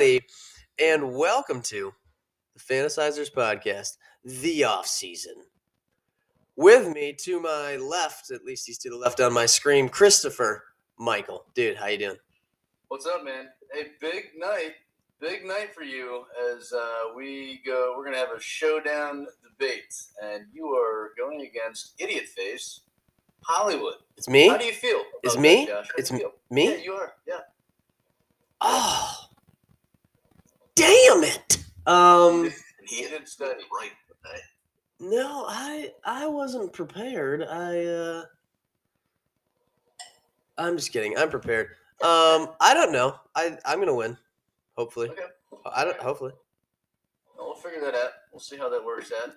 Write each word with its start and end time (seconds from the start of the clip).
everybody, 0.00 0.26
and 0.78 1.14
welcome 1.14 1.60
to 1.60 1.92
the 2.54 2.60
Fantasizers 2.60 3.30
Podcast, 3.30 3.98
the 4.24 4.64
off 4.64 4.86
season. 4.86 5.34
With 6.56 6.88
me 6.88 7.12
to 7.20 7.38
my 7.38 7.76
left, 7.76 8.30
at 8.30 8.42
least 8.42 8.66
he's 8.66 8.78
to 8.78 8.88
the 8.88 8.96
left 8.96 9.20
on 9.20 9.34
my 9.34 9.44
screen, 9.44 9.90
Christopher 9.90 10.64
Michael. 10.98 11.44
Dude, 11.54 11.76
how 11.76 11.88
you 11.88 11.98
doing? 11.98 12.16
What's 12.88 13.04
up, 13.04 13.24
man? 13.24 13.48
Hey, 13.74 13.88
big 14.00 14.30
night, 14.38 14.72
big 15.20 15.44
night 15.44 15.74
for 15.74 15.82
you 15.82 16.24
as 16.50 16.72
uh, 16.72 17.14
we 17.14 17.60
go. 17.66 17.92
We're 17.94 18.06
gonna 18.06 18.16
have 18.16 18.32
a 18.34 18.40
showdown 18.40 19.26
debate, 19.42 19.94
and 20.22 20.44
you 20.50 20.68
are 20.68 21.10
going 21.18 21.42
against 21.42 21.92
Idiot 21.98 22.24
Face 22.24 22.80
Hollywood. 23.42 23.96
It's 24.16 24.30
me. 24.30 24.48
How 24.48 24.56
do 24.56 24.64
you 24.64 24.72
feel? 24.72 25.02
It's 25.22 25.36
me? 25.36 25.66
that, 25.66 25.68
Josh? 25.68 25.88
How 25.88 25.96
do 25.96 26.00
It's 26.00 26.10
feel? 26.10 26.32
me? 26.50 26.70
Yeah, 26.70 26.82
you 26.82 26.92
are. 26.94 27.12
Yeah. 27.28 27.40
Oh, 28.62 29.19
damn 30.74 31.24
it. 31.24 31.58
Um, 31.86 32.50
He 32.86 33.02
didn't 33.02 33.28
study. 33.28 33.60
Right. 33.72 33.92
no, 34.98 35.44
I 35.48 35.92
I 36.04 36.26
wasn't 36.26 36.72
prepared. 36.72 37.42
I 37.44 37.84
uh, 37.84 38.24
I'm 40.58 40.76
just 40.76 40.92
kidding. 40.92 41.16
I'm 41.16 41.30
prepared. 41.30 41.68
Um, 42.02 42.50
I 42.60 42.74
don't 42.74 42.90
know. 42.90 43.14
I 43.36 43.56
I'm 43.64 43.78
gonna 43.78 43.94
win. 43.94 44.16
Hopefully. 44.76 45.08
Okay. 45.10 45.22
I 45.72 45.84
don't. 45.84 45.96
Hopefully. 46.00 46.32
Well, 47.36 47.48
we'll 47.48 47.54
figure 47.56 47.80
that 47.80 47.94
out. 47.94 48.10
We'll 48.32 48.40
see 48.40 48.56
how 48.56 48.68
that 48.70 48.84
works 48.84 49.12
out. 49.22 49.34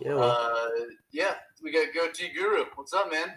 Yeah. 0.00 0.14
Well, 0.14 0.30
Uh, 0.30 0.84
yeah, 1.10 1.34
we 1.62 1.72
got 1.72 1.86
Goatee 1.92 2.32
Guru. 2.32 2.66
What's 2.76 2.92
up, 2.92 3.10
man? 3.10 3.32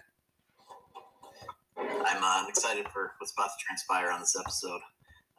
I'm 1.77 2.23
uh, 2.23 2.47
excited 2.49 2.87
for 2.89 3.13
what's 3.19 3.33
about 3.33 3.47
to 3.57 3.65
transpire 3.65 4.11
on 4.11 4.19
this 4.19 4.35
episode. 4.39 4.81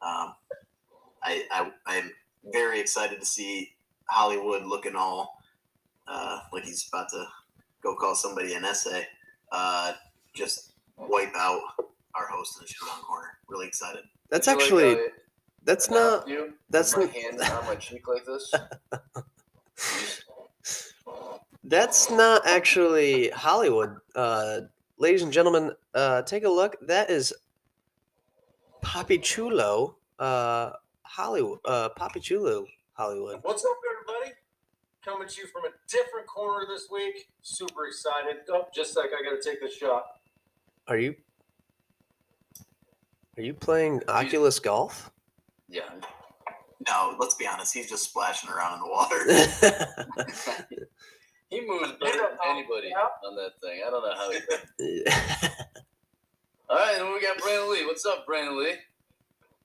Um, 0.03 0.35
I, 1.23 1.45
I 1.51 1.71
I'm 1.87 2.11
very 2.53 2.81
excited 2.81 3.21
to 3.21 3.27
see 3.27 3.73
Hollywood 4.09 4.65
looking 4.65 4.97
all 4.97 5.41
uh, 6.07 6.41
like 6.53 6.65
he's 6.65 6.89
about 6.89 7.09
to 7.11 7.25
go 7.83 7.95
call 7.95 8.15
somebody 8.15 8.55
an 8.55 8.65
essay. 8.65 9.07
Uh, 9.53 9.93
just 10.35 10.73
wipe 10.97 11.35
out 11.37 11.61
our 12.15 12.27
host 12.27 12.59
in 12.59 12.65
the 12.65 12.69
showdown 12.69 13.03
corner. 13.03 13.29
Really 13.49 13.67
excited. 13.67 14.03
that's 14.29 14.47
Did 14.47 14.53
you 14.53 14.59
like 14.59 14.65
actually 14.65 15.07
that's 15.65 15.91
not 15.91 16.29
you. 16.29 16.55
that's 16.71 16.97
my 16.97 17.05
not 17.05 17.13
hand 17.15 17.41
on 17.41 17.67
my 17.67 17.75
cheek 17.77 18.07
like 18.09 18.25
this. 18.25 18.53
that's 21.65 22.11
not 22.11 22.47
actually 22.47 23.31
Hollywood. 23.31 23.97
Uh, 24.15 24.61
ladies 24.99 25.23
and 25.23 25.33
gentlemen, 25.33 25.73
uh, 25.95 26.23
take 26.23 26.45
a 26.45 26.49
look. 26.49 26.77
That 26.87 27.11
is 27.11 27.35
Papi 28.83 29.23
Chulo. 29.23 29.97
Uh, 30.19 30.73
Hollywood. 31.11 31.59
Uh, 31.65 31.89
Papi 31.99 32.23
Chulo. 32.23 32.67
Hollywood. 32.93 33.41
What's 33.43 33.65
up, 33.65 33.77
everybody? 33.93 34.37
Coming 35.05 35.27
to 35.27 35.41
you 35.41 35.47
from 35.49 35.65
a 35.65 35.71
different 35.91 36.27
corner 36.27 36.67
this 36.69 36.89
week. 36.93 37.29
Super 37.43 37.87
excited. 37.87 38.43
Oh, 38.51 38.67
just 38.75 38.97
like 38.97 39.11
I 39.19 39.23
got 39.23 39.41
to 39.41 39.51
take 39.51 39.61
this 39.61 39.75
shot. 39.75 40.05
Are 40.87 40.99
you? 40.99 41.15
Are 43.37 43.43
you 43.43 43.55
playing 43.55 44.03
Oculus 44.09 44.59
Golf? 44.59 45.11
Yeah. 45.69 45.89
No, 46.87 47.17
let's 47.19 47.35
be 47.35 47.47
honest. 47.47 47.73
He's 47.75 47.89
just 47.89 48.05
splashing 48.05 48.51
around 48.51 48.75
in 48.75 48.81
the 48.81 48.89
water. 48.89 50.67
He 51.51 51.67
moves 51.67 51.91
better 52.01 52.17
than 52.17 52.39
anybody 52.47 52.95
on 52.95 53.35
that 53.35 53.61
thing. 53.61 53.83
I 53.85 53.91
don't 53.91 54.05
know 54.05 54.15
how 54.15 54.31
he. 54.31 55.05
All 56.71 56.77
right, 56.77 56.97
and 57.01 57.13
we 57.13 57.21
got 57.21 57.39
Brandon 57.39 57.73
Lee. 57.73 57.85
What's 57.87 58.07
up, 58.07 58.25
Brandon 58.25 58.57
Lee? 58.57 58.75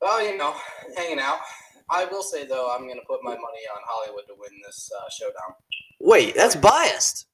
Oh, 0.07 0.19
you 0.21 0.37
know, 0.37 0.53
hanging 0.95 1.19
out. 1.19 1.39
I 1.89 2.05
will 2.05 2.21
say 2.21 2.45
though, 2.45 2.71
I'm 2.75 2.87
gonna 2.87 3.01
put 3.07 3.23
my 3.23 3.31
money 3.31 3.63
on 3.73 3.81
Hollywood 3.85 4.25
to 4.27 4.35
win 4.37 4.51
this 4.63 4.91
uh, 4.95 5.09
showdown. 5.09 5.55
Wait, 5.99 6.35
that's 6.35 6.55
biased. 6.55 7.25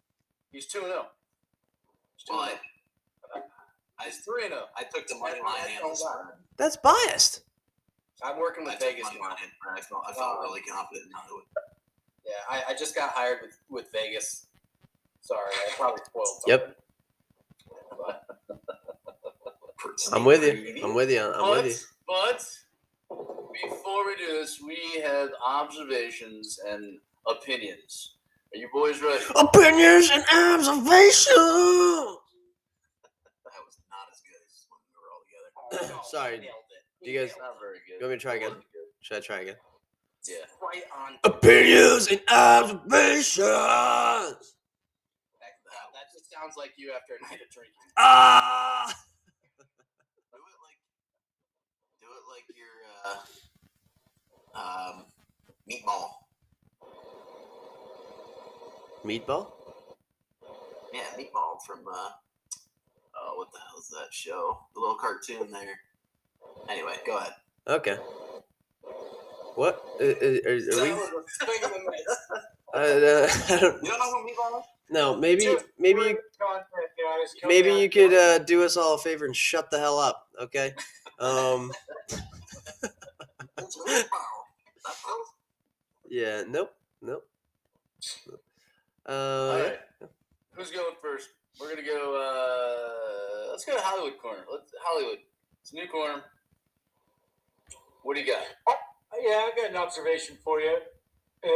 He's 0.51 0.67
2 0.67 0.79
0. 0.79 1.05
well, 2.29 2.39
I, 2.39 2.55
I, 3.99 4.05
He's 4.05 4.19
3 4.19 4.47
0. 4.47 4.61
I 4.77 4.83
took 4.83 5.07
the 5.07 5.15
money 5.15 5.39
line 5.41 5.55
and 5.81 5.91
the 5.91 5.95
spread. 5.95 6.35
That's 6.57 6.77
biased. 6.77 7.41
I'm 8.23 8.39
working 8.39 8.63
with 8.63 8.79
took 8.79 8.89
Vegas. 8.89 9.05
money 9.05 9.19
line 9.19 9.35
I 9.77 9.81
felt, 9.81 10.03
I 10.07 10.13
felt 10.13 10.37
Uh, 10.39 10.41
really 10.41 10.61
confident 10.61 11.07
in 11.07 11.11
Hollywood. 11.13 11.43
Yeah, 12.25 12.33
I, 12.49 12.63
I 12.69 12.73
just 12.73 12.95
got 12.95 13.11
hired 13.11 13.39
with, 13.41 13.57
with 13.69 13.91
Vegas. 13.91 14.47
Sorry, 15.21 15.51
I 15.53 15.73
probably 15.75 16.03
spoiled. 16.05 16.43
Yep. 16.47 16.77
something. 19.97 20.21
I'm 20.21 20.25
with 20.25 20.43
you. 20.43 20.83
I'm 20.83 20.93
with 20.93 21.11
you. 21.11 21.21
I'm 21.21 21.31
but, 21.41 21.63
with 21.63 21.81
you. 21.81 21.87
But 22.11 22.43
before 23.63 24.05
we 24.05 24.15
do 24.17 24.27
this, 24.39 24.59
we 24.61 24.99
have 25.01 25.29
observations 25.45 26.59
and 26.67 26.99
opinions. 27.25 28.15
Are 28.53 28.57
you 28.57 28.67
boys 28.73 29.01
ready? 29.01 29.23
Opinions 29.35 30.09
and 30.11 30.23
observations. 30.33 30.89
That 33.47 33.61
was 33.63 33.77
not 33.87 34.11
as 34.11 34.19
good 34.27 34.41
as 34.43 34.67
when 34.67 34.81
we 34.83 34.91
were 34.99 35.07
all 35.07 35.23
together. 35.23 35.93
Oh, 35.95 36.01
Sorry. 36.03 36.35
it. 36.35 36.43
Do 37.01 37.09
you 37.09 37.17
guys- 37.19 37.29
Nailed 37.37 37.41
Not 37.53 37.59
very 37.61 37.79
good. 37.87 37.95
You 37.99 38.01
want 38.01 38.11
me 38.11 38.17
to 38.17 38.21
try 38.21 38.35
again? 38.35 38.55
Should 38.99 39.17
I 39.17 39.19
try 39.21 39.39
again? 39.39 39.55
Yeah. 40.27 40.45
Right 40.61 40.83
on. 40.93 41.17
Opinions 41.23 42.07
and 42.11 42.21
observations. 42.29 43.39
That, 43.39 44.35
that, 45.39 45.87
that 45.95 46.11
just 46.13 46.29
sounds 46.29 46.55
like 46.57 46.73
you 46.77 46.91
after 46.91 47.13
a 47.15 47.19
night 47.23 47.39
of 47.41 47.49
drinking. 47.49 47.73
Ah. 47.97 48.85
Do 49.57 49.63
it 50.37 50.59
like, 50.61 50.77
do 52.03 52.07
it 52.11 52.25
like 52.29 52.45
your 52.53 52.75
uh, 52.85 52.90
um, 54.55 55.05
meatball. 55.69 56.09
Meatball. 59.05 59.51
Yeah, 60.93 61.01
meatball 61.17 61.61
from 61.65 61.79
uh, 61.87 62.09
oh, 63.15 63.33
what 63.37 63.51
the 63.51 63.59
hell 63.59 63.79
is 63.79 63.89
that 63.89 64.13
show? 64.13 64.59
The 64.73 64.79
little 64.79 64.95
cartoon 64.95 65.51
there. 65.51 65.79
Anyway, 66.69 66.93
go 67.05 67.17
ahead. 67.17 67.33
Okay. 67.67 67.97
What? 69.55 69.83
Uh, 69.99 70.05
uh, 70.05 70.07
are, 70.07 70.11
are 70.11 70.83
we? 70.83 70.91
That 70.91 71.11
was 71.13 71.25
a 71.41 71.45
swing 71.45 71.59
and 71.63 71.73
a 71.73 71.91
miss. 71.91 72.17
Uh, 72.73 72.77
I 73.49 73.59
don't. 73.59 73.83
You 73.83 73.89
don't 73.89 73.99
know 73.99 74.11
who 74.11 74.25
meatball 74.25 74.59
is? 74.59 74.65
No, 74.89 75.13
maybe, 75.13 75.41
Dude, 75.41 75.61
maybe, 75.77 75.99
you, 75.99 76.17
content, 76.39 76.65
guys. 76.71 77.35
Come 77.41 77.49
maybe 77.49 77.73
you 77.73 77.89
could 77.89 78.13
uh, 78.13 78.39
do 78.39 78.63
us 78.63 78.77
all 78.77 78.95
a 78.95 78.97
favor 78.97 79.25
and 79.25 79.35
shut 79.35 79.69
the 79.69 79.77
hell 79.77 79.99
up, 79.99 80.27
okay? 80.41 80.73
Um. 81.19 81.73
It's 82.07 82.19
meatball. 82.19 82.19
That's 83.57 83.60
all. 83.60 83.60
Yeah. 86.09 86.43
Nope. 86.47 86.73
Nope. 87.01 87.27
Uh. 89.05 89.11
All 89.11 89.57
yeah. 89.57 90.07
Who's 90.51 90.71
going 90.71 90.95
first? 91.01 91.29
We're 91.59 91.69
gonna 91.69 91.87
go. 91.87 92.15
Uh, 92.15 93.51
let's 93.51 93.65
go 93.65 93.75
to 93.75 93.81
Hollywood 93.81 94.19
corner. 94.19 94.41
Let's 94.51 94.71
Hollywood. 94.83 95.19
It's 95.61 95.71
a 95.71 95.75
new 95.75 95.87
corner. 95.87 96.23
What 98.03 98.15
do 98.15 98.21
you 98.21 98.27
got? 98.27 98.43
Yeah, 99.21 99.35
I 99.35 99.51
got 99.55 99.69
an 99.69 99.77
observation 99.77 100.37
for 100.43 100.59
you. 100.59 100.77
Uh, 101.43 101.49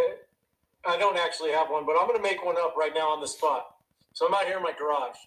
I 0.87 0.97
don't 0.97 1.17
actually 1.17 1.51
have 1.51 1.69
one, 1.69 1.85
but 1.85 1.95
I'm 1.99 2.07
going 2.07 2.17
to 2.17 2.23
make 2.23 2.45
one 2.45 2.57
up 2.57 2.75
right 2.77 2.91
now 2.93 3.09
on 3.09 3.21
the 3.21 3.27
spot. 3.27 3.75
So 4.13 4.27
I'm 4.27 4.33
out 4.33 4.45
here 4.45 4.57
in 4.57 4.63
my 4.63 4.73
garage, 4.77 5.17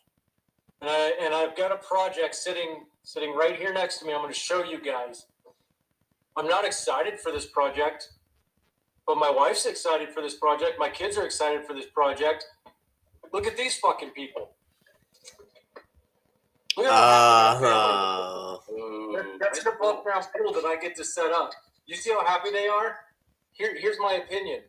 and 0.81 0.89
I 0.89 1.13
and 1.21 1.35
I've 1.35 1.57
got 1.57 1.73
a 1.73 1.77
project 1.77 2.35
sitting 2.35 2.85
sitting 3.03 3.35
right 3.35 3.57
here 3.57 3.73
next 3.73 3.99
to 3.99 4.07
me. 4.07 4.13
I'm 4.13 4.21
going 4.21 4.33
to 4.33 4.39
show 4.39 4.63
you 4.63 4.81
guys. 4.81 5.27
I'm 6.39 6.47
not 6.47 6.65
excited 6.65 7.19
for 7.19 7.33
this 7.33 7.47
project, 7.47 8.11
but 9.09 9.17
my 9.19 9.29
wife's 9.29 9.67
excited 9.67 10.11
for 10.11 10.23
this 10.23 10.37
project. 10.37 10.79
My 10.79 10.89
kids 10.89 11.19
are 11.19 11.25
excited 11.25 11.67
for 11.67 11.75
this 11.75 11.87
project. 11.87 12.45
Look 13.33 13.49
at 13.49 13.57
these 13.57 13.77
fucking 13.79 14.11
people. 14.11 14.53
Look 16.77 16.87
at 16.87 16.93
how 16.93 16.97
happy 17.01 17.35
that 17.35 17.59
family 17.59 17.75
is. 17.75 18.15
Uh, 18.71 18.73
Ooh, 18.73 19.39
That's 19.41 19.65
the 19.65 19.73
ground 19.73 20.29
pool 20.39 20.53
that 20.53 20.65
I 20.65 20.77
get 20.81 20.95
to 20.97 21.05
set 21.05 21.33
up. 21.33 21.51
You 21.87 21.97
see 21.97 22.11
how 22.11 22.25
happy 22.25 22.53
they 22.53 22.69
are? 22.69 22.95
Here, 23.51 23.77
here's 23.77 23.99
my 23.99 24.13
opinion. 24.25 24.61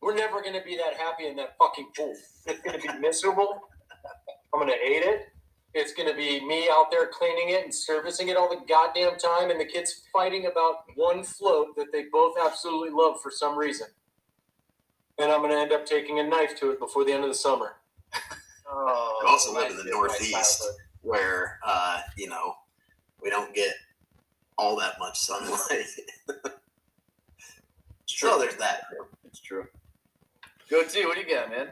We're 0.00 0.14
never 0.14 0.40
going 0.40 0.54
to 0.54 0.62
be 0.64 0.76
that 0.76 0.94
happy 0.96 1.26
in 1.26 1.34
that 1.36 1.56
fucking 1.58 1.88
pool. 1.96 2.14
It's 2.46 2.60
going 2.62 2.80
to 2.80 2.92
be 2.92 2.96
miserable. 3.00 3.60
I'm 4.54 4.60
going 4.60 4.72
to 4.72 4.78
hate 4.78 5.02
it. 5.02 5.22
It's 5.78 5.92
going 5.92 6.08
to 6.08 6.14
be 6.16 6.42
me 6.42 6.70
out 6.72 6.90
there 6.90 7.06
cleaning 7.06 7.50
it 7.50 7.62
and 7.62 7.74
servicing 7.74 8.28
it 8.28 8.36
all 8.38 8.48
the 8.48 8.64
goddamn 8.66 9.18
time, 9.18 9.50
and 9.50 9.60
the 9.60 9.64
kids 9.66 10.04
fighting 10.10 10.46
about 10.46 10.84
one 10.94 11.22
float 11.22 11.76
that 11.76 11.92
they 11.92 12.04
both 12.10 12.34
absolutely 12.42 12.88
love 12.88 13.20
for 13.20 13.30
some 13.30 13.58
reason. 13.58 13.88
And 15.18 15.30
I'm 15.30 15.40
going 15.40 15.50
to 15.52 15.58
end 15.58 15.72
up 15.72 15.84
taking 15.84 16.18
a 16.18 16.22
knife 16.22 16.58
to 16.60 16.70
it 16.70 16.78
before 16.78 17.04
the 17.04 17.12
end 17.12 17.24
of 17.24 17.30
the 17.30 17.34
summer. 17.36 17.76
Oh, 18.68 19.20
You 19.22 19.28
also 19.28 19.54
live 19.54 19.70
in 19.70 19.76
the 19.76 19.84
Northeast. 19.84 20.64
Where 21.02 21.60
uh, 21.64 22.00
you 22.16 22.28
know 22.28 22.54
we 23.22 23.30
don't 23.30 23.54
get 23.54 23.72
all 24.58 24.74
that 24.76 24.94
much 24.98 25.16
sunlight. 25.20 25.86
It's 28.02 28.18
so 28.20 28.40
there's 28.40 28.56
that. 28.56 28.86
It's 29.24 29.38
true. 29.38 29.68
Goatee. 30.68 31.04
What 31.06 31.14
do 31.14 31.20
you 31.20 31.32
got, 31.32 31.48
man? 31.48 31.68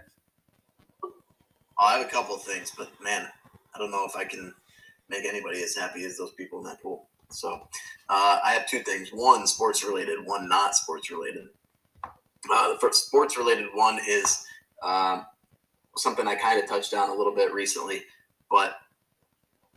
I 1.76 1.98
have 1.98 2.06
a 2.06 2.08
couple 2.08 2.36
of 2.36 2.42
things, 2.42 2.70
but 2.76 2.90
man, 3.02 3.28
I 3.74 3.78
don't 3.78 3.90
know 3.90 4.06
if 4.06 4.16
I 4.16 4.24
can 4.24 4.54
make 5.08 5.24
anybody 5.24 5.62
as 5.62 5.76
happy 5.76 6.04
as 6.04 6.16
those 6.16 6.32
people 6.32 6.58
in 6.58 6.64
that 6.64 6.82
pool. 6.82 7.06
So 7.30 7.68
uh, 8.08 8.38
I 8.44 8.52
have 8.52 8.66
two 8.66 8.80
things: 8.80 9.10
one 9.12 9.46
sports 9.46 9.84
related, 9.84 10.24
one 10.24 10.48
not 10.48 10.74
sports 10.74 11.10
related. 11.10 11.48
Uh, 12.04 12.72
the 12.74 12.78
first 12.78 13.06
sports 13.06 13.36
related 13.36 13.66
one 13.72 13.98
is 14.06 14.44
um, 14.82 15.26
something 15.96 16.28
I 16.28 16.34
kind 16.34 16.62
of 16.62 16.68
touched 16.68 16.94
on 16.94 17.10
a 17.10 17.14
little 17.14 17.34
bit 17.34 17.52
recently, 17.52 18.02
but 18.50 18.76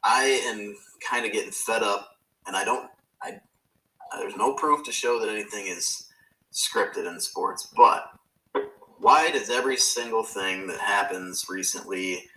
I 0.03 0.41
am 0.47 0.75
kind 1.07 1.25
of 1.25 1.31
getting 1.31 1.51
fed 1.51 1.83
up, 1.83 2.17
and 2.45 2.55
I 2.55 2.63
don't. 2.63 2.89
I 3.21 3.39
there's 4.19 4.35
no 4.35 4.53
proof 4.53 4.85
to 4.85 4.91
show 4.91 5.19
that 5.19 5.29
anything 5.29 5.67
is 5.67 6.07
scripted 6.53 7.07
in 7.07 7.19
sports, 7.19 7.71
but 7.75 8.11
why 8.99 9.29
does 9.31 9.49
every 9.49 9.77
single 9.77 10.23
thing 10.23 10.67
that 10.67 10.79
happens 10.79 11.45
recently 11.49 12.27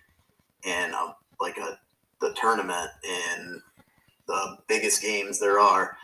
in 0.65 0.93
a, 0.93 1.17
like 1.41 1.57
a 1.59 1.79
the 2.21 2.35
tournament 2.35 2.91
in 3.03 3.63
the 4.29 4.59
biggest 4.69 5.03
games 5.03 5.41
there 5.41 5.59
are, 5.59 5.97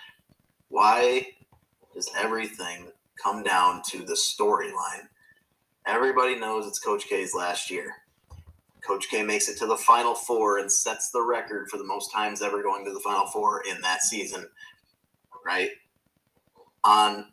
why 0.68 1.26
does 1.94 2.10
everything 2.16 2.88
come 3.22 3.42
down 3.42 3.82
to 3.82 3.98
the 3.98 4.14
storyline? 4.14 5.08
Everybody 5.86 6.38
knows 6.38 6.66
it's 6.66 6.80
Coach 6.80 7.06
K's 7.06 7.34
last 7.34 7.70
year. 7.70 7.94
Coach 8.84 9.08
K 9.08 9.22
makes 9.22 9.48
it 9.48 9.58
to 9.58 9.66
the 9.66 9.76
Final 9.76 10.14
Four 10.14 10.58
and 10.58 10.70
sets 10.70 11.10
the 11.10 11.22
record 11.22 11.68
for 11.68 11.76
the 11.76 11.84
most 11.84 12.12
times 12.12 12.40
ever 12.40 12.62
going 12.62 12.84
to 12.84 12.92
the 12.92 13.00
Final 13.00 13.26
Four 13.26 13.62
in 13.68 13.80
that 13.82 14.02
season, 14.02 14.48
right? 15.44 15.70
On 16.84 17.26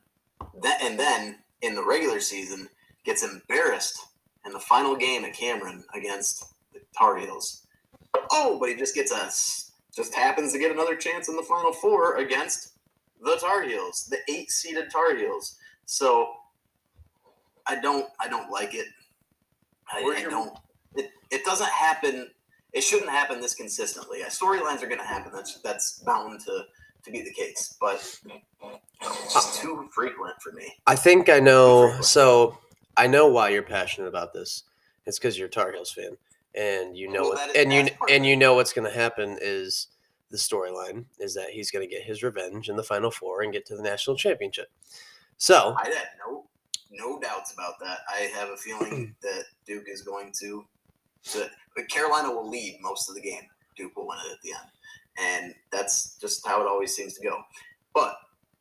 that, 0.62 0.82
and 0.82 1.00
then 1.00 1.38
in 1.62 1.76
the 1.76 1.86
regular 1.86 2.20
season, 2.20 2.68
gets 3.04 3.24
embarrassed 3.24 4.00
in 4.46 4.52
the 4.52 4.60
final 4.60 4.96
game 4.96 5.24
at 5.26 5.34
Cameron 5.34 5.84
against 5.94 6.46
the 6.74 6.80
Tar 6.98 7.18
Heels. 7.18 7.63
Oh, 8.32 8.58
but 8.60 8.70
he 8.70 8.76
just 8.76 8.96
gets 8.96 9.12
a 9.12 9.30
just 9.96 10.14
happens 10.16 10.52
to 10.54 10.60
get 10.60 10.72
another 10.72 10.96
chance 10.96 11.30
in 11.30 11.36
the 11.36 11.44
Final 11.44 11.72
Four 11.74 12.18
against 12.18 12.74
the 13.22 13.36
Tar 13.40 13.62
Heels, 13.64 14.08
the 14.10 14.18
eight-seeded 14.34 14.90
Tar 14.92 15.16
Heels. 15.16 15.58
So 15.86 16.34
I 17.68 17.80
don't, 17.80 18.08
I 18.20 18.28
don't 18.28 18.50
like 18.50 18.74
it. 18.74 18.88
I, 19.92 20.00
I 20.00 20.20
your- 20.22 20.30
don't. 20.32 20.58
It, 20.96 21.12
it 21.32 21.46
doesn't 21.46 21.70
happen. 21.70 22.30
It 22.74 22.84
shouldn't 22.84 23.10
happen 23.12 23.40
this 23.40 23.54
consistently. 23.54 24.24
Uh, 24.24 24.28
Storylines 24.30 24.82
are 24.82 24.88
going 24.88 25.00
to 25.00 25.06
happen. 25.06 25.32
That's 25.34 25.60
that's 25.62 26.00
bound 26.00 26.40
to 26.42 26.66
to 27.04 27.12
be 27.12 27.22
the 27.22 27.32
case, 27.32 27.76
but 27.80 27.96
it's 29.02 29.34
just 29.34 29.62
too 29.62 29.90
frequent 29.94 30.42
for 30.42 30.52
me. 30.54 30.74
I 30.88 30.96
think 30.96 31.30
I 31.30 31.40
know. 31.40 32.00
So 32.02 32.58
I 32.98 33.08
know 33.08 33.28
why 33.28 33.50
you're 33.50 33.62
passionate 33.64 34.08
about 34.08 34.34
this. 34.34 34.64
It's 35.06 35.20
because 35.20 35.38
you're 35.38 35.48
a 35.48 35.52
Tar 35.52 35.72
Heels 35.72 35.92
fan, 35.92 36.18
and 36.56 36.96
you 36.96 37.10
know 37.10 37.22
Well, 37.22 37.32
what, 37.32 37.56
and 37.56 37.74
you 37.74 37.84
that's 37.84 37.98
part 37.98 38.10
of 38.10 38.16
and 38.16 38.26
you 38.26 38.36
know 38.36 38.56
what's 38.56 38.74
going 38.74 38.90
to 38.90 38.96
happen 38.96 39.38
is 39.42 39.88
the 40.30 40.38
storyline 40.38 41.06
is 41.20 41.34
that 41.36 41.50
he's 41.50 41.72
going 41.72 41.88
to 41.88 41.94
get 41.94 42.04
his 42.04 42.24
revenge 42.24 42.70
in 42.70 42.76
the 42.76 42.84
Final 42.84 43.12
Four 43.12 43.44
and 43.44 43.54
get 43.54 43.66
to 43.68 43.76
the 43.76 43.84
national 43.84 44.16
championship. 44.18 44.68
So 45.38 45.76
I 45.78 45.86
had 45.86 46.08
no 46.26 46.46
no 46.92 47.20
doubts 47.20 47.54
about 47.54 47.80
that. 47.82 48.00
I 48.10 48.30
have 48.38 48.50
a 48.50 48.58
feeling 48.58 49.16
that 49.22 49.44
Duke 49.66 49.86
is 49.88 50.02
going 50.02 50.32
to, 50.40 50.66
to 51.26 51.50
but 51.76 51.90
Carolina 51.90 52.30
will 52.30 52.50
lead 52.50 52.78
most 52.82 53.10
of 53.10 53.16
the 53.16 53.22
game. 53.22 53.44
Duke 53.76 53.96
will 53.96 54.08
win 54.08 54.20
it 54.28 54.32
at 54.32 54.42
the 54.42 54.52
end, 54.52 55.44
and 55.44 55.56
that's 55.72 56.18
just 56.20 56.46
how 56.48 56.62
it 56.62 56.68
always 56.68 56.96
seems 56.96 57.16
to 57.16 57.28
go. 57.28 57.42
But 57.94 58.16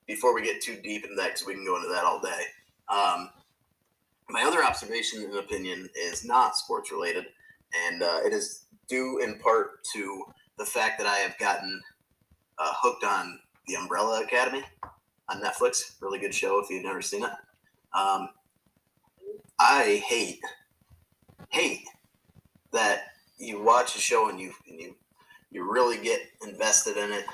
before 0.07 0.35
we 0.35 0.43
get 0.43 0.63
too 0.63 0.77
deep 0.83 1.05
into 1.05 1.17
that, 1.17 1.29
because 1.29 1.47
we 1.47 1.55
can 1.55 1.65
go 1.65 1.77
into 1.77 1.89
that 1.89 2.05
all 2.05 2.21
day. 2.21 2.43
Um, 2.89 3.31
my 4.29 4.43
other 4.45 4.65
observation 4.65 5.23
and 5.23 5.37
opinion 5.37 5.89
is 5.97 6.25
not 6.25 6.57
sports 6.57 6.91
related, 6.91 7.27
and 7.87 8.03
uh, 8.03 8.21
it 8.25 8.33
is 8.33 8.65
due 8.89 9.21
in 9.21 9.39
part 9.39 9.85
to 9.95 10.25
the 10.59 10.65
fact 10.65 10.99
that 10.99 11.07
I 11.07 11.17
have 11.17 11.37
gotten 11.39 11.81
uh, 12.59 12.73
hooked 12.77 13.05
on 13.05 13.39
the 13.67 13.75
Umbrella 13.75 14.23
Academy 14.23 14.63
on 15.29 15.43
Netflix. 15.43 15.97
Really 16.01 16.19
good 16.19 16.35
show 16.35 16.61
if 16.61 16.71
you've 16.71 16.85
never 16.85 17.03
seen 17.03 17.25
it. 17.25 17.31
Um, 17.95 18.29
I 19.59 20.03
hate 20.07 20.41
hate 21.51 21.87
that 22.73 23.05
you 23.39 23.63
watch 23.63 23.95
a 23.97 24.01
show 24.01 24.29
and 24.29 24.41
you 24.41 24.53
and 24.69 24.81
you 24.81 24.95
you 25.51 25.71
really 25.71 26.03
get 26.03 26.21
invested 26.47 26.97
in 26.97 27.13
it, 27.13 27.27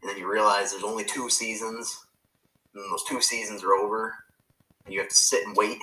and 0.00 0.10
then 0.10 0.16
you 0.16 0.30
realize 0.30 0.70
there's 0.70 0.84
only 0.84 1.04
two 1.04 1.28
seasons, 1.28 2.06
and 2.74 2.84
those 2.92 3.04
two 3.04 3.20
seasons 3.20 3.64
are 3.64 3.74
over, 3.74 4.14
and 4.84 4.94
you 4.94 5.00
have 5.00 5.08
to 5.08 5.14
sit 5.14 5.44
and 5.46 5.56
wait. 5.56 5.78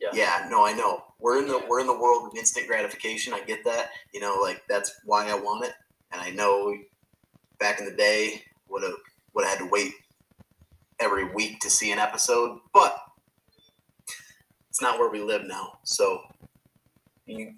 Yeah. 0.00 0.10
Yeah, 0.12 0.48
no, 0.50 0.64
I 0.64 0.72
know. 0.72 1.03
We're 1.24 1.38
in 1.38 1.48
the 1.48 1.62
we're 1.66 1.80
in 1.80 1.86
the 1.86 1.98
world 1.98 2.28
of 2.28 2.36
instant 2.36 2.66
gratification. 2.66 3.32
I 3.32 3.40
get 3.40 3.64
that. 3.64 3.92
You 4.12 4.20
know, 4.20 4.36
like 4.42 4.62
that's 4.68 5.00
why 5.06 5.26
I 5.30 5.34
want 5.34 5.64
it, 5.64 5.72
and 6.12 6.20
I 6.20 6.28
know 6.28 6.76
back 7.58 7.78
in 7.78 7.86
the 7.86 7.92
day 7.92 8.42
would 8.68 8.82
have 8.82 8.92
would 9.32 9.46
have 9.46 9.58
had 9.58 9.64
to 9.64 9.70
wait 9.70 9.94
every 11.00 11.24
week 11.32 11.60
to 11.60 11.70
see 11.70 11.92
an 11.92 11.98
episode, 11.98 12.58
but 12.74 12.98
it's 14.68 14.82
not 14.82 14.98
where 14.98 15.08
we 15.08 15.22
live 15.22 15.44
now. 15.46 15.78
So 15.84 16.20
you 17.24 17.54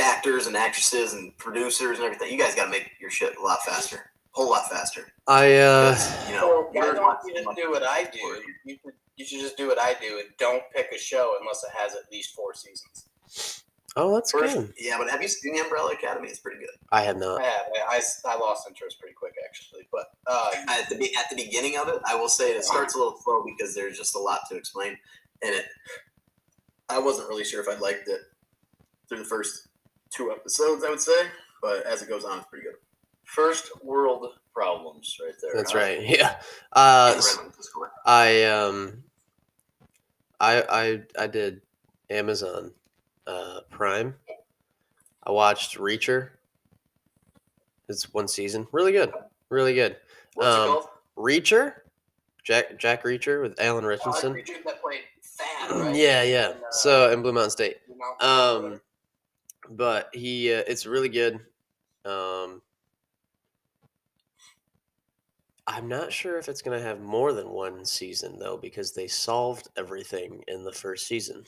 actors 0.00 0.46
and 0.46 0.56
actresses 0.56 1.14
and 1.14 1.36
producers 1.38 1.98
and 1.98 2.06
everything, 2.06 2.32
you 2.32 2.38
guys 2.38 2.54
got 2.54 2.66
to 2.66 2.70
make 2.70 2.92
your 3.00 3.10
shit 3.10 3.36
a 3.36 3.42
lot 3.42 3.64
faster, 3.64 3.96
a 3.96 4.00
whole 4.30 4.48
lot 4.48 4.70
faster. 4.70 5.08
I 5.26 5.56
uh, 5.56 5.90
You 5.90 5.96
So 5.96 6.30
know, 6.36 6.68
why 6.70 6.84
you're 6.84 6.94
don't 6.94 7.02
not- 7.02 7.20
you 7.26 7.34
just 7.34 7.48
do 7.56 7.70
what 7.72 7.82
I 7.82 8.04
do? 8.04 8.18
You 8.64 8.78
should, 8.82 8.94
you 9.20 9.26
should 9.26 9.40
just 9.40 9.56
do 9.56 9.68
what 9.68 9.78
I 9.78 9.94
do 10.00 10.18
and 10.18 10.28
don't 10.38 10.62
pick 10.74 10.88
a 10.94 10.98
show 10.98 11.36
unless 11.40 11.62
it 11.62 11.70
has 11.76 11.92
at 11.94 12.10
least 12.10 12.34
four 12.34 12.54
seasons. 12.54 13.62
oh, 13.96 14.14
that's 14.14 14.30
First, 14.32 14.54
good. 14.56 14.72
yeah, 14.78 14.96
but 14.98 15.10
have 15.10 15.20
you 15.22 15.28
seen 15.28 15.54
the 15.54 15.60
Umbrella 15.60 15.92
Academy? 15.92 16.28
It's 16.28 16.40
pretty 16.40 16.58
good. 16.60 16.70
I 16.90 17.02
have 17.02 17.16
I 17.16 17.20
not. 17.20 17.42
have. 17.42 17.62
I, 17.88 17.96
I, 18.26 18.32
I 18.32 18.38
lost 18.38 18.66
interest 18.68 18.98
pretty 18.98 19.14
quick 19.14 19.34
actually, 19.44 19.86
but 19.92 20.06
uh, 20.26 20.50
At 20.68 20.88
the 20.88 20.96
be- 20.96 21.14
at 21.16 21.26
the 21.30 21.36
beginning 21.36 21.76
of 21.78 21.88
it, 21.88 21.96
I 22.06 22.14
will 22.16 22.28
say 22.28 22.50
it 22.52 22.64
starts 22.64 22.94
a 22.94 22.98
little 22.98 23.18
slow 23.22 23.44
because 23.44 23.74
there's 23.74 23.96
just 23.98 24.14
a 24.16 24.18
lot 24.18 24.40
to 24.50 24.56
explain, 24.56 24.96
and 25.44 25.54
it. 25.54 25.66
I 26.88 26.98
wasn't 26.98 27.28
really 27.28 27.44
sure 27.44 27.60
if 27.60 27.68
I 27.68 27.78
liked 27.78 28.08
it 28.08 28.20
through 29.08 29.18
the 29.18 29.24
first 29.24 29.68
two 30.14 30.32
episodes. 30.32 30.82
I 30.84 30.90
would 30.90 31.00
say, 31.00 31.26
but 31.62 31.84
as 31.86 32.02
it 32.02 32.08
goes 32.08 32.24
on, 32.24 32.38
it's 32.38 32.48
pretty 32.48 32.64
good. 32.64 32.74
First 33.24 33.70
world 33.84 34.26
problems, 34.52 35.16
right 35.24 35.34
there. 35.40 35.52
That's 35.54 35.70
huh? 35.72 35.78
right. 35.78 36.00
Yeah. 36.18 36.34
Uh, 36.72 37.10
And 37.12 37.18
s- 37.18 37.36
Redmond 37.36 37.54
to 37.56 37.62
score. 37.62 37.92
I 38.04 38.42
um, 38.44 39.04
I 40.40 40.62
I 40.70 41.02
I 41.24 41.26
did 41.26 41.60
Amazon 42.08 42.72
uh, 43.26 43.60
Prime. 43.70 44.14
I 45.24 45.30
watched 45.30 45.78
Reacher. 45.78 46.30
It's 47.88 48.12
one 48.14 48.28
season. 48.28 48.66
Really 48.72 48.92
good. 48.92 49.12
Really 49.48 49.74
good. 49.74 49.96
What's 50.34 50.46
it 50.56 50.60
Um, 50.60 50.68
called? 50.68 50.88
Reacher, 51.16 51.74
Jack 52.44 52.78
Jack 52.78 53.04
Reacher 53.04 53.42
with 53.42 53.60
Alan 53.60 53.84
like 53.84 53.90
Richardson. 53.98 54.32
Richard 54.32 54.58
that 54.64 54.80
played 54.80 55.00
right? 55.72 55.94
Yeah, 55.94 56.22
yeah. 56.22 56.50
And, 56.50 56.60
uh, 56.64 56.70
So 56.70 57.12
in 57.12 57.22
Blue 57.22 57.32
Mountain 57.32 57.50
State. 57.50 57.78
Um, 58.20 58.80
but 59.70 60.08
he, 60.14 60.52
uh, 60.54 60.62
it's 60.66 60.86
really 60.86 61.08
good. 61.08 61.34
Um, 62.04 62.62
I'm 65.72 65.86
not 65.88 66.12
sure 66.12 66.36
if 66.38 66.48
it's 66.48 66.62
gonna 66.62 66.80
have 66.82 67.00
more 67.00 67.32
than 67.32 67.48
one 67.50 67.84
season 67.84 68.38
though, 68.38 68.56
because 68.56 68.92
they 68.92 69.06
solved 69.06 69.68
everything 69.76 70.42
in 70.48 70.64
the 70.64 70.72
first 70.72 71.06
season. 71.06 71.44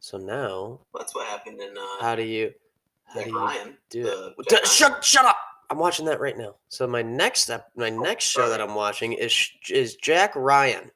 So 0.00 0.18
now, 0.18 0.80
That's 0.94 1.14
what 1.14 1.26
happened 1.26 1.60
in 1.60 1.76
uh, 1.76 2.02
how 2.02 2.14
do 2.14 2.22
you, 2.22 2.52
how 3.04 3.20
Jack 3.20 3.24
do 3.24 3.30
you 3.30 3.38
Ryan. 3.38 3.78
do 3.88 4.06
it? 4.06 4.48
Jack 4.50 4.62
D- 4.64 4.68
Shut, 4.68 5.02
shut 5.02 5.24
up! 5.24 5.38
I'm 5.70 5.78
watching 5.78 6.04
that 6.04 6.20
right 6.20 6.36
now. 6.36 6.56
So 6.68 6.86
my 6.86 7.00
next 7.00 7.40
step, 7.40 7.70
my 7.74 7.90
Oh, 7.90 7.98
next 8.02 8.24
show 8.24 8.50
that. 8.50 8.60
I'm 8.60 8.74
watching 8.74 9.14
is 9.14 9.48
is 9.70 9.96
Jack 9.96 10.36
Ryan. 10.36 10.90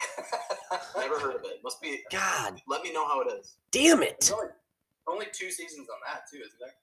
Never 0.96 1.18
heard 1.18 1.34
of 1.34 1.40
it. 1.44 1.60
Must 1.64 1.80
be. 1.82 2.02
God 2.12 2.60
Let 2.68 2.82
me 2.84 2.92
know 2.92 3.06
how 3.06 3.20
it 3.22 3.32
is. 3.40 3.56
damn 3.72 4.02
it! 4.04 4.30
only, 4.32 4.48
only 5.08 5.26
two 5.32 5.50
seasons 5.50 5.88
on 5.88 5.96
that 6.06 6.22
too, 6.30 6.38
isn't 6.38 6.60
there? 6.60 6.74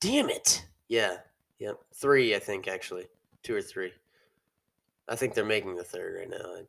Damn 0.00 0.30
it! 0.30 0.64
Yeah, 0.88 1.16
yep. 1.58 1.78
Three, 1.94 2.34
I 2.34 2.38
think 2.38 2.68
actually, 2.68 3.06
two 3.42 3.54
or 3.54 3.62
three. 3.62 3.92
I 5.08 5.16
think 5.16 5.34
they're 5.34 5.44
making 5.44 5.76
the 5.76 5.84
third 5.84 6.16
right 6.18 6.30
now. 6.30 6.36
I- 6.56 6.66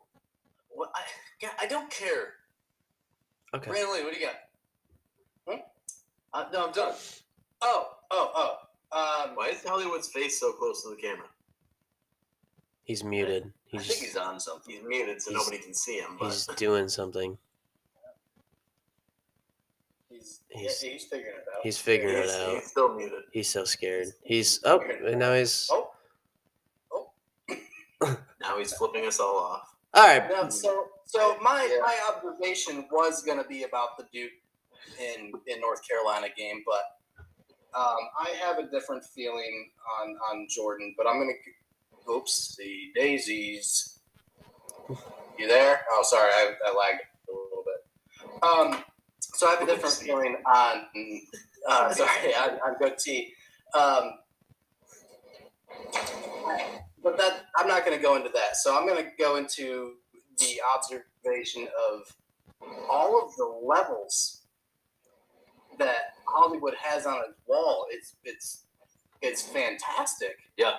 What? 0.70 0.90
I, 0.96 1.02
yeah, 1.42 1.52
I 1.60 1.66
don't 1.68 1.90
care. 1.90 2.34
Okay. 3.54 3.72
Ranley, 3.72 4.04
what 4.04 4.14
do 4.14 4.20
you 4.20 4.26
got? 4.26 4.36
Hmm? 5.48 5.60
Uh, 6.34 6.46
no, 6.52 6.66
I'm 6.68 6.74
done. 6.74 6.94
Oh, 7.62 7.88
oh, 8.12 8.32
oh. 8.36 9.28
Um, 9.30 9.36
Why 9.36 9.48
is 9.50 9.64
Hollywood's 9.64 10.10
face 10.10 10.40
so 10.40 10.52
close 10.54 10.84
to 10.84 10.90
the 10.90 10.96
camera? 11.02 11.28
He's 12.84 13.04
muted. 13.04 13.46
I 13.46 13.78
He's 13.78 13.88
think 13.88 14.00
he's 14.02 14.18
on 14.18 14.40
something. 14.40 14.76
He's 14.76 14.84
muted, 14.84 15.22
so 15.22 15.32
He's- 15.32 15.44
nobody 15.46 15.64
can 15.64 15.74
see 15.74 15.98
him. 16.00 16.18
But 16.20 16.28
he's 16.28 16.46
doing 16.58 16.88
something. 16.90 17.38
He's, 20.50 20.62
He's- 20.62 20.82
he's 20.82 21.04
figuring 21.06 21.36
it 21.38 21.46
out. 21.56 21.62
He's 21.64 21.78
figuring 21.78 22.18
it 22.18 22.30
out. 22.30 22.56
he's 22.56 22.68
still 22.68 22.94
muted. 22.96 23.24
He's 23.32 23.48
so 23.50 23.64
scared. 23.66 24.08
He's 24.24 24.60
oh, 24.66 24.80
and 25.06 25.20
now 25.20 25.34
he's 25.34 25.70
Oh, 25.72 25.92
Now 28.02 28.58
he's 28.60 28.74
flipping 28.74 29.06
us 29.06 29.20
all 29.20 29.38
off. 29.38 29.76
all 29.94 30.06
right. 30.08 30.30
no, 30.30 30.50
so 30.50 30.88
so 31.06 31.38
my 31.42 31.68
Yeah. 31.72 31.80
my 31.82 31.98
observation 32.14 32.88
was 32.92 33.24
going 33.24 33.38
to 33.42 33.48
be 33.48 33.64
about 33.64 33.98
the 33.98 34.06
Duke 34.14 34.32
in 35.00 35.32
in 35.48 35.62
North 35.62 35.88
Carolina 35.88 36.28
game, 36.36 36.64
but 36.66 36.84
Um, 37.76 37.98
I 38.18 38.30
have 38.42 38.58
a 38.60 38.68
different 38.70 39.04
feeling 39.04 39.72
on 40.00 40.16
on 40.32 40.48
Jordan, 40.50 40.94
but 40.98 41.08
I'm 41.08 41.20
gonna. 41.20 41.34
Oops, 42.10 42.56
the 42.58 42.92
daisies. 42.94 44.00
You 45.40 45.48
there? 45.48 45.82
Oh, 45.92 46.04
sorry, 46.04 46.30
I, 46.32 46.54
I 46.68 46.74
lagged 46.74 47.02
a 47.28 47.32
little 47.34 47.66
bit. 47.66 48.44
Um, 48.44 48.84
so 49.36 49.48
I 49.48 49.52
have 49.52 49.62
a 49.62 49.66
different 49.66 49.96
feeling 49.96 50.36
on. 50.46 50.86
Uh, 51.68 51.90
sorry, 51.94 52.34
on, 52.36 52.52
on 52.66 52.76
goatee. 52.80 53.34
Um, 53.78 54.12
but 57.04 57.18
that 57.18 57.44
I'm 57.58 57.68
not 57.68 57.86
going 57.86 57.98
to 57.98 58.02
go 58.02 58.16
into 58.16 58.30
that. 58.30 58.58
So 58.58 58.78
I'm 58.78 58.88
going 58.88 59.04
to 59.04 59.12
go 59.20 59.36
into 59.38 59.94
the 60.40 60.62
observation 60.76 61.68
of 61.92 62.02
all 62.90 63.24
of 63.24 63.36
the 63.36 63.46
levels 63.46 64.42
that 65.78 66.16
Hollywood 66.26 66.74
has 66.82 67.06
on 67.06 67.18
its 67.30 67.40
wall. 67.48 67.86
It's 67.92 68.16
it's 68.24 68.66
it's 69.22 69.42
fantastic. 69.42 70.38
Yeah, 70.58 70.78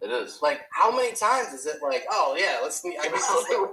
it 0.00 0.10
is. 0.10 0.40
Like 0.42 0.62
how 0.72 0.94
many 0.94 1.14
times 1.14 1.52
is 1.52 1.66
it 1.66 1.76
like, 1.82 2.04
oh 2.10 2.36
yeah, 2.38 2.58
let's 2.62 2.84
I 2.84 3.08
guess 3.08 3.30
it's 3.30 3.70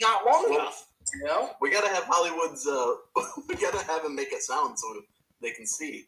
not 0.00 0.26
long 0.26 0.52
enough, 0.52 0.86
you 1.14 1.24
know? 1.24 1.50
We 1.60 1.70
gotta 1.70 1.88
have 1.88 2.04
Hollywood's. 2.04 2.66
Uh, 2.66 2.94
we 3.48 3.54
gotta 3.56 3.84
have 3.84 4.04
him 4.04 4.14
make 4.14 4.32
it 4.32 4.42
sound 4.42 4.78
so 4.78 4.86
they 5.40 5.50
can 5.50 5.66
see. 5.66 6.06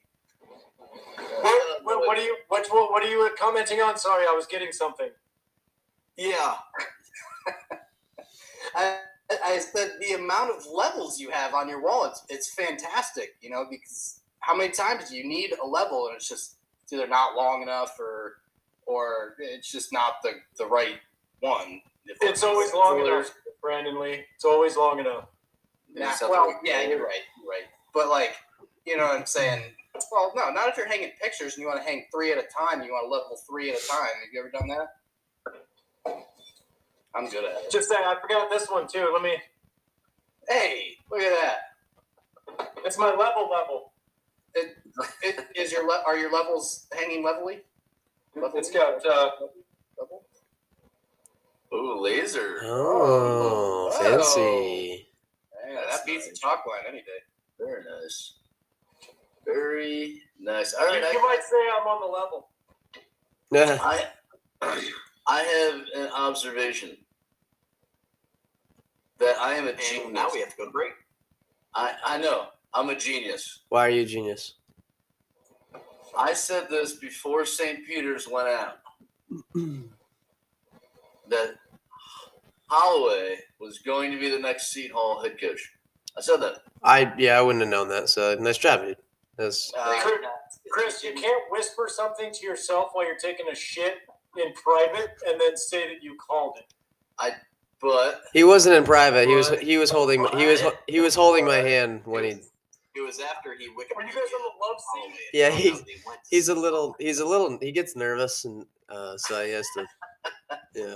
What, 1.40 1.84
what, 1.84 1.98
what 2.06 2.18
are 2.18 2.22
you 2.22 2.36
what, 2.48 2.66
what 2.70 2.90
what 2.90 3.02
are 3.02 3.08
you 3.08 3.28
commenting 3.38 3.80
on? 3.80 3.96
Sorry, 3.98 4.24
I 4.28 4.32
was 4.32 4.46
getting 4.46 4.72
something. 4.72 5.08
Yeah, 6.16 6.54
I, 8.74 8.98
I 9.44 9.58
said 9.58 9.92
the 10.00 10.14
amount 10.14 10.56
of 10.56 10.66
levels 10.72 11.18
you 11.18 11.30
have 11.30 11.54
on 11.54 11.68
your 11.68 11.82
wall, 11.82 12.04
it's, 12.04 12.22
it's 12.28 12.54
fantastic, 12.54 13.36
you 13.40 13.50
know, 13.50 13.66
because 13.68 14.20
how 14.40 14.54
many 14.54 14.70
times 14.70 15.10
do 15.10 15.16
you 15.16 15.26
need 15.26 15.54
a 15.62 15.66
level 15.66 16.06
and 16.06 16.16
it's 16.16 16.28
just 16.28 16.56
it's 16.82 16.92
either 16.92 17.08
not 17.08 17.34
long 17.34 17.62
enough 17.62 17.98
or 17.98 18.34
or 18.86 19.34
it's 19.38 19.72
just 19.72 19.92
not 19.92 20.16
the, 20.22 20.32
the 20.58 20.66
right 20.66 20.98
one. 21.40 21.80
It's 22.20 22.42
always 22.42 22.72
long 22.74 23.00
or- 23.00 23.06
enough, 23.06 23.34
Brandon 23.64 23.99
Lee. 23.99 24.21
It's 24.35 24.44
always 24.44 24.76
long 24.76 25.00
enough. 25.00 25.25
Nah, 25.94 26.12
well, 26.28 26.49
the- 26.62 26.68
yeah, 26.68 26.83
you're 26.83 27.02
right, 27.02 27.23
you're 27.40 27.49
right. 27.50 27.64
But 27.94 28.09
like, 28.09 28.37
you 28.87 28.99
know 28.99 29.04
what 29.04 29.16
I'm 29.18 29.26
saying? 29.26 29.62
Well, 30.12 30.33
no, 30.37 30.50
not 30.50 30.68
if 30.68 30.76
you're 30.76 30.88
hanging 30.88 31.12
pictures 31.23 31.54
and 31.54 31.62
you 31.62 31.68
want 31.68 31.80
to 31.80 31.85
hang 31.88 32.04
three 32.12 32.30
at 32.30 32.37
a 32.38 32.42
time. 32.42 32.83
You 32.83 32.92
want 32.92 33.06
to 33.06 33.11
level 33.11 33.38
three 33.49 33.71
at 33.71 33.78
a 33.78 33.88
time. 33.88 34.00
Have 34.00 34.33
you 34.33 34.40
ever 34.40 34.50
done 34.50 34.68
that? 34.68 34.88
I'm 37.14 37.28
good 37.30 37.44
at 37.44 37.62
it. 37.64 37.71
Just 37.71 37.88
saying, 37.88 38.02
I 38.04 38.16
forgot 38.21 38.50
this 38.50 38.68
one 38.68 38.87
too. 38.87 39.09
Let 39.12 39.23
me. 39.23 39.37
Hey, 40.49 40.97
look 41.11 41.21
at 41.23 41.30
that. 41.40 42.66
It's 42.85 42.99
my 42.99 43.11
level 43.14 43.49
level. 43.50 43.92
It, 44.54 44.76
it, 45.23 45.47
is 45.56 45.73
your 45.73 45.87
le- 45.87 46.02
are 46.06 46.18
your 46.18 46.30
levels 46.30 46.87
hanging 46.92 47.25
levelly? 47.25 47.61
Levelly? 48.37 48.59
It's 48.59 48.71
got 48.71 49.04
uh, 49.06 49.30
level. 49.40 49.52
Ooh, 51.75 52.00
laser. 52.00 52.61
Oh, 52.64 53.90
Oh. 53.93 53.99
fancy. 54.02 55.09
Oh. 55.54 55.69
Yeah, 55.69 55.81
that 55.90 56.07
beats 56.07 56.26
nice. 56.26 56.37
a 56.37 56.40
chalk 56.40 56.64
line 56.66 56.85
any 56.88 56.99
day. 56.99 57.23
Very 57.59 57.83
nice. 57.85 58.35
Very 59.45 60.23
nice. 60.38 60.73
All 60.75 60.87
you, 60.95 61.02
right. 61.02 61.12
you 61.12 61.19
I, 61.19 61.23
might 61.23 61.43
say 61.43 61.57
I'm 61.81 61.87
on 61.87 62.00
the 62.00 62.07
level. 62.07 62.49
Yeah. 63.50 63.78
I, 63.83 64.07
I 65.26 65.43
have 65.43 65.81
an 65.97 66.11
observation 66.14 66.97
that 69.19 69.37
I 69.38 69.54
am 69.54 69.66
a 69.69 69.73
genius. 69.73 70.04
and 70.07 70.14
now 70.14 70.28
we 70.33 70.40
have 70.40 70.50
to 70.50 70.57
go 70.57 70.64
to 70.66 70.71
break. 70.71 70.93
I, 71.75 71.95
I 72.04 72.19
know. 72.19 72.47
I'm 72.73 72.90
a 72.90 72.97
genius. 72.97 73.61
Why 73.69 73.87
are 73.87 73.90
you 73.90 74.02
a 74.02 74.07
genius? 74.07 74.54
I 76.16 76.33
said 76.33 76.69
this 76.71 76.95
before 76.95 77.45
St. 77.45 77.85
Peter's 77.87 78.28
went 78.28 78.49
out 78.49 78.78
that 81.28 81.54
Holloway 82.66 83.37
was 83.61 83.78
going 83.78 84.11
to 84.12 84.18
be 84.18 84.30
the 84.30 84.38
next 84.38 84.73
Seton 84.73 84.94
Hall 84.97 85.23
head 85.23 85.40
coach. 85.40 85.73
I 86.16 86.21
said 86.21 86.38
that. 86.38 86.62
I 86.83 87.12
yeah, 87.18 87.38
I 87.38 87.42
wouldn't 87.42 87.62
have 87.62 87.71
known 87.71 87.88
that. 87.88 88.09
So 88.09 88.37
nice 88.40 88.59
job, 88.59 88.83
dude. 88.83 88.97
That's 89.37 89.73
Uh, 89.76 90.00
Chris, 90.71 91.02
you 91.02 91.12
can't 91.12 91.42
whisper 91.50 91.88
something 91.88 92.33
to 92.33 92.47
yourself 92.47 92.90
while 92.92 93.04
you're 93.06 93.16
taking 93.18 93.49
a 93.49 93.54
shit 93.54 93.99
in 94.37 94.52
private 94.54 95.11
and 95.26 95.40
then 95.40 95.56
say 95.56 95.88
that 95.88 96.02
you 96.02 96.16
called 96.16 96.56
it. 96.59 96.66
I 97.18 97.33
but 97.80 98.23
he 98.33 98.44
wasn't 98.44 98.76
in 98.76 98.85
private. 98.85 99.28
He 99.28 99.35
was 99.35 99.50
he 99.61 99.76
was 99.76 99.90
holding 99.90 100.26
he 100.37 100.47
was 100.47 100.62
he 100.87 101.00
was 101.00 101.14
holding 101.14 101.44
my 101.44 101.56
hand 101.56 102.02
when 102.04 102.25
he 102.25 102.30
it 102.30 103.00
was 103.04 103.21
after 103.21 103.54
he 103.59 103.68
Wikipedia. 103.68 103.97
Were 103.97 104.02
you 104.02 104.09
guys 104.09 104.16
on 104.16 104.42
the 104.42 104.66
love 104.66 104.80
scene? 104.94 105.14
Yeah, 105.33 105.50
he- 105.50 105.71
out 105.73 105.87
they 105.87 105.92
went 106.06 106.21
to 106.25 106.30
he's 106.30 106.49
a 106.49 106.54
little 106.54 106.97
he's 106.99 107.18
a 107.21 107.25
little 107.26 107.59
he 107.61 107.73
gets 107.73 107.94
nervous 107.97 108.44
and 108.44 108.64
uh 108.88 109.16
so 109.16 109.44
he 109.44 109.52
has 109.52 109.66
to 109.76 109.87
yeah. 110.75 110.94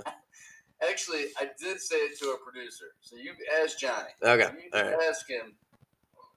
Actually, 0.87 1.25
I 1.39 1.49
did 1.59 1.79
say 1.79 1.95
it 1.97 2.19
to 2.19 2.29
a 2.31 2.37
producer. 2.37 2.85
So 3.01 3.15
you 3.15 3.33
asked 3.63 3.79
Johnny. 3.79 4.09
Okay. 4.23 4.49
You 4.63 4.69
All 4.73 4.83
right. 4.83 4.95
ask 5.09 5.27
him. 5.29 5.53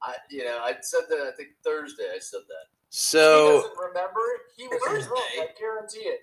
I, 0.02 0.14
you 0.30 0.44
know, 0.44 0.58
I 0.62 0.74
said 0.80 1.02
that. 1.10 1.30
I 1.32 1.36
think 1.36 1.50
Thursday. 1.64 2.04
I 2.14 2.18
said 2.18 2.40
that. 2.48 2.66
he 2.68 2.74
So 2.90 3.56
doesn't 3.62 3.78
remember 3.78 4.20
it. 4.34 4.40
He 4.56 4.66
was 4.66 4.80
Thursday. 4.86 5.12
I 5.42 5.46
guarantee 5.58 6.00
it. 6.00 6.20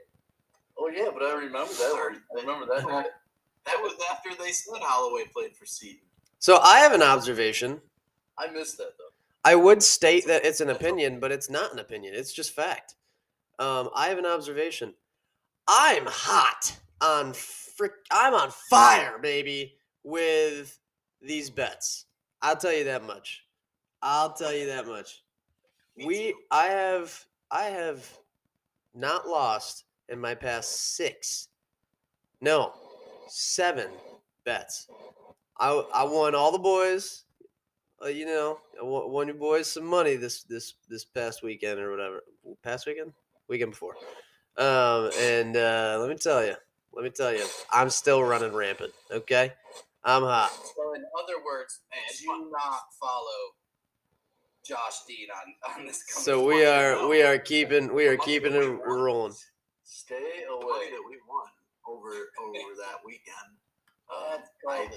Oh 0.77 0.89
yeah, 0.89 1.09
but 1.13 1.23
I 1.23 1.33
remember 1.35 1.73
that. 1.73 2.19
I 2.35 2.39
remember 2.41 2.65
that. 2.73 2.87
night. 2.87 3.05
That 3.65 3.77
was 3.81 3.93
after 4.11 4.29
they 4.41 4.51
said 4.51 4.79
Holloway 4.81 5.25
played 5.33 5.55
for 5.55 5.65
Seton. 5.65 5.99
so 6.39 6.57
I 6.59 6.79
have 6.79 6.93
an 6.93 7.01
observation. 7.03 7.79
I 8.37 8.47
missed 8.47 8.77
that 8.77 8.93
though. 8.97 9.03
I 9.43 9.55
would 9.55 9.81
state 9.83 10.27
that 10.27 10.43
it's 10.45 10.61
an 10.61 10.69
opinion, 10.69 11.19
but 11.19 11.31
it's 11.31 11.49
not 11.49 11.71
an 11.73 11.79
opinion. 11.79 12.13
It's 12.15 12.33
just 12.33 12.51
fact. 12.53 12.95
Um, 13.59 13.89
I 13.95 14.07
have 14.07 14.17
an 14.17 14.25
observation. 14.25 14.93
I'm 15.67 16.05
hot 16.05 16.77
on 17.01 17.33
frick. 17.79 17.93
I'm 18.11 18.33
on 18.33 18.51
fire, 18.51 19.17
baby, 19.19 19.75
with 20.03 20.77
these 21.21 21.49
bets. 21.49 22.05
I'll 22.41 22.57
tell 22.57 22.73
you 22.73 22.83
that 22.83 23.03
much. 23.03 23.45
I'll 24.01 24.33
tell 24.33 24.53
you 24.53 24.67
that 24.67 24.85
much. 24.85 25.23
We. 26.05 26.35
I 26.51 26.65
have, 26.65 27.25
I 27.49 27.63
have 27.65 28.05
not 28.93 29.27
lost 29.27 29.85
in 30.09 30.19
my 30.19 30.35
past 30.35 30.95
six. 30.95 31.47
No, 32.41 32.73
seven 33.27 33.87
bets. 34.45 34.87
I 35.59 35.71
I 35.93 36.03
won 36.03 36.35
all 36.35 36.51
the 36.51 36.59
boys 36.59 37.23
uh, 38.03 38.07
you 38.07 38.25
know, 38.25 38.59
I 38.79 38.83
wa- 38.83 39.07
won 39.07 39.27
you 39.27 39.33
boys 39.33 39.67
some 39.71 39.85
money 39.85 40.15
this 40.15 40.43
this 40.43 40.75
this 40.87 41.05
past 41.05 41.43
weekend 41.43 41.79
or 41.79 41.91
whatever. 41.91 42.23
Past 42.63 42.87
weekend, 42.87 43.13
weekend 43.47 43.71
before. 43.71 43.95
Um, 44.57 45.11
and 45.19 45.55
uh, 45.55 45.97
let 45.99 46.09
me 46.09 46.15
tell 46.15 46.45
you, 46.45 46.55
let 46.93 47.03
me 47.03 47.09
tell 47.09 47.33
you, 47.33 47.45
I'm 47.71 47.89
still 47.89 48.23
running 48.23 48.53
rampant. 48.53 48.93
Okay, 49.11 49.53
I'm 50.03 50.23
hot. 50.23 50.51
So 50.51 50.93
in 50.93 51.03
other 51.21 51.43
words, 51.45 51.79
do 52.19 52.49
not 52.51 52.81
follow 52.99 53.55
Josh 54.65 55.03
Dean 55.07 55.27
on 55.67 55.79
on 55.79 55.85
this. 55.85 56.03
So 56.07 56.43
we 56.45 56.55
one. 56.55 56.65
are 56.67 57.07
we 57.07 57.21
are 57.23 57.37
keeping 57.37 57.93
we 57.93 58.07
are 58.07 58.17
keeping 58.17 58.53
that 58.53 58.61
it 58.63 58.79
rolling. 58.85 59.33
Stay 59.83 60.43
away. 60.49 60.89
that 60.91 61.03
we 61.07 61.17
won 61.27 61.47
over 61.87 62.09
over 62.41 62.75
that 62.77 62.97
weekend. 63.05 63.35
Uh, 64.11 64.39
I. 64.67 64.89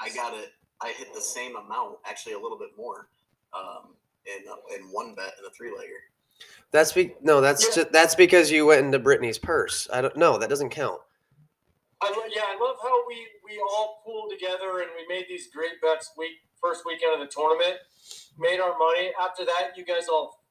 I 0.00 0.08
got 0.14 0.34
it. 0.34 0.52
I 0.80 0.90
hit 0.92 1.12
the 1.12 1.20
same 1.20 1.56
amount, 1.56 1.98
actually 2.06 2.34
a 2.34 2.38
little 2.38 2.56
bit 2.58 2.70
more, 2.76 3.08
um, 3.52 3.94
in 4.24 4.48
uh, 4.48 4.54
in 4.76 4.84
one 4.92 5.16
bet 5.16 5.32
in 5.40 5.44
a 5.44 5.50
three 5.50 5.70
legger. 5.70 5.98
That's 6.70 6.92
be 6.92 7.14
no, 7.22 7.40
that's 7.40 7.64
Yeah. 7.64 7.74
just 7.82 7.92
that's 7.92 8.14
because 8.14 8.50
you 8.52 8.66
went 8.66 8.84
into 8.84 8.98
Brittany's 9.00 9.38
purse. 9.38 9.88
I 9.92 10.00
don't 10.00 10.16
know. 10.16 10.38
That 10.38 10.48
doesn't 10.48 10.70
count. 10.70 11.00
I 12.02 12.10
lo- 12.10 12.26
yeah, 12.34 12.42
I 12.48 12.58
love 12.60 12.76
how 12.82 13.06
we 13.06 13.28
we 13.44 13.60
all 13.60 14.02
pooled 14.04 14.30
together 14.30 14.80
and 14.80 14.90
we 14.96 15.06
made 15.08 15.26
these 15.28 15.48
great 15.54 15.80
bets 15.80 16.12
week 16.18 16.32
first 16.60 16.84
weekend 16.84 17.14
of 17.14 17.20
the 17.20 17.32
tournament, 17.32 17.76
made 18.38 18.60
our 18.60 18.76
money. 18.78 19.12
After 19.20 19.44
that, 19.44 19.76
you 19.76 19.84
guys 19.84 20.08
all 20.08 20.42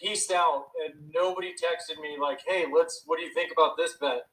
pieced 0.00 0.30
out 0.30 0.66
and 0.84 0.94
nobody 1.14 1.52
texted 1.52 2.00
me 2.00 2.16
like, 2.20 2.40
"Hey, 2.46 2.66
let's. 2.74 3.02
What 3.06 3.18
do 3.18 3.24
you 3.24 3.34
think 3.34 3.52
about 3.52 3.76
this 3.76 3.94
bet?" 4.00 4.28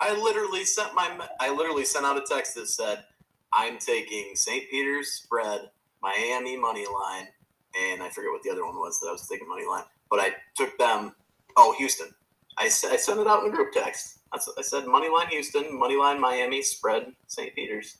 I 0.00 0.14
literally 0.14 0.64
sent 0.64 0.94
my 0.94 1.28
I 1.40 1.50
literally 1.52 1.84
sent 1.84 2.06
out 2.06 2.16
a 2.16 2.24
text 2.24 2.54
that 2.54 2.68
said, 2.68 3.04
"I'm 3.52 3.78
taking 3.78 4.36
St. 4.36 4.70
Peter's 4.70 5.12
spread, 5.12 5.70
Miami 6.00 6.56
money 6.56 6.86
line, 6.86 7.28
and 7.76 8.02
I 8.02 8.10
forget 8.10 8.30
what 8.30 8.44
the 8.44 8.50
other 8.50 8.64
one 8.64 8.76
was 8.76 9.00
that 9.00 9.08
I 9.08 9.12
was 9.12 9.26
taking 9.26 9.48
money 9.48 9.66
line, 9.66 9.84
but 10.08 10.20
I 10.20 10.36
took 10.56 10.78
them. 10.78 11.16
Oh, 11.56 11.74
Houston. 11.78 12.14
I, 12.60 12.66
s- 12.66 12.84
I 12.84 12.96
sent 12.96 13.20
it 13.20 13.26
out 13.26 13.44
in 13.44 13.52
a 13.52 13.54
group 13.54 13.72
text. 13.72 14.18
That's, 14.32 14.48
I 14.58 14.62
said 14.62 14.86
money 14.86 15.08
line 15.08 15.28
Houston, 15.28 15.78
money 15.78 15.96
line 15.96 16.20
Miami, 16.20 16.62
spread 16.62 17.12
St. 17.28 17.54
Peter's. 17.54 17.98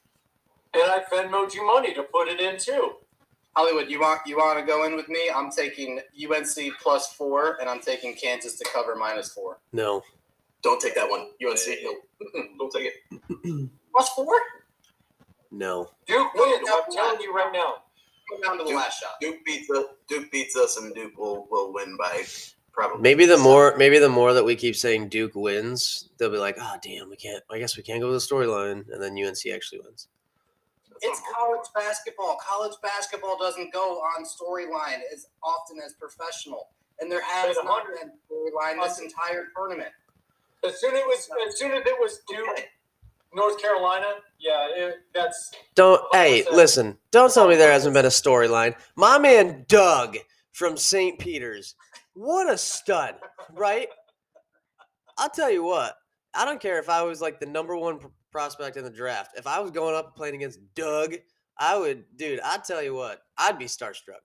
And 0.75 0.83
I 0.85 1.03
Venmoed 1.11 1.55
you 1.55 1.67
money 1.67 1.95
to 1.95 2.03
put 2.03 2.29
it 2.29 2.41
in 2.41 2.59
too. 2.59 2.97
Hollywood, 3.57 3.91
you 3.91 3.99
want 3.99 4.21
you 4.27 4.37
want 4.37 4.59
to 4.59 4.65
go 4.65 4.85
in 4.85 4.95
with 4.95 5.09
me? 5.09 5.31
I'm 5.35 5.51
taking 5.51 6.01
UNC 6.23 6.57
plus 6.81 7.13
four, 7.15 7.57
and 7.61 7.69
I'm 7.69 7.81
taking 7.81 8.15
Kansas 8.15 8.57
to 8.59 8.65
cover 8.73 8.95
minus 8.95 9.31
four. 9.33 9.59
No. 9.73 10.03
Don't 10.63 10.81
take 10.81 10.95
that 10.97 11.09
one. 11.09 11.29
UNC. 11.45 11.61
No, 11.83 11.95
don't 12.59 12.71
take 12.73 12.93
it. 12.93 13.71
Plus 13.93 14.09
four? 14.11 14.35
No. 15.51 15.89
Duke 16.07 16.35
wins. 16.35 16.69
I'm 16.71 16.93
telling 16.93 17.21
you 17.21 17.33
right 17.35 17.51
now. 17.53 17.77
come 18.31 18.41
down 18.43 18.59
to 18.59 18.65
the 18.65 18.71
Duke- 18.71 18.79
last 18.81 19.01
shot. 19.01 19.13
Duke 19.21 19.45
beats 19.47 19.71
us. 19.71 19.85
Duke 20.09 20.31
beats 20.31 20.57
us, 20.57 20.77
and 20.77 20.95
Duke 20.95 21.17
will, 21.17 21.47
will 21.51 21.73
win 21.73 21.97
by 21.97 22.25
probably. 22.79 23.03
Maybe 23.03 23.27
the 23.27 23.33
seven. 23.33 23.45
more 23.45 23.75
maybe 23.77 23.99
the 23.99 24.09
more 24.09 24.33
that 24.33 24.45
we 24.45 24.55
keep 24.55 24.77
saying 24.77 25.09
Duke 25.09 25.35
wins, 25.35 26.11
they'll 26.19 26.31
be 26.31 26.39
like, 26.39 26.57
oh 26.61 26.77
damn, 26.83 27.11
we 27.11 27.17
can't. 27.17 27.43
I 27.51 27.59
guess 27.59 27.77
we 27.77 27.83
can't 27.83 28.01
go 28.01 28.11
with 28.11 28.23
the 28.23 28.35
storyline, 28.35 28.85
and 28.93 29.03
then 29.03 29.13
UNC 29.13 29.39
actually 29.53 29.81
wins. 29.81 30.09
It's 31.01 31.21
college 31.33 31.67
basketball. 31.75 32.39
College 32.41 32.77
basketball 32.83 33.39
doesn't 33.39 33.73
go 33.73 33.99
on 33.99 34.25
storyline 34.25 35.01
as 35.13 35.27
often 35.43 35.79
as 35.85 35.95
professional, 35.95 36.69
and 37.01 37.11
there 37.11 37.23
has 37.23 37.57
But 37.57 37.65
not 37.65 37.85
100 37.87 38.01
been 38.01 38.13
storyline 38.31 38.83
this 38.83 39.01
entire 39.01 39.47
tournament. 39.57 39.91
As 40.65 40.81
soon 40.81 40.95
as 40.95 41.01
it 41.01 41.07
was, 41.07 41.29
as 41.49 41.59
soon 41.59 41.73
as 41.73 41.83
it 41.85 41.97
was 42.01 42.21
Duke, 42.29 42.69
North 43.35 43.61
Carolina, 43.61 44.07
yeah, 44.41 44.67
it, 44.71 44.95
that's 45.15 45.53
Don't 45.75 46.03
hey, 46.13 46.43
what's 46.43 46.57
listen. 46.57 46.99
Don't 47.11 47.33
tell 47.33 47.49
me 47.49 47.57
there 47.57 47.73
hasn't 47.73 47.95
been 47.95 48.05
a 48.05 48.09
storyline. 48.09 48.75
My 48.97 49.19
man 49.19 49.65
Doug 49.69 50.17
from 50.59 50.77
St. 50.77 51.21
Peter's, 51.21 51.77
what 52.19 52.53
a 52.53 52.59
stud, 52.59 53.15
right? 53.55 53.89
I'll 55.17 55.31
tell 55.31 55.51
you 55.51 55.63
what. 55.63 55.95
I 56.35 56.45
don't 56.45 56.61
care 56.61 56.79
if 56.81 56.89
I 56.89 57.03
was 57.03 57.21
like 57.21 57.39
the 57.39 57.47
number 57.47 57.77
one 57.77 57.99
pr- 57.99 58.09
prospect 58.33 58.77
in 58.77 58.83
the 58.85 58.91
draft. 58.91 59.33
If 59.37 59.47
I 59.47 59.61
was 59.61 59.71
going 59.71 59.95
up 59.95 60.17
playing 60.17 60.35
against 60.35 60.59
Doug, 60.75 61.15
I 61.59 61.79
would, 61.79 62.05
dude. 62.17 62.41
I'd 62.41 62.65
tell 62.65 62.83
you 62.83 62.95
what. 62.95 63.23
I'd 63.39 63.59
be 63.59 63.67
starstruck. 63.67 64.23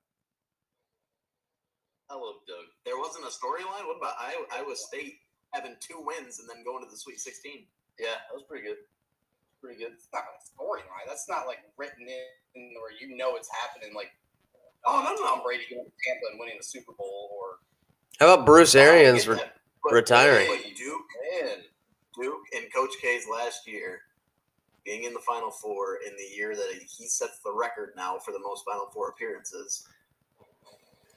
I 2.09 2.15
love 2.15 2.41
Doug. 2.47 2.65
There 2.85 2.97
wasn't 2.97 3.25
a 3.25 3.29
storyline. 3.29 3.85
What 3.85 3.97
about 3.97 4.15
Iowa, 4.19 4.45
Iowa 4.51 4.75
State 4.75 5.19
having 5.53 5.75
two 5.79 6.01
wins 6.03 6.39
and 6.39 6.49
then 6.49 6.63
going 6.63 6.83
to 6.83 6.89
the 6.89 6.97
Sweet 6.97 7.19
16? 7.19 7.65
Yeah, 7.99 8.07
that 8.25 8.33
was 8.33 8.43
pretty 8.49 8.65
good. 8.67 8.77
Pretty 9.61 9.79
good. 9.79 9.93
It's 9.93 10.09
not 10.11 10.23
a 10.23 10.41
storyline. 10.41 11.05
That's 11.07 11.29
not 11.29 11.45
like 11.47 11.59
written 11.77 12.07
in 12.09 12.73
where 12.81 12.91
you 12.99 13.15
know 13.15 13.35
it's 13.35 13.49
happening. 13.61 13.95
Like, 13.95 14.11
Oh, 14.85 14.99
no, 14.99 15.15
no. 15.15 15.23
Tom 15.23 15.43
Brady 15.43 15.63
going 15.71 15.85
to 15.85 15.91
Tampa 16.03 16.25
and 16.31 16.39
winning 16.39 16.57
the 16.59 16.63
Super 16.63 16.91
Bowl, 16.91 17.31
or 17.31 17.63
How 18.19 18.33
about 18.33 18.45
Bruce 18.45 18.75
Arians? 18.75 19.27
Re- 19.27 19.35
get 19.37 19.45
that. 19.45 19.55
But- 19.83 19.93
retiring. 19.93 20.47
But 20.47 20.75
Duke, 20.77 21.01
Man, 21.43 21.57
Duke, 22.15 22.41
and 22.55 22.73
Coach 22.73 22.93
K's 23.01 23.27
last 23.27 23.67
year 23.67 24.01
being 24.85 25.03
in 25.03 25.13
the 25.13 25.19
Final 25.19 25.51
Four 25.51 25.97
in 26.05 26.15
the 26.17 26.35
year 26.35 26.55
that 26.55 26.73
he 26.87 27.07
sets 27.07 27.39
the 27.39 27.51
record 27.51 27.93
now 27.95 28.17
for 28.19 28.31
the 28.31 28.39
most 28.39 28.63
Final 28.65 28.87
Four 28.93 29.09
appearances. 29.09 29.87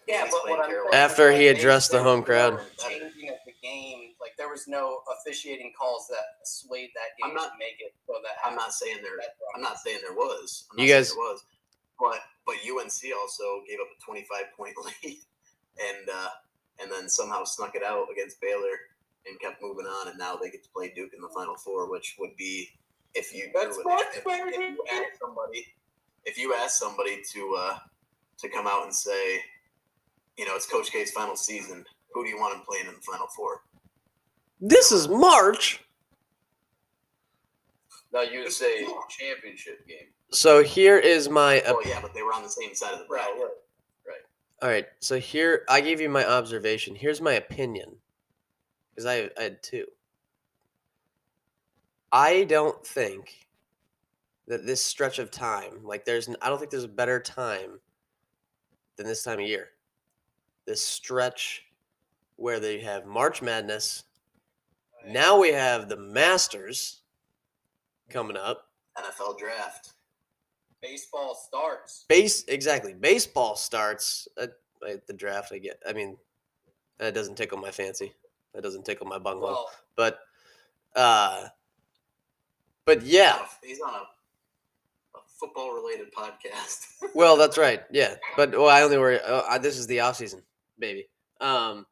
yeah, 0.09 0.23
but 0.31 0.49
what 0.49 0.61
I'm 0.61 0.67
Carolina. 0.71 0.91
saying 0.93 1.05
is, 1.05 1.11
After 1.11 1.33
he 1.33 1.49
addressed 1.49 1.91
the 1.91 2.03
home 2.03 2.23
crowd. 2.23 2.61
Changing 2.79 3.29
of 3.31 3.37
the 3.45 3.53
game, 3.63 4.15
like 4.21 4.37
there 4.39 4.49
was 4.49 4.67
no 4.69 5.03
officiating 5.21 5.73
calls 5.79 6.07
that 6.09 6.25
swayed 6.45 6.91
that 6.95 7.17
game 7.21 7.31
I'm 7.31 7.35
not- 7.35 7.53
to 7.53 7.59
make 7.59 7.77
it 7.81 7.93
so 8.07 8.15
that 8.23 8.37
I'm 8.45 8.55
not 8.57 8.73
saying 8.73 8.99
there. 9.03 9.19
I'm 9.55 9.61
not 9.63 9.79
saying 9.79 9.99
there 10.03 10.15
was. 10.15 10.67
I'm 10.73 10.79
You 10.79 10.85
not 10.87 10.89
saying 10.89 11.01
guys- 11.01 11.11
there 11.11 11.19
was, 11.19 11.45
but 12.01 12.21
but 12.47 12.57
UNC 12.65 13.13
also 13.13 13.63
gave 13.69 13.81
up 13.81 13.89
a 13.99 14.03
25 14.05 14.45
point 14.57 14.75
lead, 15.05 15.19
and 15.81 16.09
uh, 16.09 16.29
and 16.81 16.91
then 16.91 17.09
somehow 17.09 17.45
snuck 17.45 17.75
it 17.75 17.83
out 17.83 18.07
against 18.13 18.41
Baylor 18.41 18.77
and 19.27 19.39
kept 19.41 19.61
moving 19.63 19.87
on, 19.87 20.09
and 20.09 20.19
now 20.19 20.37
they 20.37 20.51
get 20.51 20.63
to 20.65 20.71
play 20.71 20.93
Duke 20.95 21.11
in 21.15 21.21
the 21.21 21.29
Final 21.35 21.57
Four, 21.57 21.91
which 21.91 22.17
would 22.19 22.37
be 22.37 22.69
if 23.15 23.35
you 23.35 23.51
That's 23.55 23.79
if, 23.79 23.85
much 23.85 24.03
if, 24.15 24.23
if 24.27 24.57
you 24.59 24.85
ask 24.93 25.21
somebody 25.21 25.67
if 26.25 26.37
you 26.39 26.55
ask 26.55 26.79
somebody 26.79 27.23
to 27.33 27.57
uh, 27.59 27.79
to 28.39 28.49
come 28.49 28.67
out 28.67 28.85
and 28.85 28.95
say, 28.95 29.41
you 30.37 30.45
know, 30.45 30.55
it's 30.55 30.67
Coach 30.67 30.91
K's 30.93 31.11
final 31.13 31.37
season. 31.37 31.85
Who 32.13 32.25
do 32.25 32.31
you 32.31 32.37
want 32.39 32.55
him 32.57 32.63
playing 32.69 32.87
in 32.87 32.95
the 32.95 33.01
Final 33.01 33.27
Four? 33.35 33.63
This 34.61 34.91
is 34.93 35.07
March. 35.09 35.81
now 38.13 38.23
you 38.23 38.41
would 38.41 38.53
say 38.53 38.87
championship 39.09 39.87
game. 39.87 40.09
So 40.33 40.63
here 40.63 40.99
is 40.99 41.29
my. 41.29 41.63
Oh 41.67 41.81
yeah, 41.87 42.01
but 42.01 42.15
they 42.15 42.23
were 42.23 42.33
on 42.33 42.43
the 42.43 42.49
same 42.49 42.75
side 42.75 42.93
of 42.93 42.99
the 43.01 43.07
Right, 43.09 43.23
bracket. 43.25 43.43
right. 43.43 43.51
All 44.63 44.71
right. 44.71 44.87
So 45.01 45.19
here, 45.19 45.65
I 45.69 45.81
gave 45.81 46.01
you 46.01 46.09
my 46.09 46.27
observation. 46.27 46.95
Here's 46.95 47.21
my 47.21 47.35
opinion, 47.35 47.97
because 48.91 49.07
I, 49.07 49.31
I 49.39 49.43
had 49.43 49.63
two. 49.63 49.87
I 52.11 52.45
don't 52.45 52.87
think 52.87 53.49
that 54.47 54.65
this 54.65 54.83
stretch 54.83 55.19
of 55.19 55.31
time, 55.31 55.81
like 55.83 56.05
there's, 56.05 56.29
I 56.41 56.49
don't 56.49 56.59
think 56.59 56.71
there's 56.71 56.85
a 56.85 56.89
better 56.89 57.21
time 57.21 57.81
than 58.97 59.07
this 59.07 59.23
time 59.23 59.41
of 59.41 59.47
year. 59.47 59.69
This 60.67 60.83
stretch 60.83 61.65
where 62.37 62.61
they 62.61 62.81
have 62.81 63.07
March 63.07 63.43
Madness. 63.43 64.05
Now 65.07 65.39
we 65.39 65.53
have 65.53 65.89
the 65.89 65.97
Masters 65.97 67.03
coming 68.09 68.37
up. 68.37 68.69
NFL 68.97 69.39
draft. 69.39 69.93
Baseball 70.89 71.35
starts. 71.35 72.05
Base 72.09 72.45
exactly. 72.49 72.95
Baseball 72.95 73.57
starts 73.57 74.29
at, 74.41 74.53
at 74.89 75.07
the 75.07 75.13
draft. 75.13 75.53
I 75.53 75.59
get. 75.59 75.81
I 75.89 75.93
mean, 75.93 76.17
that 76.99 77.15
doesn't 77.15 77.37
tickle 77.37 77.59
my 77.59 77.71
fancy. 77.71 78.13
That 78.55 78.63
doesn't 78.63 78.85
tickle 78.85 79.07
my 79.07 79.19
bunghole. 79.19 79.43
Well, 79.51 79.71
but, 79.97 80.21
uh, 80.95 81.49
but 82.85 83.03
yeah. 83.03 83.39
He's 83.63 83.81
on 83.81 83.93
a, 83.93 85.19
a 85.19 85.21
football 85.27 85.75
related 85.75 86.13
podcast. 86.13 86.87
Well, 87.15 87.37
that's 87.37 87.57
right. 87.57 87.83
Yeah, 87.91 88.17
but 88.37 88.51
well, 88.53 88.69
I 88.69 88.83
only 88.83 88.99
worry. 88.99 89.21
Uh, 89.21 89.43
I- 89.49 89.59
this 89.59 89.79
is 89.79 89.87
the 89.87 90.01
off 90.01 90.17
season, 90.17 90.43
baby. 90.79 91.09
Um, 91.41 91.87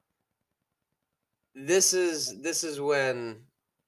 this 1.54 1.94
is 1.94 2.42
this 2.42 2.62
is 2.64 2.80
when 2.80 3.37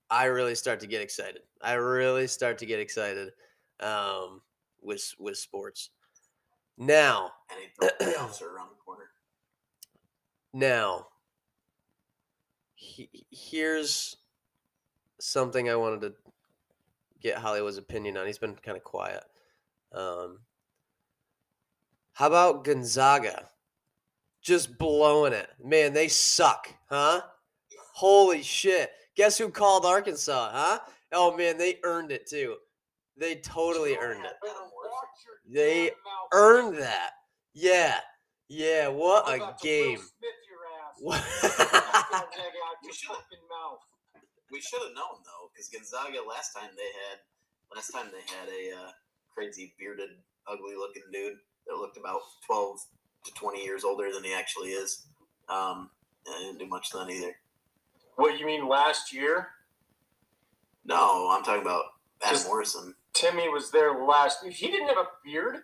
I 0.09 0.27
really 0.27 0.55
start 0.55 0.81
to 0.81 0.87
get 0.87 1.03
excited. 1.03 1.43
I 1.61 1.75
really 1.75 2.27
start 2.27 2.59
to 2.59 2.67
get 2.67 2.79
excited 2.81 3.33
um, 3.81 4.41
with 4.87 5.15
with 5.19 5.37
sports. 5.37 5.91
Now, 6.79 7.33
and 7.81 7.93
playoffs 8.01 8.43
are 8.43 8.55
around 8.55 8.71
the 8.71 8.83
corner. 8.85 9.11
Now, 10.53 11.09
he, 12.75 13.09
here's 13.31 14.17
something 15.21 15.69
I 15.69 15.77
wanted 15.77 16.01
to 16.03 16.15
get 17.21 17.39
Hollywood's 17.39 17.79
opinion 17.79 18.17
on. 18.17 18.27
He's 18.27 18.39
been 18.39 18.55
kind 18.55 18.77
of 18.77 18.85
quiet. 18.85 19.25
Um, 19.93 20.41
how 22.13 22.29
about 22.29 22.65
Gonzaga? 22.65 23.49
Just 24.43 24.79
blowing 24.79 25.33
it. 25.33 25.49
Man, 25.63 25.93
they 25.93 26.09
suck, 26.09 26.73
huh? 26.89 27.23
Holy 27.93 28.43
shit. 28.43 28.91
Guess 29.17 29.39
who 29.39 29.49
called 29.49 29.85
Arkansas, 29.85 30.51
huh? 30.53 30.79
Oh, 31.13 31.37
man, 31.37 31.59
they 31.59 31.79
earned 31.83 32.13
it 32.13 32.27
too. 32.27 32.57
They 33.17 33.37
totally 33.37 33.97
earned 33.97 34.25
it. 34.25 34.35
Better 35.53 35.67
watch 35.67 35.77
your 35.77 35.91
They. 35.91 35.91
Earned 36.33 36.77
that. 36.79 37.11
Yeah. 37.55 37.95
Yeah, 38.49 38.89
what 38.89 39.27
I'm 39.27 39.41
a 39.41 39.45
about 39.45 39.59
to 39.59 39.69
Will 39.69 39.87
game. 39.87 39.99
Smith 39.99 40.41
your 40.49 40.63
ass. 40.79 40.97
What? 41.01 41.25
Gonzaga 41.43 42.59
out 42.69 42.77
We 42.85 42.93
should've- 42.93 43.17
We 44.53 44.61
should 44.61 44.81
have 44.83 44.95
known 44.95 45.23
though, 45.25 45.51
because 45.53 45.69
Gonzaga 45.69 46.19
last 46.29 46.53
time 46.55 46.71
they 46.77 46.83
had 47.11 47.19
last 47.75 47.91
time 47.91 48.07
they 48.13 48.23
had 48.37 48.49
a 48.49 48.87
uh, 48.87 48.91
crazy 49.35 49.75
bearded, 49.79 50.11
ugly 50.47 50.77
looking 50.77 51.03
dude 51.13 51.35
that 51.67 51.75
looked 51.77 51.97
about 51.99 52.21
twelve 52.47 52.79
to 53.25 53.33
twenty 53.35 53.65
years 53.65 53.83
older 53.83 54.13
than 54.13 54.23
he 54.23 54.33
actually 54.33 54.69
is. 54.71 55.07
Um, 55.49 55.91
and 56.27 56.45
didn't 56.45 56.59
do 56.59 56.67
much 56.67 56.91
then 56.93 57.11
either. 57.11 57.35
What 58.15 58.39
you 58.39 58.47
mean 58.47 58.69
last 58.69 59.13
year? 59.13 59.49
No, 60.85 61.29
I'm 61.31 61.43
talking 61.43 61.63
about 61.63 61.85
Adam 62.23 62.35
Just- 62.37 62.47
Morrison. 62.47 62.95
Timme 63.17 63.53
was 63.53 63.71
there 63.71 64.05
last. 64.05 64.45
He 64.45 64.69
didn't 64.69 64.89
have 64.89 64.99
a 64.99 65.07
beard. 65.25 65.57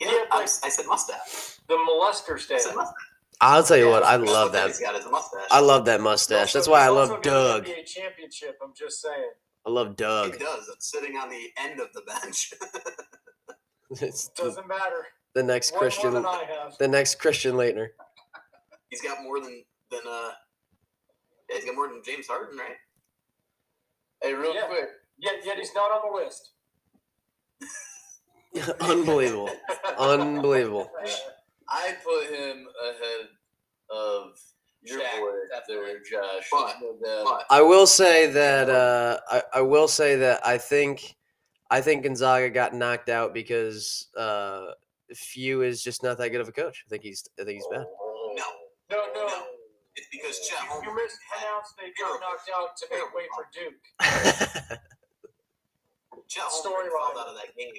Yeah, 0.00 0.10
Yeah, 0.10 0.18
I, 0.30 0.36
like- 0.40 0.48
I 0.64 0.68
said 0.68 0.86
mustache. 0.86 1.58
The 1.68 1.74
molester 1.74 2.34
I 2.34 2.38
stand. 2.38 2.60
said 2.62 2.74
mustache. 2.74 2.96
I'll 3.40 3.62
tell 3.64 3.76
you 3.76 3.88
what, 3.88 4.04
I 4.04 4.16
love 4.16 4.52
that 4.52 4.60
that. 4.60 4.66
He's 4.68 4.80
got 4.80 4.94
his 4.94 5.04
mustache. 5.10 5.48
I 5.50 5.60
love 5.60 5.84
that 5.86 6.00
mustache. 6.00 6.52
That's 6.52 6.68
why 6.68 6.84
I 6.84 6.88
love 6.88 7.22
Doug. 7.22 7.64
NBA 7.66 7.86
championship. 7.86 8.56
I'm 8.62 8.72
just 8.76 9.00
saying. 9.02 9.30
I 9.66 9.70
love 9.70 9.96
Doug. 9.96 10.32
He 10.34 10.38
Doug. 10.38 10.40
does. 10.58 10.68
It's 10.72 10.90
sitting 10.90 11.16
on 11.16 11.28
the 11.28 11.48
end 11.56 11.80
of 11.80 11.88
the 11.92 12.02
bench. 12.02 12.52
it 14.00 14.28
Doesn't 14.36 14.68
matter. 14.68 15.06
the 15.34 15.42
next 15.42 15.72
One 15.72 15.76
more 15.76 15.90
Christian, 15.90 16.14
than 16.14 16.26
I 16.26 16.44
have. 16.44 16.78
the 16.78 16.86
next 16.88 17.16
Christian 17.16 17.54
Laettner. 17.54 17.88
he's 18.90 19.02
got 19.02 19.22
more 19.22 19.40
than 19.40 19.64
than 19.90 20.00
uh. 20.08 20.30
Yeah, 21.50 21.56
he's 21.56 21.64
got 21.64 21.74
more 21.74 21.88
than 21.88 22.00
James 22.04 22.26
Harden, 22.28 22.56
right? 22.58 22.76
Hey, 24.22 24.34
real 24.34 24.54
Yeah. 24.54 24.66
quick, 24.68 24.88
Yet, 25.22 25.34
yet 25.44 25.56
he's 25.56 25.72
not 25.74 25.90
on 25.92 26.10
the 26.12 26.24
list. 26.24 26.50
Unbelievable. 28.80 29.50
Unbelievable. 29.98 30.90
I 31.68 31.94
put 32.04 32.26
him 32.34 32.66
ahead 32.90 33.28
of 33.88 34.32
your 34.82 35.00
Shaq, 35.00 35.20
boy 35.20 35.30
there, 35.68 35.98
Josh. 36.00 36.48
But- 36.50 36.74
But 37.24 37.46
I 37.48 37.62
will 37.62 37.86
say 37.86 38.26
that 38.32 38.68
uh, 38.68 39.20
I, 39.30 39.42
I 39.54 39.60
will 39.62 39.88
say 39.88 40.16
that 40.16 40.44
I 40.46 40.58
think 40.58 41.16
I 41.70 41.80
think 41.80 42.02
Gonzaga 42.02 42.50
got 42.50 42.74
knocked 42.74 43.08
out 43.08 43.32
because 43.32 44.08
uh, 44.18 44.72
Few 45.14 45.62
is 45.62 45.82
just 45.82 46.02
not 46.02 46.18
that 46.18 46.30
good 46.30 46.40
of 46.40 46.48
a 46.48 46.52
coach. 46.52 46.84
I 46.86 46.88
think 46.90 47.02
he's 47.04 47.24
I 47.40 47.44
think 47.44 47.56
he's 47.56 47.66
bad. 47.70 47.84
no, 48.34 48.44
No, 48.90 48.96
no. 49.14 49.26
No. 49.28 49.42
it's 49.94 50.08
because 50.10 50.40
Chet 50.40 50.58
You, 50.62 50.66
you 50.66 50.72
Holmgren 50.72 50.86
had 50.88 50.94
mispronounced 50.96 51.74
they 51.78 51.92
got 51.98 52.20
knocked 52.20 52.50
out 52.54 52.76
to 52.76 52.86
make 52.90 53.14
way 53.14 53.26
for 53.34 53.46
Duke. 53.54 54.78
Chet 56.32 56.44
Holmgren 56.44 56.88
Storyline. 56.88 57.20
out 57.20 57.28
of 57.28 57.36
that 57.36 57.52
game. 57.56 57.74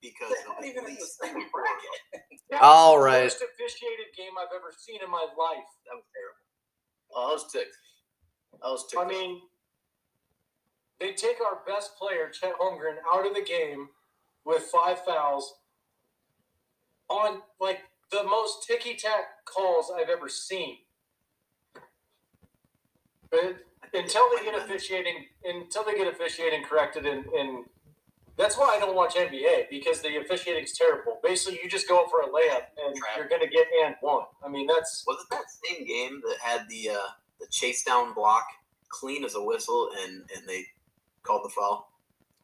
because 0.00 0.30
They're 0.30 0.52
of 0.58 0.58
at 0.58 0.64
even 0.64 0.84
in 0.86 0.94
the 0.96 1.06
same 1.06 1.34
bracket. 1.52 2.24
That 2.50 2.62
All 2.62 2.94
was 2.96 3.00
the 3.00 3.06
right. 3.06 3.22
Worst 3.24 3.44
officiated 3.44 4.08
game 4.16 4.32
I've 4.40 4.54
ever 4.54 4.72
seen 4.76 5.00
in 5.04 5.10
my 5.10 5.26
life. 5.36 5.68
That 5.86 5.96
was 6.00 6.06
terrible. 6.12 6.42
Oh, 7.14 7.30
I 7.30 7.32
was 7.32 7.52
ticked. 7.52 7.76
I 8.62 8.68
was 8.70 8.86
ticked. 8.88 9.02
I 9.02 9.08
mean, 9.08 9.40
they 11.00 11.12
take 11.12 11.36
our 11.44 11.60
best 11.66 11.96
player, 11.98 12.30
Chet 12.30 12.54
Holmgren, 12.60 12.96
out 13.12 13.26
of 13.26 13.34
the 13.34 13.42
game 13.42 13.88
with 14.44 14.62
five 14.64 15.04
fouls 15.04 15.54
on 17.08 17.42
like 17.60 17.80
the 18.10 18.22
most 18.24 18.66
ticky 18.66 18.94
tack 18.94 19.44
calls 19.44 19.90
I've 19.94 20.08
ever 20.08 20.28
seen. 20.28 20.76
But 23.30 23.56
until 23.94 24.28
they 24.36 24.44
get 24.44 24.54
officiating, 24.54 25.26
until 25.44 25.84
they 25.84 25.94
get 25.94 26.06
officiating 26.06 26.64
corrected, 26.64 27.06
in, 27.06 27.24
in 27.38 27.64
that's 28.36 28.56
why 28.56 28.74
I 28.76 28.78
don't 28.80 28.94
watch 28.96 29.14
NBA 29.14 29.68
because 29.70 30.00
the 30.00 30.16
officiating's 30.18 30.76
terrible. 30.76 31.20
Basically, 31.22 31.60
you 31.62 31.68
just 31.68 31.88
go 31.88 32.06
for 32.08 32.20
a 32.22 32.26
layup 32.28 32.66
and 32.84 32.96
Trap. 32.96 33.10
you're 33.16 33.28
going 33.28 33.42
to 33.42 33.48
get 33.48 33.66
and 33.84 33.94
one. 34.00 34.24
I 34.44 34.48
mean, 34.48 34.66
that's 34.66 35.04
Wasn't 35.06 35.28
that 35.30 35.44
same 35.64 35.86
game 35.86 36.20
that 36.26 36.36
had 36.40 36.68
the 36.68 36.90
uh, 36.90 37.08
the 37.40 37.46
chase 37.50 37.82
down 37.84 38.14
block 38.14 38.44
clean 38.88 39.24
as 39.24 39.34
a 39.34 39.42
whistle 39.42 39.90
and 40.02 40.22
and 40.36 40.48
they 40.48 40.64
called 41.22 41.44
the 41.44 41.50
foul? 41.50 41.90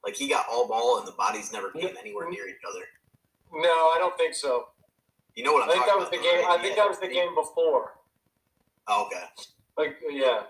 Like 0.05 0.15
he 0.15 0.29
got 0.29 0.47
all 0.51 0.69
ball 0.69 0.99
and 0.99 1.07
the 1.09 1.13
bodies 1.13 1.53
never 1.53 1.71
came 1.71 1.97
anywhere 1.99 2.29
near 2.31 2.49
each 2.49 2.63
other. 2.69 2.85
no, 3.53 3.69
I 3.69 3.97
don't 3.99 4.17
think 4.17 4.35
so. 4.35 4.69
You 5.35 5.45
know 5.45 5.53
what 5.53 5.63
I'm 5.65 5.71
I 5.71 5.73
think 5.73 5.85
that 5.87 5.91
talking 5.93 6.01
was 6.01 6.11
the 6.11 6.17
game. 6.17 6.45
right? 6.45 6.59
I 6.59 6.63
think 6.63 6.77
Yeah. 6.77 6.83
that 6.83 6.89
was 6.89 6.99
the 7.01 7.09
game 7.09 7.35
before. 7.35 7.95
Oh, 8.89 9.07
okay, 9.07 9.25
Like, 9.77 9.97
yeah, 10.11 10.43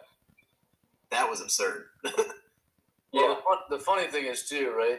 that 1.10 1.28
was 1.28 1.40
absurd. 1.40 1.86
Well, 3.10 3.22
yeah. 3.30 3.34
the, 3.36 3.40
fun, 3.42 3.58
the 3.70 3.78
funny 3.78 4.06
thing 4.08 4.26
is 4.26 4.46
too, 4.48 4.70
right? 4.76 4.98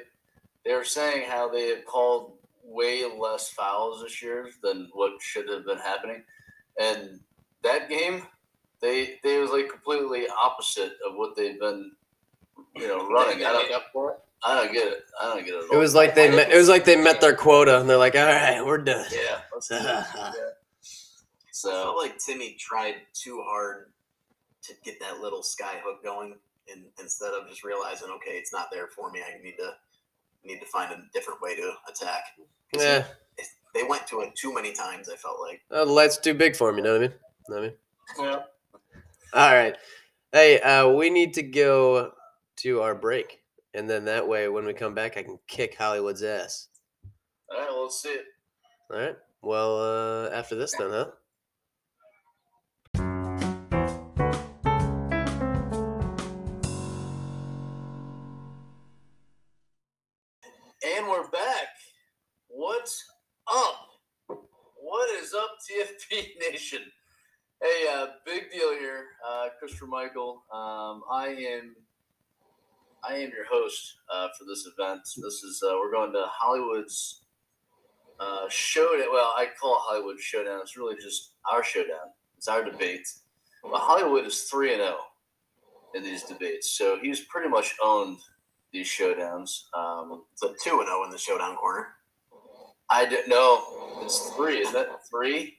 They 0.66 0.74
were 0.74 0.84
saying 0.84 1.28
how 1.30 1.50
they 1.50 1.68
had 1.70 1.86
called 1.86 2.34
way 2.64 3.04
less 3.18 3.50
fouls 3.50 4.02
this 4.04 4.22
year 4.22 4.50
than 4.62 4.90
what 4.94 5.22
should 5.22 5.50
have 5.50 5.66
been 5.66 5.78
happening, 5.78 6.24
and 6.80 7.20
that 7.64 7.90
game, 7.90 8.24
they 8.82 9.20
they 9.24 9.40
was 9.40 9.52
like 9.52 9.70
completely 9.70 10.28
opposite 10.28 10.94
of 11.08 11.16
what 11.16 11.36
they've 11.36 11.60
been, 11.60 11.92
you 12.76 12.88
know, 12.88 13.08
running. 13.10 13.44
I 13.46 13.54
Make 13.54 13.70
don't, 13.70 13.74
up 13.74 13.86
for 13.92 14.12
it. 14.12 14.20
I 14.44 14.56
don't 14.56 14.72
get 14.74 14.88
it. 14.88 15.04
I 15.20 15.26
don't 15.34 15.46
get 15.46 15.56
it. 15.56 15.66
At 15.66 15.74
It 15.74 15.78
was 15.78 15.96
like 15.96 16.16
they 16.16 16.30
met, 16.30 16.52
it 16.52 16.58
was 16.58 16.70
like 16.70 16.86
they 16.86 16.96
met 16.96 17.20
their 17.22 17.36
quota, 17.36 17.80
and 17.80 17.90
they're 17.90 17.98
like, 17.98 18.16
"All 18.16 18.26
right, 18.26 18.66
we're 18.66 18.78
done." 18.78 19.06
yeah. 19.12 19.42
Let's 19.54 19.68
do 19.68 19.76
it. 19.76 19.82
I 19.86 20.34
So 21.52 21.72
felt 21.72 21.98
like 21.98 22.18
Timme 22.20 22.58
tried 22.58 22.96
too 23.14 23.44
hard 23.46 23.92
to 24.64 24.74
get 24.84 25.00
that 25.02 25.20
little 25.20 25.44
sky 25.44 25.82
hook 25.84 26.04
going, 26.04 26.36
and 26.72 26.86
instead 27.00 27.34
of 27.34 27.50
just 27.50 27.64
realizing, 27.64 28.10
okay, 28.12 28.32
it's 28.38 28.54
not 28.54 28.70
there 28.72 28.88
for 28.88 29.12
me, 29.12 29.22
I 29.22 29.42
need 29.44 29.58
to 29.58 29.74
need 30.44 30.60
to 30.60 30.66
find 30.68 30.92
a 30.92 31.02
different 31.14 31.42
way 31.42 31.56
to 31.56 31.74
attack. 31.88 32.24
Yeah, 32.74 33.04
he- 33.38 33.44
they 33.74 33.84
went 33.84 34.08
to 34.08 34.22
it 34.22 34.36
too 34.36 34.54
many 34.54 34.74
times. 34.74 35.10
I 35.10 35.16
felt 35.16 35.40
like. 35.40 35.62
uh, 35.72 35.86
the 35.86 35.92
light's 35.92 36.18
too 36.18 36.34
big 36.34 36.56
for 36.56 36.72
me. 36.72 36.78
You 36.80 36.84
know 36.84 36.92
what 36.94 37.04
I 37.04 37.08
mean? 37.08 37.14
Know 37.50 37.56
what 37.56 37.64
I 37.64 37.68
mean? 37.68 37.74
yeah. 38.20 38.40
All 39.34 39.54
right. 39.54 39.76
Hey, 40.32 40.60
uh, 40.62 40.90
we 40.90 41.10
need 41.10 41.34
to 41.36 41.44
go 41.44 42.12
to 42.58 42.82
our 42.82 42.96
break, 42.96 43.42
and 43.74 43.90
then 43.90 44.06
that 44.06 44.28
way, 44.28 44.48
when 44.48 44.66
we 44.66 44.74
come 44.74 44.94
back, 44.94 45.18
I 45.18 45.24
can 45.24 45.40
kick 45.48 45.76
Hollywood's 45.78 46.24
ass. 46.24 46.68
all 47.52 47.60
right, 47.60 47.70
well, 47.70 47.84
let's 47.84 48.02
see 48.02 48.10
it. 48.10 48.26
All 48.92 49.00
right. 49.00 49.16
Well, 49.42 49.80
uh, 49.82 50.30
after 50.32 50.56
this, 50.56 50.74
then, 50.78 50.90
huh? 50.90 51.08
TFP 65.80 66.28
Nation? 66.52 66.80
Hey, 67.62 67.88
uh, 67.94 68.08
big 68.26 68.52
deal 68.52 68.72
here, 68.72 69.06
uh, 69.28 69.48
Christopher 69.58 69.88
Michael. 69.88 70.44
Um, 70.52 71.04
I 71.12 71.28
am, 71.38 71.76
I 73.08 73.16
am 73.16 73.32
your 73.32 73.46
host 73.50 73.96
uh, 74.14 74.28
for 74.38 74.46
this 74.46 74.66
event. 74.68 75.02
This 75.04 75.44
is 75.44 75.62
uh, 75.66 75.76
we're 75.78 75.92
going 75.92 76.12
to 76.14 76.26
Hollywood's 76.28 77.22
uh, 78.20 78.48
showdown. 78.50 79.08
Well, 79.12 79.34
I 79.38 79.48
call 79.60 79.76
it 79.76 79.80
Hollywood 79.82 80.20
Showdown. 80.20 80.60
It's 80.62 80.78
really 80.78 80.96
just 81.02 81.34
our 81.50 81.64
showdown. 81.64 82.12
It's 82.38 82.48
our 82.48 82.64
debate. 82.64 83.08
But 83.64 83.80
Hollywood 83.80 84.26
is 84.26 84.44
three 84.44 84.74
and 84.74 84.82
zero 84.82 84.98
in 85.96 86.04
these 86.04 86.24
debates, 86.24 86.78
so 86.78 86.98
he's 87.02 87.22
pretty 87.22 87.50
much 87.50 87.76
owned 87.84 88.20
these 88.72 88.88
showdowns. 88.88 89.64
Um, 89.74 90.24
So 90.36 90.54
two 90.64 90.80
and 90.80 90.88
zero 90.88 91.04
in 91.06 91.10
the 91.10 91.18
showdown 91.18 91.56
corner. 91.58 91.88
I 92.90 93.06
didn't 93.06 93.30
know. 93.30 94.00
It's 94.02 94.30
three. 94.32 94.58
Is 94.60 94.72
that 94.74 94.88
three? 95.10 95.59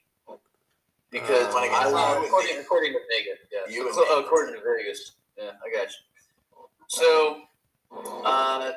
Because 1.11 1.53
Uh, 1.55 1.59
I 1.59 1.85
Uh, 1.87 1.91
love 1.91 2.25
according, 2.25 2.59
according 2.59 2.93
to 2.93 3.01
Vegas, 3.11 3.39
yeah. 3.51 3.61
You 3.69 3.93
so, 3.93 4.01
me. 4.01 4.25
according 4.25 4.55
to 4.55 4.61
Vegas. 4.61 5.13
Yeah, 5.37 5.53
I 5.65 5.71
got 5.77 5.89
you. 5.89 6.69
So 6.89 7.43
uh, 8.25 8.73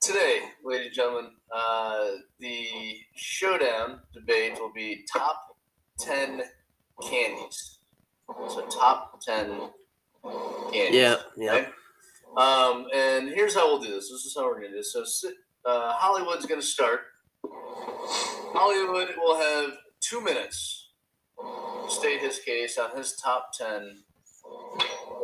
today, 0.00 0.40
ladies 0.64 0.86
and 0.86 0.94
gentlemen, 0.94 1.30
uh, 1.52 2.10
the 2.38 2.98
showdown 3.14 4.00
debate 4.12 4.54
will 4.60 4.72
be 4.72 5.04
top 5.12 5.56
ten 5.98 6.42
candies. 7.08 7.78
So 8.48 8.66
top 8.66 9.20
ten 9.20 9.70
candies. 10.72 10.94
Yeah. 10.94 11.16
Yeah. 11.36 11.52
Okay? 11.52 11.68
Um, 12.36 12.88
and 12.92 13.28
here's 13.28 13.54
how 13.54 13.66
we'll 13.68 13.80
do 13.80 13.90
this. 13.90 14.10
This 14.10 14.24
is 14.26 14.34
how 14.36 14.44
we're 14.46 14.56
gonna 14.56 14.68
do 14.70 14.76
this. 14.76 14.92
So 14.92 15.04
uh, 15.64 15.92
Hollywood's 15.92 16.46
gonna 16.46 16.62
start. 16.62 17.00
Hollywood 18.54 19.14
will 19.16 19.36
have 19.38 19.76
two 20.00 20.20
minutes 20.20 20.82
to 20.84 20.85
state 21.88 22.20
his 22.20 22.38
case 22.38 22.78
on 22.78 22.96
his 22.96 23.14
top 23.14 23.50
ten 23.52 24.02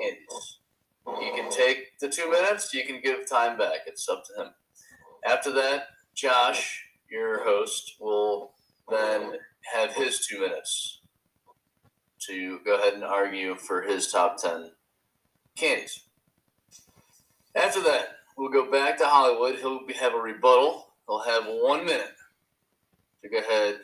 candies. 0.01 0.59
He 1.21 1.31
can 1.31 1.51
take 1.51 1.99
the 1.99 2.09
two 2.09 2.31
minutes. 2.31 2.73
You 2.73 2.85
can 2.85 3.01
give 3.01 3.29
time 3.29 3.59
back. 3.59 3.81
It's 3.87 4.09
up 4.09 4.25
to 4.27 4.43
him. 4.43 4.49
After 5.25 5.53
that, 5.53 5.87
Josh, 6.15 6.85
your 7.11 7.45
host, 7.45 7.97
will 8.01 8.53
then 8.89 9.35
have 9.73 9.95
his 9.95 10.27
two 10.27 10.41
minutes 10.41 11.01
to 12.27 12.61
go 12.65 12.77
ahead 12.77 12.95
and 12.95 13.05
argue 13.05 13.57
for 13.57 13.83
his 13.83 14.11
top 14.11 14.37
ten 14.37 14.71
candies. 15.57 16.05
After 17.55 17.83
that, 17.83 18.17
we'll 18.37 18.51
go 18.51 18.71
back 18.71 18.97
to 18.99 19.07
Hollywood. 19.07 19.57
He'll 19.57 19.81
have 19.99 20.15
a 20.15 20.19
rebuttal. 20.19 20.93
He'll 21.07 21.23
have 21.23 21.45
one 21.47 21.85
minute 21.85 22.15
to 23.23 23.29
go 23.29 23.39
ahead 23.39 23.81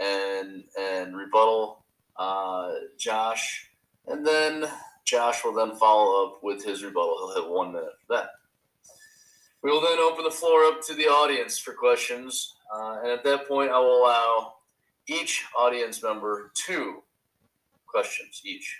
and 0.00 0.64
and 0.78 1.16
rebuttal 1.16 1.79
uh, 2.20 2.72
Josh, 2.98 3.70
and 4.06 4.26
then 4.26 4.66
Josh 5.06 5.42
will 5.42 5.54
then 5.54 5.74
follow 5.76 6.26
up 6.26 6.40
with 6.42 6.62
his 6.62 6.84
rebuttal. 6.84 7.32
He'll 7.34 7.42
have 7.42 7.50
one 7.50 7.72
minute 7.72 7.94
for 8.06 8.16
that. 8.16 8.30
We 9.62 9.70
will 9.70 9.80
then 9.80 9.98
open 9.98 10.24
the 10.24 10.30
floor 10.30 10.64
up 10.64 10.80
to 10.86 10.94
the 10.94 11.06
audience 11.06 11.58
for 11.58 11.72
questions, 11.72 12.54
uh, 12.74 12.98
and 13.02 13.10
at 13.10 13.24
that 13.24 13.48
point, 13.48 13.70
I 13.70 13.78
will 13.78 14.02
allow 14.02 14.52
each 15.06 15.44
audience 15.58 16.02
member 16.02 16.52
two 16.54 17.02
questions 17.86 18.42
each. 18.44 18.78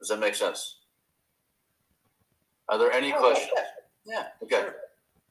Does 0.00 0.08
that 0.08 0.18
make 0.18 0.34
sense? 0.34 0.80
Are 2.68 2.78
there 2.78 2.92
any 2.92 3.12
questions? 3.12 3.50
Yeah. 4.04 4.26
Okay. 4.42 4.68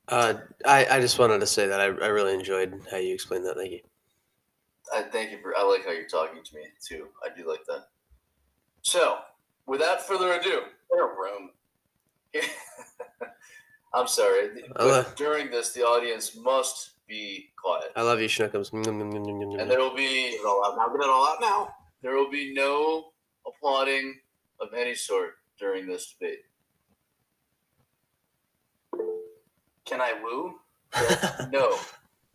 Uh, 0.07 0.35
I, 0.65 0.85
I 0.89 0.99
just 0.99 1.19
wanted 1.19 1.39
to 1.39 1.47
say 1.47 1.67
that 1.67 1.79
I, 1.79 1.85
I 1.85 2.07
really 2.07 2.33
enjoyed 2.33 2.81
how 2.89 2.97
you 2.97 3.13
explained 3.13 3.45
that. 3.45 3.55
Thank 3.55 3.71
you. 3.71 3.79
I 4.93 5.01
thank 5.03 5.31
you 5.31 5.37
for. 5.41 5.55
I 5.57 5.63
like 5.63 5.85
how 5.85 5.91
you're 5.91 6.07
talking 6.07 6.43
to 6.43 6.55
me 6.55 6.63
too. 6.85 7.07
I 7.23 7.29
do 7.35 7.47
like 7.47 7.65
that. 7.67 7.87
So, 8.81 9.19
without 9.65 10.01
further 10.01 10.33
ado, 10.33 10.63
room. 10.91 11.51
I'm 13.93 14.07
sorry. 14.07 14.49
But 14.75 15.15
during 15.15 15.51
this, 15.51 15.71
the 15.71 15.81
audience 15.83 16.35
must 16.35 16.91
be 17.07 17.51
quiet, 17.61 17.91
I 17.95 18.01
love 18.01 18.19
you, 18.19 18.27
Schnookums. 18.27 18.73
and 18.73 19.69
there 19.69 19.79
will 19.79 19.95
be 19.95 20.31
Get 20.31 20.45
all 20.45 20.65
out 20.65 20.75
now. 20.77 20.87
Get 20.87 21.01
it 21.01 21.09
all 21.09 21.27
out 21.27 21.37
now. 21.41 21.75
there 22.01 22.15
will 22.15 22.29
be 22.31 22.53
no 22.53 23.11
applauding 23.45 24.15
of 24.59 24.73
any 24.73 24.95
sort 24.95 25.35
during 25.59 25.85
this 25.85 26.15
debate. 26.19 26.39
Can 29.85 30.01
I 30.01 30.13
woo? 30.23 30.55
No. 31.51 31.77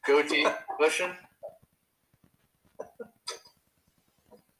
Goatee 0.06 0.46
question. 0.76 1.10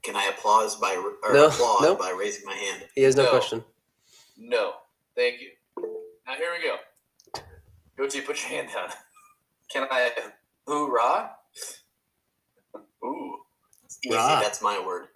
Can 0.08 0.16
I 0.16 0.24
applause 0.34 0.74
by 0.76 0.94
or 1.22 1.34
No, 1.34 1.48
applaud 1.48 1.82
no. 1.82 1.94
by 1.94 2.16
raising 2.18 2.46
my 2.46 2.54
hand? 2.54 2.86
He 2.94 3.02
has 3.02 3.14
no, 3.14 3.24
No. 3.24 3.28
question. 3.30 3.62
No. 4.38 4.72
Thank 5.14 5.38
you. 5.42 5.50
Now 6.26 6.34
here 6.34 6.48
we 6.58 6.66
go. 6.66 7.42
Goatee, 7.98 8.22
put 8.22 8.40
your 8.40 8.48
hand 8.48 8.68
down. 8.72 8.88
Can 9.70 9.86
I 9.90 10.10
hoorah? 10.66 11.32
Ooh. 13.04 13.36
It's 13.84 13.98
easy. 14.02 14.16
Right. 14.16 14.40
That's 14.42 14.62
my 14.62 14.82
word. 14.82 15.08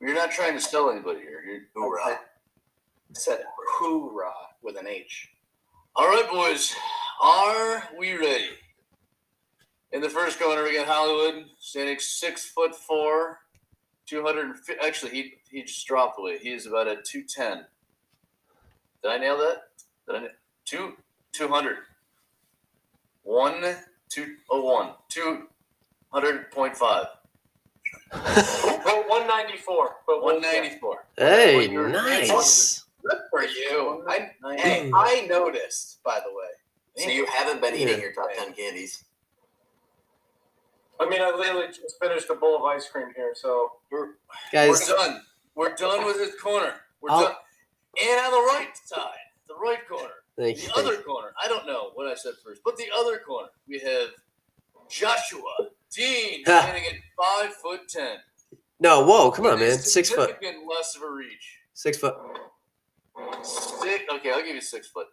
You're 0.00 0.14
not 0.14 0.30
trying 0.30 0.54
to 0.54 0.60
sell 0.60 0.88
anybody 0.88 1.20
here. 1.20 1.42
You're, 1.46 1.60
Hoorah. 1.74 2.02
I 2.06 2.18
said 3.12 3.44
hoorah 3.78 4.32
with 4.62 4.78
an 4.78 4.86
H. 4.86 5.28
All 5.94 6.06
right, 6.08 6.26
boys. 6.32 6.74
Are 7.22 7.86
we 7.98 8.14
ready? 8.14 8.48
In 9.92 10.00
the 10.00 10.08
first 10.08 10.38
corner, 10.38 10.62
we 10.62 10.74
got 10.76 10.86
Hollywood 10.86 11.46
standing 11.58 11.98
six 11.98 12.44
foot 12.48 12.74
four, 12.74 13.40
two 14.06 14.22
hundred. 14.22 14.56
Actually, 14.84 15.10
he 15.12 15.34
he 15.50 15.62
just 15.62 15.86
dropped 15.86 16.16
the 16.16 16.22
weight. 16.22 16.40
He 16.42 16.50
is 16.52 16.66
about 16.66 16.86
at 16.88 17.04
two 17.04 17.22
ten. 17.24 17.64
Did 19.02 19.10
I 19.10 19.18
nail 19.18 19.36
that? 19.38 19.62
Did 20.06 20.16
I 20.16 20.20
na- 20.26 20.28
two 20.64 20.92
two 21.32 21.48
hundred? 21.48 21.78
One 23.24 23.62
two 24.08 24.36
oh 24.50 24.62
one 24.64 24.92
two 25.08 25.48
hundred 26.12 26.50
point 26.52 26.76
five. 26.76 27.06
But 28.12 28.22
194. 29.08 29.96
But 30.06 30.22
One 30.22 30.40
ninety 30.40 30.78
four. 30.78 31.04
Hey, 31.16 31.68
nice. 31.68 32.84
Good 33.02 33.18
for 33.30 33.42
you. 33.44 34.04
I, 34.08 34.30
hey, 34.56 34.90
I 34.94 35.26
noticed, 35.28 36.02
by 36.04 36.20
the 36.20 36.30
way. 36.30 36.48
So 37.04 37.08
you 37.10 37.24
haven't 37.26 37.60
been 37.62 37.74
eating 37.74 37.88
Yeah. 37.96 38.02
your 38.02 38.12
top 38.12 38.28
ten 38.36 38.52
candies. 38.52 39.04
I 41.00 41.08
mean, 41.08 41.22
I 41.22 41.30
literally 41.34 41.68
just 41.68 41.96
finished 42.00 42.28
a 42.30 42.34
bowl 42.34 42.56
of 42.56 42.62
ice 42.64 42.88
cream 42.88 43.08
here, 43.16 43.32
so 43.34 43.72
We're, 43.90 44.08
Guys, 44.52 44.68
we're 44.88 44.96
done. 44.96 45.22
We're 45.54 45.74
done 45.74 46.04
with 46.04 46.16
this 46.16 46.38
corner. 46.40 46.74
We're 47.00 47.10
I'll- 47.10 47.22
done. 47.22 47.34
And 48.00 48.20
on 48.26 48.30
the 48.30 48.52
right 48.54 48.70
side, 48.84 49.18
the 49.48 49.54
right 49.56 49.86
corner. 49.88 50.14
thank 50.38 50.58
you. 50.58 50.68
The 50.68 50.74
thank 50.74 50.86
other 50.86 50.96
you. 50.98 51.02
corner, 51.02 51.32
I 51.42 51.48
don't 51.48 51.66
know 51.66 51.90
what 51.94 52.06
I 52.06 52.14
said 52.14 52.34
first, 52.44 52.60
but 52.64 52.76
the 52.76 52.84
other 52.96 53.18
corner, 53.18 53.48
we 53.66 53.80
have 53.80 54.10
Joshua 54.88 55.42
Dean 55.92 56.44
Ha. 56.46 56.60
standing 56.62 56.84
at 56.84 56.94
five 57.18 57.52
foot 57.54 57.80
ten. 57.88 58.18
No, 58.78 59.04
whoa, 59.04 59.30
come 59.32 59.46
on, 59.46 59.58
man. 59.58 59.76
Six 59.78 60.10
foot. 60.10 60.28
significant 60.30 60.68
less 60.68 60.94
of 60.94 61.02
a 61.02 61.10
reach. 61.10 61.58
Six 61.74 61.98
foot. 61.98 62.14
Six. 63.42 64.04
Okay, 64.12 64.30
I'll 64.30 64.42
give 64.44 64.54
you 64.54 64.60
six 64.60 64.86
foot. 64.88 65.06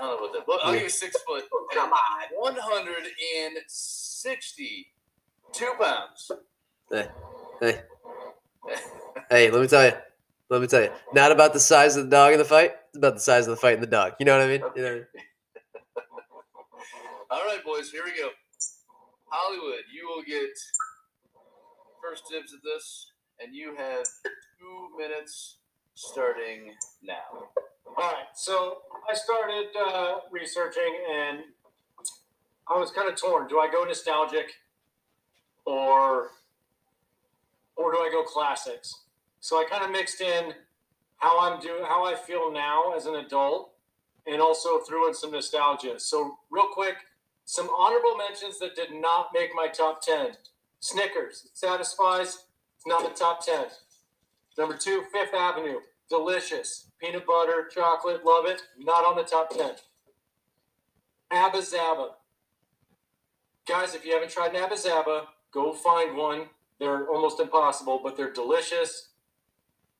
I 0.00 0.06
don't 0.06 0.20
know 0.20 0.26
about 0.26 0.32
that, 0.32 0.46
but 0.46 0.60
I'll 0.64 0.72
give 0.72 0.82
you 0.82 0.88
six 0.88 1.16
foot. 1.26 1.44
Oh, 1.52 1.66
come 1.72 1.92
on. 1.92 1.98
One 2.34 2.56
hundred 2.56 3.04
and 3.38 3.56
sixty-two 3.66 5.72
pounds. 5.78 6.30
Hey, 6.90 7.08
hey, 9.30 9.50
let 9.50 9.60
me 9.60 9.66
tell 9.66 9.84
you. 9.84 9.92
Let 10.48 10.62
me 10.62 10.66
tell 10.66 10.82
you. 10.82 10.90
Not 11.12 11.32
about 11.32 11.52
the 11.52 11.60
size 11.60 11.96
of 11.96 12.04
the 12.04 12.10
dog 12.10 12.32
in 12.32 12.38
the 12.38 12.44
fight. 12.44 12.72
It's 12.88 12.98
about 12.98 13.14
the 13.14 13.20
size 13.20 13.46
of 13.46 13.50
the 13.50 13.56
fight 13.60 13.74
in 13.74 13.80
the 13.80 13.86
dog. 13.86 14.14
You 14.18 14.26
know 14.26 14.38
what 14.38 14.46
I 14.46 14.48
mean? 14.48 14.62
You 14.74 14.82
know 14.82 14.88
what 14.88 14.92
I 14.92 14.94
mean? 14.94 15.06
All 17.30 17.44
right, 17.46 17.62
boys, 17.64 17.90
here 17.90 18.02
we 18.04 18.16
go. 18.18 18.30
Hollywood, 19.26 19.84
you 19.92 20.08
will 20.08 20.22
get 20.24 20.50
first 22.02 22.24
dibs 22.30 22.54
at 22.54 22.60
this, 22.64 23.12
and 23.38 23.54
you 23.54 23.76
have 23.76 24.04
two 24.58 24.88
minutes 24.98 25.58
starting 25.94 26.72
now. 27.02 27.50
All 27.96 28.12
right, 28.12 28.26
so 28.34 28.78
I 29.10 29.14
started 29.14 29.66
uh, 29.76 30.14
researching 30.30 30.96
and 31.12 31.40
I 32.68 32.78
was 32.78 32.92
kind 32.92 33.10
of 33.10 33.20
torn. 33.20 33.48
Do 33.48 33.58
I 33.58 33.68
go 33.70 33.84
nostalgic 33.84 34.52
or 35.64 36.30
or 37.76 37.92
do 37.92 37.98
I 37.98 38.08
go 38.12 38.22
classics? 38.22 38.94
So 39.40 39.56
I 39.56 39.64
kind 39.68 39.84
of 39.84 39.90
mixed 39.90 40.20
in 40.20 40.54
how 41.16 41.40
I'm 41.40 41.60
doing, 41.60 41.84
how 41.84 42.04
I 42.04 42.14
feel 42.14 42.52
now 42.52 42.94
as 42.96 43.06
an 43.06 43.16
adult, 43.16 43.72
and 44.26 44.40
also 44.40 44.78
threw 44.80 45.08
in 45.08 45.14
some 45.14 45.32
nostalgia. 45.32 45.98
So 45.98 46.38
real 46.50 46.68
quick, 46.72 46.96
some 47.44 47.68
honorable 47.76 48.16
mentions 48.16 48.58
that 48.60 48.76
did 48.76 48.92
not 48.92 49.28
make 49.34 49.50
my 49.54 49.66
top 49.66 50.00
ten. 50.00 50.36
Snickers, 50.78 51.46
it 51.46 51.58
satisfies. 51.58 52.44
It's 52.76 52.86
not 52.86 53.02
the 53.02 53.18
top 53.18 53.44
ten. 53.44 53.66
Number 54.56 54.76
two, 54.76 55.02
Fifth 55.12 55.34
Avenue, 55.34 55.80
delicious. 56.10 56.90
Peanut 57.00 57.26
butter, 57.26 57.68
chocolate, 57.72 58.24
love 58.24 58.44
it. 58.46 58.62
Not 58.78 59.04
on 59.04 59.16
the 59.16 59.22
top 59.22 59.50
10. 59.50 59.70
Abba 61.30 61.58
Zaba. 61.58 62.08
Guys, 63.66 63.94
if 63.94 64.04
you 64.04 64.12
haven't 64.12 64.30
tried 64.30 64.50
an 64.50 64.56
Abba 64.56 64.74
Zaba, 64.74 65.26
go 65.52 65.72
find 65.72 66.16
one. 66.16 66.46
They're 66.78 67.08
almost 67.08 67.40
impossible, 67.40 68.00
but 68.02 68.16
they're 68.16 68.32
delicious. 68.32 69.10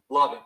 Love 0.08 0.32
it. 0.34 0.40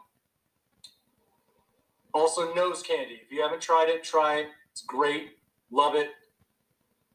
Also, 2.12 2.54
nose 2.54 2.82
candy. 2.82 3.20
If 3.24 3.32
you 3.32 3.42
haven't 3.42 3.62
tried 3.62 3.88
it, 3.88 4.04
try 4.04 4.36
it. 4.40 4.48
It's 4.70 4.82
great. 4.82 5.30
Love 5.70 5.94
it. 5.96 6.10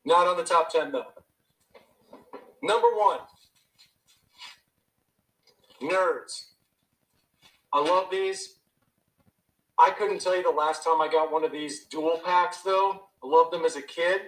Not 0.04 0.28
on 0.28 0.38
the 0.38 0.44
top 0.44 0.72
10, 0.72 0.92
though. 0.92 1.06
Number 2.62 2.88
one 2.88 3.20
Nerds. 5.82 6.48
I 7.72 7.82
love 7.82 8.08
these. 8.12 8.56
I 9.78 9.92
couldn't 9.92 10.22
tell 10.22 10.36
you 10.36 10.44
the 10.44 10.50
last 10.50 10.84
time 10.84 11.02
I 11.02 11.08
got 11.08 11.32
one 11.32 11.44
of 11.44 11.52
these 11.52 11.86
dual 11.86 12.20
packs, 12.24 12.62
though. 12.62 13.08
I 13.24 13.28
loved 13.28 13.54
them 13.54 13.66
as 13.66 13.76
a 13.76 13.82
kid. 13.82 14.22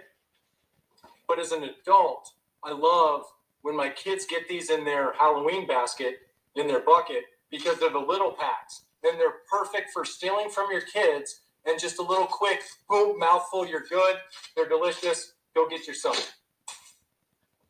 But 1.27 1.39
as 1.39 1.51
an 1.51 1.63
adult, 1.63 2.31
I 2.63 2.71
love 2.71 3.23
when 3.61 3.75
my 3.75 3.89
kids 3.89 4.25
get 4.25 4.47
these 4.47 4.69
in 4.69 4.85
their 4.85 5.13
Halloween 5.13 5.67
basket, 5.67 6.15
in 6.55 6.67
their 6.67 6.81
bucket, 6.81 7.23
because 7.49 7.79
they're 7.79 7.89
the 7.89 7.99
little 7.99 8.31
packs. 8.31 8.83
Then 9.03 9.17
they're 9.17 9.41
perfect 9.49 9.91
for 9.91 10.05
stealing 10.05 10.49
from 10.49 10.71
your 10.71 10.81
kids 10.81 11.41
and 11.65 11.79
just 11.79 11.99
a 11.99 12.03
little 12.03 12.25
quick 12.25 12.61
boom, 12.89 13.19
mouthful, 13.19 13.67
you're 13.67 13.85
good. 13.89 14.15
They're 14.55 14.69
delicious. 14.69 15.33
Go 15.53 15.67
get 15.67 15.87
yourself. 15.87 16.37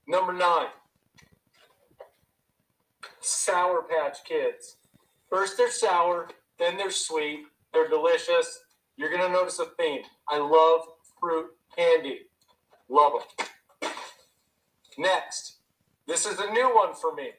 Number 0.07 0.34
nine 0.34 0.67
Sour 3.19 3.84
Patch 3.84 4.23
Kids. 4.25 4.77
First 5.32 5.58
they're 5.58 5.72
sour, 5.72 6.28
then 6.60 6.76
they're 6.76 6.91
sweet, 6.91 7.46
they're 7.74 7.88
delicious. 7.88 8.60
You're 8.98 9.10
going 9.10 9.22
to 9.22 9.30
notice 9.30 9.60
a 9.60 9.65
theme. 9.80 10.02
I 10.28 10.38
love 10.38 10.82
fruit 11.20 11.48
candy. 11.76 12.24
Love 12.89 13.13
them. 13.39 13.91
Next, 14.98 15.60
this 16.06 16.26
is 16.26 16.38
a 16.38 16.52
new 16.52 16.76
one 16.76 16.94
for 16.94 17.15
me 17.15 17.30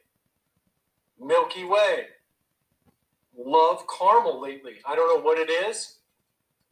Milky 1.20 1.64
Way. 1.64 2.06
Love 3.36 3.84
caramel 3.86 4.40
lately. 4.40 4.76
I 4.86 4.96
don't 4.96 5.14
know 5.14 5.22
what 5.22 5.38
it 5.38 5.50
is. 5.50 5.98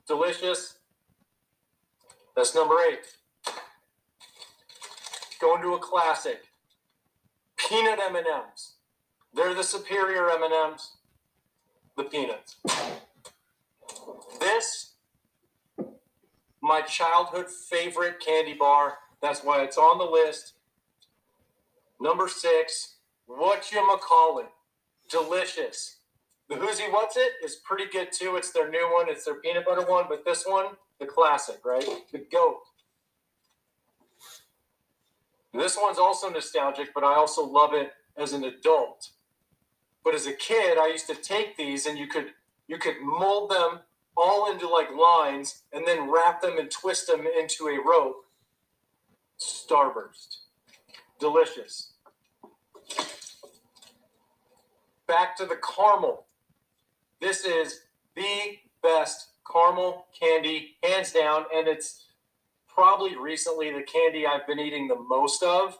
Delicious. 0.08 0.78
That's 2.34 2.54
number 2.54 2.76
eight. 2.90 3.06
Going 5.38 5.62
to 5.62 5.74
a 5.74 5.78
classic. 5.78 6.44
Peanut 7.56 7.98
M&Ms. 8.08 8.72
They're 9.34 9.54
the 9.54 9.62
superior 9.62 10.30
M&Ms. 10.30 10.90
The 12.00 12.06
peanuts. 12.06 12.56
This, 14.40 14.92
my 16.62 16.80
childhood 16.80 17.50
favorite 17.50 18.20
candy 18.20 18.54
bar. 18.54 18.94
That's 19.20 19.44
why 19.44 19.60
it's 19.60 19.76
on 19.76 19.98
the 19.98 20.04
list. 20.04 20.54
Number 22.00 22.26
six, 22.26 22.94
what 23.26 23.70
you 23.70 23.86
call 24.02 24.38
it? 24.38 24.46
Delicious. 25.10 25.98
The 26.48 26.54
Whoosy 26.54 26.90
What's 26.90 27.18
It 27.18 27.32
is 27.44 27.56
pretty 27.56 27.84
good 27.92 28.12
too. 28.12 28.36
It's 28.36 28.50
their 28.50 28.70
new 28.70 28.90
one. 28.94 29.10
It's 29.10 29.26
their 29.26 29.34
peanut 29.34 29.66
butter 29.66 29.84
one, 29.84 30.06
but 30.08 30.24
this 30.24 30.44
one, 30.46 30.68
the 31.00 31.04
classic, 31.04 31.60
right? 31.66 31.84
The 32.12 32.24
goat. 32.32 32.62
This 35.52 35.76
one's 35.78 35.98
also 35.98 36.30
nostalgic, 36.30 36.94
but 36.94 37.04
I 37.04 37.16
also 37.16 37.44
love 37.44 37.74
it 37.74 37.92
as 38.16 38.32
an 38.32 38.44
adult. 38.44 39.10
But 40.04 40.14
as 40.14 40.26
a 40.26 40.32
kid, 40.32 40.78
I 40.78 40.88
used 40.88 41.06
to 41.08 41.14
take 41.14 41.56
these 41.56 41.86
and 41.86 41.98
you 41.98 42.06
could 42.06 42.32
you 42.68 42.78
could 42.78 42.96
mold 43.02 43.50
them 43.50 43.80
all 44.16 44.50
into 44.50 44.68
like 44.68 44.88
lines 44.94 45.62
and 45.72 45.86
then 45.86 46.10
wrap 46.10 46.40
them 46.40 46.58
and 46.58 46.70
twist 46.70 47.06
them 47.06 47.26
into 47.26 47.68
a 47.68 47.78
rope. 47.84 48.24
Starburst. 49.40 50.38
Delicious. 51.18 51.92
Back 55.06 55.36
to 55.36 55.46
the 55.46 55.56
caramel. 55.56 56.26
This 57.20 57.44
is 57.44 57.80
the 58.14 58.58
best 58.82 59.30
caramel 59.50 60.06
candy, 60.18 60.76
hands 60.82 61.12
down, 61.12 61.44
and 61.54 61.66
it's 61.66 62.06
probably 62.68 63.16
recently 63.16 63.72
the 63.72 63.82
candy 63.82 64.26
I've 64.26 64.46
been 64.46 64.58
eating 64.58 64.88
the 64.88 64.96
most 64.96 65.42
of. 65.42 65.78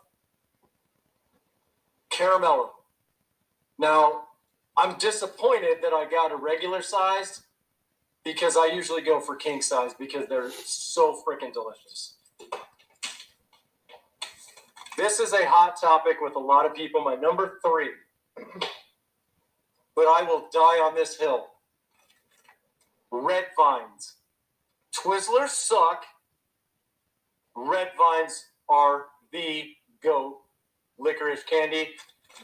Caramello. 2.11 2.71
Now, 3.81 4.25
I'm 4.77 4.99
disappointed 4.99 5.79
that 5.83 5.95
I 5.95 6.07
got 6.09 6.33
a 6.33 6.37
regular 6.37 6.83
size 6.83 7.45
because 8.27 8.55
I 8.55 8.67
usually 8.67 9.01
go 9.01 9.21
for 9.21 9.37
king 9.37 9.63
size 9.63 9.93
because 9.99 10.27
they're 10.29 10.51
so 10.51 11.23
freaking 11.27 11.55
delicious. 11.55 12.17
This 14.99 15.19
is 15.19 15.33
a 15.33 15.47
hot 15.49 15.81
topic 15.81 16.19
with 16.21 16.37
a 16.37 16.39
lot 16.39 16.67
of 16.67 16.75
people. 16.75 17.03
My 17.03 17.15
number 17.15 17.59
three, 17.65 17.89
but 19.97 20.03
I 20.03 20.25
will 20.29 20.45
die 20.53 20.79
on 20.79 20.95
this 20.95 21.17
hill. 21.17 21.47
Red 23.11 23.47
vines. 23.57 24.17
Twizzlers 24.95 25.49
suck. 25.49 26.05
Red 27.57 27.89
vines 27.97 28.45
are 28.69 29.07
the 29.33 29.71
goat 30.03 30.37
licorice 30.99 31.45
candy. 31.45 31.95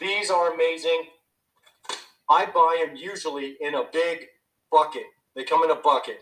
These 0.00 0.30
are 0.30 0.54
amazing. 0.54 1.02
I 2.28 2.46
buy 2.46 2.84
them 2.84 2.96
usually 2.96 3.56
in 3.60 3.74
a 3.74 3.84
big 3.92 4.26
bucket. 4.70 5.04
They 5.34 5.44
come 5.44 5.62
in 5.64 5.70
a 5.70 5.76
bucket. 5.76 6.20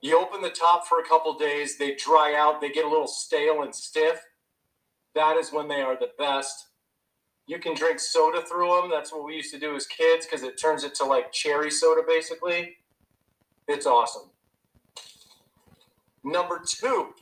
You 0.00 0.18
open 0.18 0.42
the 0.42 0.50
top 0.50 0.86
for 0.86 1.00
a 1.00 1.08
couple 1.08 1.34
days, 1.34 1.78
they 1.78 1.94
dry 1.94 2.34
out, 2.36 2.60
they 2.60 2.70
get 2.70 2.84
a 2.84 2.88
little 2.88 3.06
stale 3.06 3.62
and 3.62 3.74
stiff. 3.74 4.20
That 5.14 5.36
is 5.36 5.52
when 5.52 5.68
they 5.68 5.80
are 5.80 5.98
the 5.98 6.10
best. 6.18 6.68
You 7.46 7.58
can 7.58 7.74
drink 7.74 8.00
soda 8.00 8.42
through 8.42 8.80
them. 8.80 8.90
That's 8.90 9.12
what 9.12 9.24
we 9.24 9.36
used 9.36 9.52
to 9.52 9.58
do 9.58 9.76
as 9.76 9.86
kids 9.86 10.26
because 10.26 10.42
it 10.42 10.58
turns 10.58 10.84
it 10.84 10.94
to 10.96 11.04
like 11.04 11.32
cherry 11.32 11.70
soda 11.70 12.02
basically. 12.06 12.76
It's 13.68 13.86
awesome. 13.86 14.30
Number 16.22 16.60
two, 16.66 17.14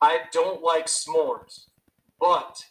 I 0.00 0.20
don't 0.32 0.62
like 0.62 0.86
s'mores, 0.86 1.66
but 2.20 2.64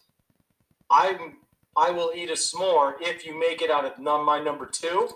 I'm 0.90 1.38
I 1.80 1.92
will 1.92 2.12
eat 2.14 2.30
a 2.30 2.34
s'more 2.34 2.96
if 3.00 3.26
you 3.26 3.40
make 3.40 3.62
it 3.62 3.72
out 3.72 3.86
of 3.86 3.98
num- 3.98 4.26
my 4.26 4.38
number 4.38 4.66
two. 4.66 5.08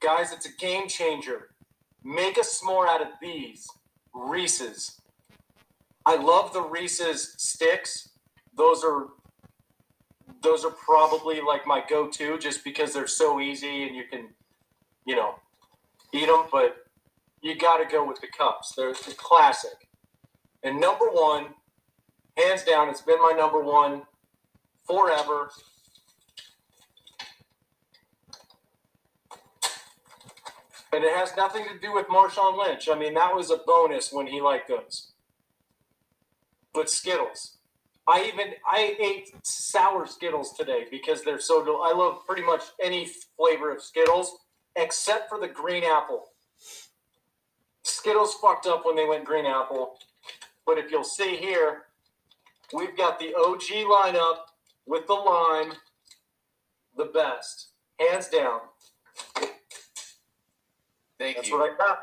Guys, 0.00 0.32
it's 0.32 0.46
a 0.46 0.52
game 0.58 0.88
changer. 0.88 1.50
Make 2.02 2.36
a 2.36 2.40
s'more 2.40 2.88
out 2.88 3.00
of 3.00 3.08
these 3.22 3.68
Reese's. 4.12 5.00
I 6.04 6.16
love 6.16 6.52
the 6.52 6.62
Reese's 6.62 7.36
sticks. 7.38 8.08
Those 8.56 8.82
are 8.82 9.10
those 10.42 10.64
are 10.64 10.70
probably 10.72 11.40
like 11.40 11.64
my 11.66 11.84
go-to 11.88 12.36
just 12.38 12.64
because 12.64 12.92
they're 12.92 13.06
so 13.06 13.40
easy 13.40 13.86
and 13.86 13.94
you 13.94 14.04
can, 14.10 14.30
you 15.04 15.14
know, 15.14 15.34
eat 16.12 16.26
them. 16.26 16.46
But 16.50 16.86
you 17.40 17.54
got 17.54 17.76
to 17.76 17.84
go 17.84 18.04
with 18.04 18.20
the 18.20 18.26
cups. 18.26 18.72
They're 18.76 18.94
the 18.94 19.14
classic. 19.16 19.88
And 20.64 20.80
number 20.80 21.06
one, 21.06 21.48
hands 22.36 22.64
down, 22.64 22.88
it's 22.88 23.02
been 23.02 23.20
my 23.20 23.32
number 23.32 23.62
one 23.62 24.02
forever. 24.90 25.50
And 30.92 31.04
it 31.04 31.14
has 31.14 31.36
nothing 31.36 31.64
to 31.72 31.78
do 31.78 31.94
with 31.94 32.08
Marshawn 32.08 32.58
Lynch. 32.58 32.88
I 32.88 32.98
mean, 32.98 33.14
that 33.14 33.34
was 33.34 33.52
a 33.52 33.58
bonus 33.58 34.12
when 34.12 34.26
he 34.26 34.40
liked 34.40 34.68
those. 34.68 35.12
But 36.74 36.90
Skittles. 36.90 37.58
I 38.08 38.24
even 38.24 38.54
I 38.66 38.96
ate 39.00 39.30
sour 39.44 40.06
Skittles 40.06 40.54
today 40.54 40.86
because 40.90 41.22
they're 41.22 41.38
so 41.38 41.64
del- 41.64 41.82
I 41.82 41.92
love 41.92 42.26
pretty 42.26 42.42
much 42.42 42.62
any 42.82 43.08
flavor 43.36 43.72
of 43.72 43.82
Skittles 43.82 44.38
except 44.74 45.28
for 45.28 45.38
the 45.38 45.46
green 45.46 45.84
apple. 45.84 46.24
Skittles 47.84 48.34
fucked 48.34 48.66
up 48.66 48.84
when 48.84 48.96
they 48.96 49.04
went 49.04 49.24
green 49.24 49.46
apple. 49.46 49.98
But 50.66 50.78
if 50.78 50.90
you'll 50.90 51.04
see 51.04 51.36
here, 51.36 51.82
we've 52.72 52.96
got 52.96 53.20
the 53.20 53.32
OG 53.34 53.86
lineup 53.86 54.49
with 54.90 55.06
the 55.06 55.14
lime, 55.14 55.72
the 56.96 57.06
best, 57.06 57.68
hands 58.00 58.28
down. 58.28 58.60
Thank 61.18 61.36
you. 61.36 61.42
That's 61.42 61.48
you. 61.48 61.58
what 61.58 61.70
I 61.70 61.76
got. 61.76 61.98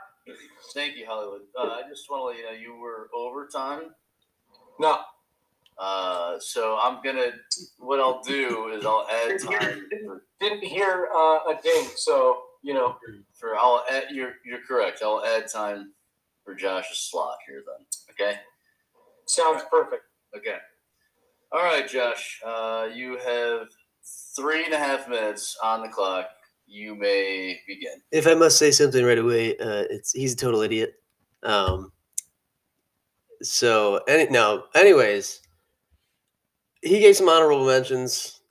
Thank 0.74 0.96
you, 0.96 1.06
Hollywood. 1.06 1.42
Uh, 1.58 1.64
I 1.64 1.82
just 1.90 2.10
want 2.10 2.22
to 2.22 2.26
let 2.28 2.38
you 2.38 2.46
know 2.46 2.52
you 2.52 2.80
were 2.80 3.10
overtime. 3.16 3.94
No, 4.80 5.00
Uh, 5.78 6.40
so 6.40 6.80
I'm 6.82 7.02
gonna. 7.04 7.32
What 7.78 8.00
I'll 8.00 8.22
do 8.24 8.70
is 8.74 8.86
I'll 8.86 9.08
add 9.12 9.40
time 9.40 9.88
for, 10.06 10.24
didn't 10.40 10.64
hear 10.64 11.10
uh, 11.16 11.40
a 11.52 11.60
ding, 11.62 11.88
so 11.96 12.42
you 12.64 12.74
know. 12.74 12.98
for 13.34 13.56
I'll 13.56 13.84
add. 13.92 14.06
You're 14.12 14.34
you're 14.46 14.62
correct. 14.68 15.02
I'll 15.04 15.24
add 15.24 15.48
time 15.52 15.94
for 16.44 16.56
Josh's 16.56 17.00
slot 17.00 17.38
here 17.48 17.64
then. 17.66 17.86
Okay. 18.12 18.40
Sounds 19.26 19.64
perfect. 19.70 20.04
Okay. 20.36 20.58
All 21.52 21.64
right, 21.64 21.88
Josh. 21.88 22.42
Uh, 22.46 22.90
you 22.94 23.18
have 23.20 23.68
three 24.36 24.66
and 24.66 24.74
a 24.74 24.78
half 24.78 25.08
minutes 25.08 25.58
on 25.64 25.82
the 25.82 25.88
clock. 25.88 26.28
You 26.66 26.96
may 26.96 27.60
begin. 27.66 27.94
If 28.12 28.28
I 28.28 28.34
must 28.34 28.58
say 28.58 28.72
something 28.72 29.04
right 29.06 29.18
away, 29.18 29.58
uh, 29.58 29.86
it's 29.90 30.12
he's 30.12 30.34
a 30.34 30.36
total 30.36 30.62
idiot. 30.62 30.96
Um, 31.44 31.94
so 33.42 34.02
any 34.10 34.30
no, 34.30 34.66
anyways, 34.76 35.42
he 36.82 37.00
gave 37.00 37.16
some 37.16 37.30
honorable 37.30 37.66
mentions. 37.66 38.42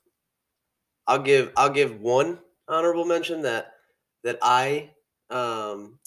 I'll 1.05 1.21
give 1.21 1.51
I'll 1.55 1.69
give 1.69 2.01
one 2.01 2.39
honorable 2.67 3.05
mention 3.05 3.43
that 3.43 3.73
that 4.23 4.39
I 4.41 4.89
um, 5.29 5.99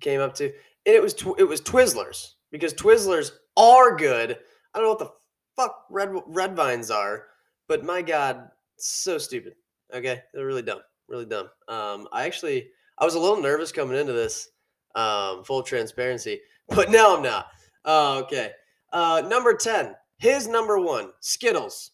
came 0.00 0.20
up 0.20 0.34
to, 0.34 0.44
and 0.44 0.94
it 0.94 1.00
was 1.02 1.14
tw- 1.14 1.38
it 1.38 1.48
was 1.48 1.62
Twizzlers 1.62 2.34
because 2.50 2.74
Twizzlers 2.74 3.30
are 3.56 3.96
good. 3.96 4.38
I 4.74 4.78
don't 4.78 4.84
know 4.84 4.90
what 4.90 4.98
the 4.98 5.12
fuck 5.58 5.84
red 5.90 6.10
red 6.26 6.54
vines 6.54 6.90
are, 6.90 7.26
but 7.66 7.84
my 7.84 8.00
god, 8.00 8.48
so 8.76 9.18
stupid. 9.18 9.54
Okay, 9.92 10.22
they're 10.32 10.46
really 10.46 10.62
dumb, 10.62 10.80
really 11.08 11.26
dumb. 11.26 11.48
Um, 11.66 12.08
I 12.12 12.24
actually 12.24 12.68
I 12.98 13.04
was 13.04 13.16
a 13.16 13.20
little 13.20 13.42
nervous 13.42 13.72
coming 13.72 13.98
into 13.98 14.12
this, 14.12 14.50
um, 14.94 15.42
full 15.44 15.62
transparency, 15.62 16.40
but 16.68 16.90
now 16.90 17.16
I'm 17.16 17.22
not. 17.22 17.48
Uh, 17.84 18.22
okay, 18.24 18.52
uh, 18.92 19.22
number 19.26 19.54
ten, 19.54 19.94
his 20.18 20.46
number 20.46 20.78
one, 20.78 21.10
Skittles. 21.20 21.90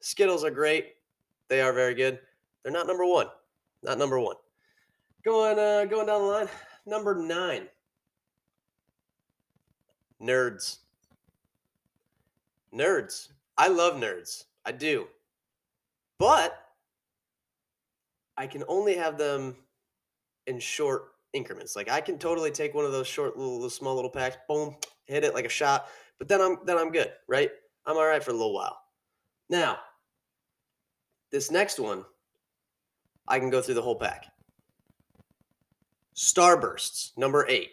Skittles 0.00 0.44
are 0.44 0.50
great. 0.50 0.94
They 1.48 1.60
are 1.60 1.72
very 1.72 1.94
good. 1.94 2.18
They're 2.62 2.72
not 2.72 2.86
number 2.86 3.06
one. 3.06 3.28
Not 3.82 3.98
number 3.98 4.18
one. 4.18 4.36
Going 5.24 5.58
uh, 5.58 5.84
going 5.84 6.06
down 6.06 6.22
the 6.22 6.26
line, 6.26 6.48
number 6.84 7.14
nine. 7.14 7.68
Nerds. 10.20 10.78
Nerds. 12.76 13.28
I 13.56 13.68
love 13.68 13.94
nerds. 13.94 14.44
I 14.64 14.72
do. 14.72 15.06
But 16.18 16.58
I 18.36 18.46
can 18.46 18.64
only 18.68 18.96
have 18.96 19.16
them 19.16 19.56
in 20.46 20.58
short 20.60 21.04
increments. 21.32 21.76
Like 21.76 21.90
I 21.90 22.00
can 22.00 22.18
totally 22.18 22.50
take 22.50 22.74
one 22.74 22.84
of 22.84 22.92
those 22.92 23.06
short 23.06 23.36
little, 23.36 23.54
little 23.54 23.70
small 23.70 23.94
little 23.94 24.10
packs, 24.10 24.36
boom, 24.48 24.76
hit 25.06 25.24
it 25.24 25.34
like 25.34 25.44
a 25.44 25.50
shot, 25.50 25.88
but 26.18 26.28
then 26.28 26.40
I'm 26.40 26.58
then 26.64 26.78
I'm 26.78 26.92
good, 26.92 27.12
right? 27.28 27.50
I'm 27.86 27.96
all 27.96 28.06
right 28.06 28.22
for 28.22 28.30
a 28.30 28.34
little 28.34 28.54
while. 28.54 28.78
Now, 29.48 29.78
this 31.30 31.50
next 31.50 31.78
one, 31.78 32.04
I 33.28 33.38
can 33.38 33.50
go 33.50 33.62
through 33.62 33.74
the 33.74 33.82
whole 33.82 33.98
pack. 33.98 34.26
Starbursts, 36.14 37.16
number 37.16 37.46
eight. 37.48 37.70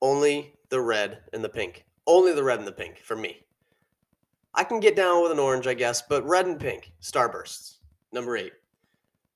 Only 0.00 0.54
the 0.70 0.80
red 0.80 1.18
and 1.32 1.42
the 1.42 1.48
pink. 1.48 1.84
Only 2.08 2.32
the 2.32 2.42
red 2.42 2.58
and 2.58 2.66
the 2.66 2.72
pink 2.72 2.98
for 2.98 3.14
me. 3.14 3.44
I 4.54 4.64
can 4.64 4.80
get 4.80 4.96
down 4.96 5.22
with 5.22 5.30
an 5.30 5.38
orange, 5.38 5.68
I 5.68 5.74
guess, 5.74 6.02
but 6.02 6.26
red 6.26 6.46
and 6.46 6.58
pink, 6.58 6.90
Starbursts, 7.00 7.76
number 8.12 8.36
eight. 8.36 8.54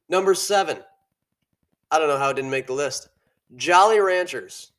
Number 0.09 0.35
seven. 0.35 0.79
I 1.91 1.99
don't 1.99 2.09
know 2.09 2.19
how 2.19 2.31
it 2.31 2.35
didn't 2.35 2.51
make 2.51 2.67
the 2.67 2.73
list. 2.73 3.11
Jolly 3.55 4.01
Ranchers. 4.01 4.73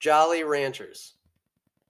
Jolly 0.00 0.42
Ranchers. 0.42 1.14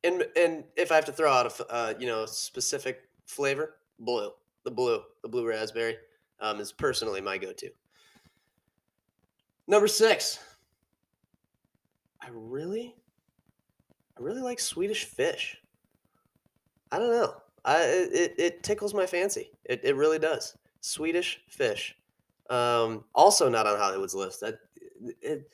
And 0.05 0.25
and 0.37 0.65
if 0.77 0.93
I 0.93 0.97
have 0.97 1.05
to 1.07 1.13
throw 1.13 1.33
out 1.33 1.59
a 1.61 1.73
uh, 1.73 1.95
you 1.99 2.07
know 2.07 2.27
specific 2.27 3.09
flavor, 3.25 3.77
blue. 3.99 4.31
The 4.65 4.71
blue, 4.71 5.03
the 5.23 5.29
blue 5.29 5.49
raspberry, 5.49 5.97
um, 6.41 6.61
is 6.61 6.71
personally 6.71 7.21
my 7.21 7.39
go-to. 7.39 7.71
Number 9.67 9.89
six. 9.89 10.39
I 12.21 12.29
really, 12.31 12.95
Really 14.23 14.41
like 14.41 14.61
Swedish 14.61 15.05
fish. 15.05 15.59
I 16.93 16.99
don't 17.01 17.11
know. 17.11 17.35
I 17.65 17.83
it, 17.83 18.13
it, 18.13 18.35
it 18.39 18.63
tickles 18.63 18.95
my 18.95 19.05
fancy. 19.05 19.51
It, 19.65 19.81
it 19.83 19.97
really 19.97 20.21
does. 20.21 20.57
Swedish 20.81 21.41
fish. 21.49 21.97
Um, 22.49 23.03
also 23.17 23.49
not 23.49 23.67
on 23.67 23.77
Hollywood's 23.77 24.15
list. 24.15 24.41
That 24.41 24.61
it, 25.21 25.51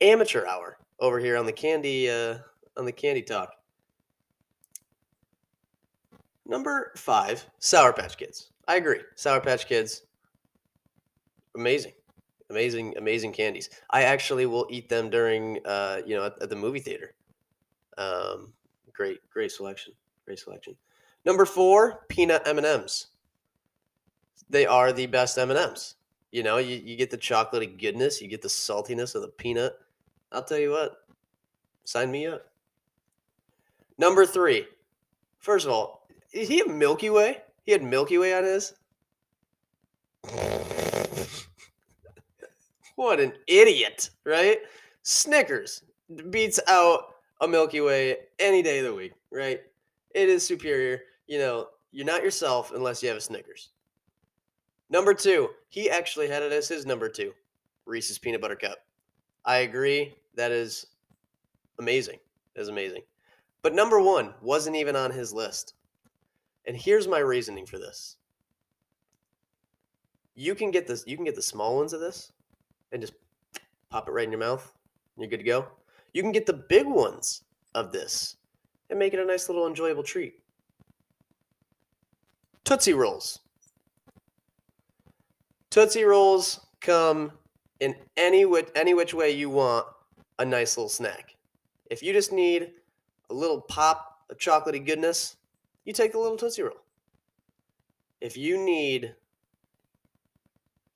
amateur 0.00 0.46
hour 0.46 0.78
over 1.00 1.18
here 1.18 1.36
on 1.36 1.44
the 1.44 1.52
candy 1.52 2.08
uh, 2.08 2.38
on 2.76 2.84
the 2.84 2.92
candy 2.92 3.22
talk. 3.22 3.50
Number 6.46 6.92
five, 6.96 7.44
Sour 7.58 7.92
Patch 7.92 8.16
Kids. 8.16 8.50
I 8.68 8.76
agree. 8.76 9.00
Sour 9.16 9.40
Patch 9.40 9.66
Kids, 9.66 10.02
amazing, 11.56 11.92
amazing, 12.48 12.94
amazing 12.96 13.32
candies. 13.32 13.70
I 13.90 14.04
actually 14.04 14.46
will 14.46 14.68
eat 14.70 14.88
them 14.88 15.10
during, 15.10 15.58
uh, 15.64 16.02
you 16.06 16.14
know, 16.14 16.26
at, 16.26 16.40
at 16.42 16.50
the 16.50 16.56
movie 16.56 16.80
theater. 16.80 17.14
Um, 17.98 18.52
great, 18.92 19.18
great 19.30 19.52
selection. 19.52 19.92
Great 20.24 20.38
selection. 20.38 20.76
Number 21.24 21.44
four, 21.44 22.04
peanut 22.08 22.46
M 22.46 22.58
and 22.58 22.66
M's. 22.66 23.08
They 24.50 24.66
are 24.66 24.92
the 24.92 25.06
best 25.06 25.38
M 25.38 25.50
and 25.50 25.58
M's. 25.58 25.96
You 26.32 26.42
know, 26.42 26.58
you, 26.58 26.76
you 26.84 26.96
get 26.96 27.10
the 27.10 27.18
chocolatey 27.18 27.80
goodness, 27.80 28.20
you 28.20 28.28
get 28.28 28.42
the 28.42 28.48
saltiness 28.48 29.14
of 29.14 29.22
the 29.22 29.28
peanut. 29.28 29.78
I'll 30.32 30.42
tell 30.42 30.58
you 30.58 30.72
what, 30.72 31.06
sign 31.84 32.10
me 32.10 32.26
up. 32.26 32.50
Number 33.98 34.26
three, 34.26 34.66
first 35.38 35.64
of 35.66 35.72
all, 35.72 36.08
did 36.32 36.48
he 36.48 36.58
have 36.58 36.68
Milky 36.68 37.10
Way? 37.10 37.42
He 37.64 37.70
had 37.70 37.84
Milky 37.84 38.18
Way 38.18 38.34
on 38.34 38.42
his. 38.42 38.74
what 42.96 43.20
an 43.20 43.34
idiot, 43.46 44.10
right? 44.24 44.58
Snickers 45.02 45.84
beats 46.30 46.58
out 46.68 47.13
a 47.40 47.48
Milky 47.48 47.80
Way 47.80 48.16
any 48.38 48.62
day 48.62 48.78
of 48.78 48.84
the 48.84 48.94
week, 48.94 49.12
right? 49.30 49.60
It 50.14 50.28
is 50.28 50.46
superior. 50.46 51.00
You 51.26 51.38
know, 51.38 51.68
you're 51.92 52.06
not 52.06 52.22
yourself 52.22 52.72
unless 52.74 53.02
you 53.02 53.08
have 53.08 53.18
a 53.18 53.20
Snickers. 53.20 53.70
Number 54.90 55.14
two, 55.14 55.48
he 55.68 55.90
actually 55.90 56.28
had 56.28 56.42
it 56.42 56.52
as 56.52 56.68
his 56.68 56.86
number 56.86 57.08
two, 57.08 57.32
Reese's 57.86 58.18
Peanut 58.18 58.40
Butter 58.40 58.56
Cup. 58.56 58.78
I 59.44 59.58
agree. 59.58 60.14
That 60.34 60.52
is 60.52 60.86
amazing. 61.78 62.18
That 62.54 62.62
is 62.62 62.68
amazing. 62.68 63.02
But 63.62 63.74
number 63.74 64.00
one 64.00 64.34
wasn't 64.42 64.76
even 64.76 64.94
on 64.94 65.10
his 65.10 65.32
list. 65.32 65.74
And 66.66 66.76
here's 66.76 67.08
my 67.08 67.18
reasoning 67.18 67.66
for 67.66 67.78
this. 67.78 68.16
You 70.34 70.54
can 70.54 70.70
get 70.70 70.86
this, 70.86 71.04
you 71.06 71.16
can 71.16 71.24
get 71.24 71.34
the 71.34 71.42
small 71.42 71.76
ones 71.76 71.92
of 71.92 72.00
this 72.00 72.32
and 72.92 73.00
just 73.00 73.14
pop 73.90 74.08
it 74.08 74.12
right 74.12 74.24
in 74.24 74.32
your 74.32 74.40
mouth. 74.40 74.72
You're 75.16 75.28
good 75.28 75.38
to 75.38 75.44
go. 75.44 75.66
You 76.14 76.22
can 76.22 76.32
get 76.32 76.46
the 76.46 76.52
big 76.52 76.86
ones 76.86 77.42
of 77.74 77.92
this 77.92 78.36
and 78.88 78.98
make 78.98 79.12
it 79.12 79.20
a 79.20 79.24
nice 79.24 79.48
little 79.48 79.66
enjoyable 79.66 80.04
treat. 80.04 80.34
Tootsie 82.64 82.94
Rolls. 82.94 83.40
Tootsie 85.70 86.04
Rolls 86.04 86.60
come 86.80 87.32
in 87.80 87.96
any 88.16 88.44
which, 88.44 88.68
any 88.76 88.94
which 88.94 89.12
way 89.12 89.32
you 89.32 89.50
want 89.50 89.86
a 90.38 90.44
nice 90.44 90.76
little 90.76 90.88
snack. 90.88 91.34
If 91.90 92.02
you 92.02 92.12
just 92.12 92.32
need 92.32 92.70
a 93.28 93.34
little 93.34 93.60
pop 93.60 94.20
of 94.30 94.38
chocolatey 94.38 94.86
goodness, 94.86 95.36
you 95.84 95.92
take 95.92 96.14
a 96.14 96.18
little 96.18 96.36
Tootsie 96.36 96.62
Roll. 96.62 96.78
If 98.20 98.36
you 98.36 98.56
need 98.56 99.14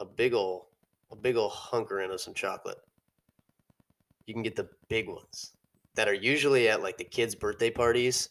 a 0.00 0.04
big 0.04 0.32
ol' 0.32 0.68
a 1.10 1.16
big 1.16 1.36
ol' 1.36 1.50
hunkering 1.50 2.12
of 2.12 2.20
some 2.20 2.34
chocolate, 2.34 2.78
you 4.28 4.34
can 4.34 4.42
get 4.42 4.54
the 4.54 4.68
big 4.88 5.08
ones 5.08 5.54
that 5.96 6.06
are 6.06 6.14
usually 6.14 6.68
at 6.68 6.82
like 6.82 6.98
the 6.98 7.04
kids' 7.04 7.34
birthday 7.34 7.70
parties 7.70 8.28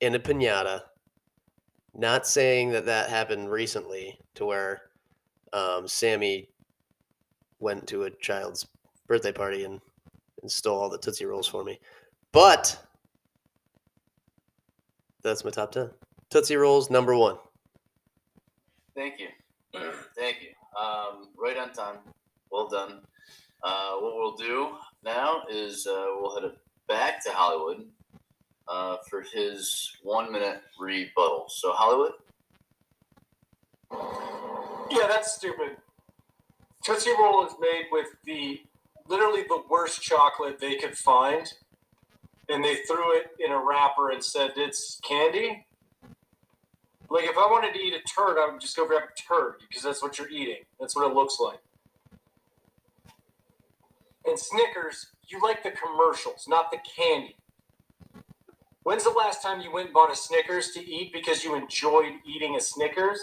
in 0.00 0.14
a 0.14 0.18
pinata. 0.18 0.80
Not 1.94 2.26
saying 2.26 2.70
that 2.70 2.86
that 2.86 3.10
happened 3.10 3.50
recently 3.50 4.18
to 4.34 4.46
where 4.46 4.80
um, 5.52 5.86
Sammy 5.86 6.48
went 7.58 7.86
to 7.88 8.04
a 8.04 8.10
child's 8.10 8.66
birthday 9.06 9.32
party 9.32 9.64
and, 9.64 9.80
and 10.40 10.50
stole 10.50 10.80
all 10.80 10.88
the 10.88 10.96
Tootsie 10.96 11.26
Rolls 11.26 11.46
for 11.46 11.64
me. 11.64 11.78
But 12.32 12.78
that's 15.22 15.44
my 15.44 15.50
top 15.50 15.72
10. 15.72 15.90
Tootsie 16.30 16.56
Rolls, 16.56 16.90
number 16.90 17.14
one. 17.14 17.36
Thank 18.94 19.20
you. 19.20 19.28
Thank 20.16 20.36
you. 20.40 20.80
Um, 20.80 21.28
right 21.36 21.58
on 21.58 21.72
time. 21.72 21.96
Well 22.50 22.68
done. 22.68 23.00
Uh, 23.62 23.96
what 23.96 24.16
we'll 24.16 24.36
do 24.36 24.76
now 25.04 25.42
is 25.50 25.86
uh, 25.86 26.06
we'll 26.18 26.40
head 26.40 26.50
back 26.88 27.22
to 27.24 27.30
Hollywood 27.30 27.86
uh, 28.68 28.96
for 29.08 29.22
his 29.22 29.96
one 30.02 30.32
minute 30.32 30.62
rebuttal. 30.78 31.46
So, 31.48 31.72
Hollywood? 31.72 32.12
Yeah, 34.90 35.06
that's 35.08 35.34
stupid. 35.34 35.76
Tootsie 36.82 37.10
Roll 37.18 37.46
is 37.46 37.52
made 37.60 37.84
with 37.92 38.08
the 38.24 38.62
literally 39.08 39.42
the 39.42 39.62
worst 39.68 40.00
chocolate 40.00 40.58
they 40.58 40.76
could 40.76 40.96
find, 40.96 41.52
and 42.48 42.64
they 42.64 42.76
threw 42.86 43.16
it 43.16 43.32
in 43.38 43.52
a 43.52 43.58
wrapper 43.58 44.10
and 44.10 44.22
said 44.24 44.52
it's 44.56 45.00
candy. 45.06 45.66
Like 47.10 47.24
if 47.24 47.36
I 47.36 47.46
wanted 47.50 47.74
to 47.74 47.80
eat 47.80 47.92
a 47.92 48.00
turd, 48.08 48.38
I 48.38 48.48
would 48.50 48.60
just 48.60 48.76
go 48.76 48.86
grab 48.86 49.02
a 49.02 49.20
turd 49.20 49.56
because 49.68 49.82
that's 49.82 50.02
what 50.02 50.16
you're 50.18 50.30
eating. 50.30 50.62
That's 50.78 50.94
what 50.96 51.10
it 51.10 51.14
looks 51.14 51.38
like. 51.40 51.58
And 54.26 54.38
Snickers, 54.38 55.08
you 55.26 55.40
like 55.42 55.62
the 55.62 55.70
commercials, 55.70 56.46
not 56.48 56.70
the 56.70 56.78
candy. 56.96 57.36
When's 58.82 59.04
the 59.04 59.10
last 59.10 59.42
time 59.42 59.60
you 59.60 59.72
went 59.72 59.86
and 59.86 59.94
bought 59.94 60.10
a 60.10 60.16
Snickers 60.16 60.70
to 60.72 60.80
eat 60.80 61.12
because 61.12 61.44
you 61.44 61.54
enjoyed 61.54 62.14
eating 62.26 62.56
a 62.56 62.60
Snickers? 62.60 63.20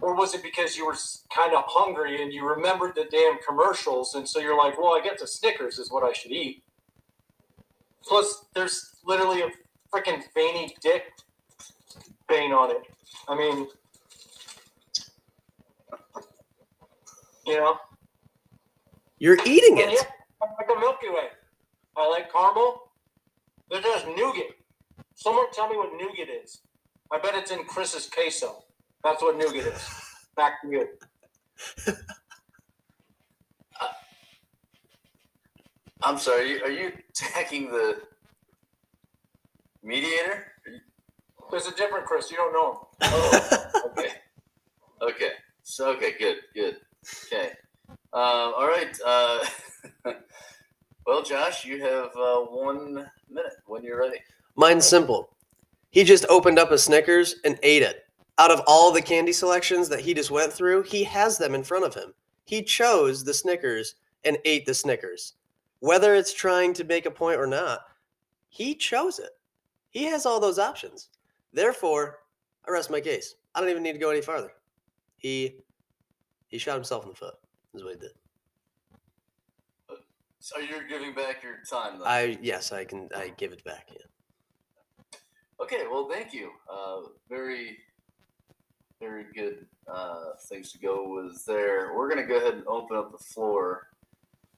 Or 0.00 0.14
was 0.14 0.34
it 0.34 0.42
because 0.42 0.76
you 0.76 0.86
were 0.86 0.96
kind 1.34 1.54
of 1.54 1.64
hungry 1.66 2.22
and 2.22 2.32
you 2.32 2.46
remembered 2.46 2.94
the 2.94 3.06
damn 3.10 3.38
commercials 3.46 4.14
and 4.14 4.28
so 4.28 4.38
you're 4.38 4.56
like, 4.56 4.78
well, 4.78 4.94
I 4.94 5.00
guess 5.02 5.20
a 5.22 5.26
Snickers 5.26 5.78
is 5.78 5.90
what 5.90 6.04
I 6.04 6.12
should 6.12 6.32
eat? 6.32 6.62
Plus, 8.02 8.44
there's 8.54 8.96
literally 9.04 9.42
a 9.42 9.50
freaking 9.92 10.22
veiny 10.34 10.76
dick 10.80 11.12
vein 12.28 12.52
on 12.52 12.70
it. 12.70 12.82
I 13.28 13.36
mean, 13.36 13.66
you 17.46 17.56
know? 17.56 17.78
You're 19.18 19.38
eating 19.46 19.80
And 19.80 19.92
it. 19.92 19.98
yeah, 20.00 20.08
I 20.42 20.46
like 20.58 20.76
a 20.76 20.80
Milky 20.80 21.08
Way. 21.10 21.28
I 21.96 22.08
like 22.08 22.32
caramel. 22.32 22.82
There's 23.70 23.84
just 23.84 24.06
nougat. 24.08 24.46
Someone 25.16 25.46
tell 25.52 25.68
me 25.68 25.76
what 25.76 25.90
nougat 25.94 26.28
is. 26.44 26.60
I 27.12 27.18
bet 27.18 27.34
it's 27.34 27.50
in 27.50 27.64
Chris's 27.64 28.08
queso. 28.08 28.64
That's 29.04 29.22
what 29.22 29.36
nougat 29.38 29.66
is. 29.74 29.88
Back 30.36 30.62
to 30.62 30.68
you. 30.70 30.88
I'm 36.02 36.18
sorry, 36.18 36.42
are 36.42 36.46
you, 36.46 36.64
are 36.64 36.70
you 36.70 36.92
attacking 37.10 37.70
the 37.70 37.98
mediator? 39.82 40.46
You- 40.66 40.80
There's 41.50 41.66
a 41.66 41.74
different 41.74 42.06
Chris. 42.06 42.30
You 42.30 42.38
don't 42.38 42.52
know 42.52 42.72
him. 42.72 42.78
Oh, 43.02 43.70
okay. 43.98 44.10
Okay. 45.02 45.30
So, 45.62 45.90
okay, 45.92 46.14
good, 46.18 46.36
good. 46.54 46.76
Okay. 47.26 47.52
Um, 48.12 48.54
all 48.56 48.66
right. 48.66 48.96
Uh, 49.04 49.44
well, 51.06 51.22
Josh, 51.22 51.64
you 51.64 51.82
have 51.82 52.10
uh, 52.16 52.40
one 52.40 53.08
minute 53.28 53.56
when 53.66 53.82
you're 53.82 54.00
ready. 54.00 54.18
Mine's 54.56 54.86
simple. 54.86 55.36
He 55.90 56.04
just 56.04 56.26
opened 56.28 56.58
up 56.58 56.70
a 56.70 56.78
Snickers 56.78 57.36
and 57.44 57.58
ate 57.62 57.82
it. 57.82 58.04
Out 58.38 58.50
of 58.50 58.62
all 58.66 58.92
the 58.92 59.02
candy 59.02 59.32
selections 59.32 59.88
that 59.88 60.00
he 60.00 60.14
just 60.14 60.30
went 60.30 60.52
through, 60.52 60.82
he 60.82 61.04
has 61.04 61.38
them 61.38 61.54
in 61.54 61.64
front 61.64 61.84
of 61.84 61.94
him. 61.94 62.14
He 62.44 62.62
chose 62.62 63.24
the 63.24 63.34
Snickers 63.34 63.96
and 64.24 64.38
ate 64.44 64.64
the 64.64 64.74
Snickers. 64.74 65.34
Whether 65.80 66.14
it's 66.14 66.32
trying 66.32 66.72
to 66.74 66.84
make 66.84 67.06
a 67.06 67.10
point 67.10 67.40
or 67.40 67.46
not, 67.46 67.80
he 68.48 68.74
chose 68.74 69.18
it. 69.18 69.30
He 69.90 70.04
has 70.04 70.26
all 70.26 70.40
those 70.40 70.58
options. 70.58 71.10
Therefore, 71.52 72.20
I 72.66 72.70
rest 72.70 72.90
my 72.90 73.00
case. 73.00 73.34
I 73.54 73.60
don't 73.60 73.70
even 73.70 73.82
need 73.82 73.92
to 73.92 73.98
go 73.98 74.10
any 74.10 74.20
farther. 74.20 74.52
He 75.16 75.56
he 76.48 76.58
shot 76.58 76.74
himself 76.74 77.04
in 77.04 77.10
the 77.10 77.16
foot. 77.16 77.34
Is 77.78 77.84
what 77.84 78.00
did. 78.00 78.10
So 80.40 80.58
you're 80.58 80.88
giving 80.88 81.14
back 81.14 81.44
your 81.44 81.58
time. 81.70 82.00
I 82.04 82.36
yes, 82.42 82.72
I 82.72 82.84
can 82.84 83.08
I 83.14 83.32
give 83.36 83.52
it 83.52 83.62
back. 83.62 83.88
Yeah. 83.92 85.18
Okay, 85.62 85.86
well, 85.88 86.08
thank 86.08 86.32
you. 86.32 86.50
Uh, 86.68 87.02
very, 87.28 87.78
very 88.98 89.26
good 89.32 89.66
uh, 89.86 90.30
things 90.48 90.72
to 90.72 90.78
go 90.78 91.14
with 91.14 91.44
there. 91.44 91.92
We're 91.94 92.08
going 92.08 92.20
to 92.20 92.26
go 92.26 92.38
ahead 92.38 92.54
and 92.54 92.66
open 92.66 92.96
up 92.96 93.12
the 93.12 93.24
floor 93.32 93.86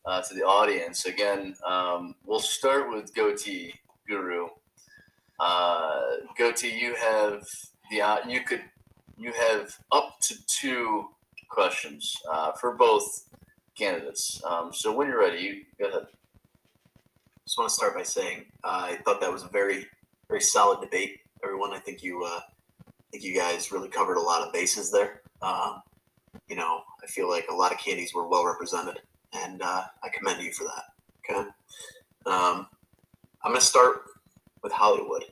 uh, 0.07 0.23
to 0.23 0.35
the 0.35 0.43
audience. 0.43 1.05
Again, 1.05 1.55
um, 1.67 2.15
we'll 2.25 2.41
start 2.41 2.89
with 2.89 3.15
Goatee 3.15 3.75
Guru. 4.09 4.49
Uh, 5.39 6.01
Goatee, 6.39 6.79
you 6.79 6.95
have 6.95 7.45
the 7.91 8.01
uh, 8.01 8.19
you 8.27 8.41
could 8.41 8.63
you 9.19 9.33
have 9.33 9.77
up 9.93 10.21
to 10.23 10.35
two 10.47 11.09
questions 11.51 12.17
uh, 12.31 12.53
for 12.53 12.75
both 12.75 13.29
candidates. 13.77 14.41
Um, 14.49 14.73
so 14.73 14.95
when 14.95 15.09
you're 15.09 15.21
ready, 15.21 15.43
you 15.43 15.63
go 15.79 15.89
ahead. 15.89 16.07
Just 17.45 17.59
want 17.59 17.69
to 17.69 17.75
start 17.75 17.95
by 17.95 18.05
saying 18.05 18.47
uh, 18.65 18.89
I 18.93 18.99
thought 19.05 19.21
that 19.21 19.33
was 19.33 19.43
a 19.43 19.49
very, 19.49 19.87
very 20.29 20.41
solid 20.41 20.81
debate. 20.81 21.19
Everyone, 21.43 21.73
I 21.73 21.79
think 21.79 22.03
you, 22.03 22.25
uh, 22.25 22.41
I 22.89 22.93
think 23.11 23.25
you 23.25 23.35
guys 23.35 23.73
really 23.73 23.89
covered 23.89 24.17
a 24.17 24.21
lot 24.21 24.47
of 24.47 24.53
bases 24.53 24.91
there. 24.91 25.23
Um, 25.43 25.83
you 26.49 26.57
know, 26.57 26.83
I 27.03 27.07
feel 27.07 27.29
like 27.29 27.47
a 27.51 27.55
lot 27.55 27.73
of 27.73 27.79
candies 27.79 28.15
were 28.15 28.29
well 28.29 28.47
represented, 28.47 29.01
and 29.33 29.63
uh, 29.63 29.85
I 30.03 30.09
commend 30.11 30.43
you 30.43 30.53
for 30.53 30.65
that. 30.65 30.85
Okay, 31.29 31.49
um, 32.27 32.67
I'm 33.43 33.53
going 33.53 33.61
to 33.61 33.67
start 33.67 34.03
with 34.63 34.73
Hollywood. 34.73 35.25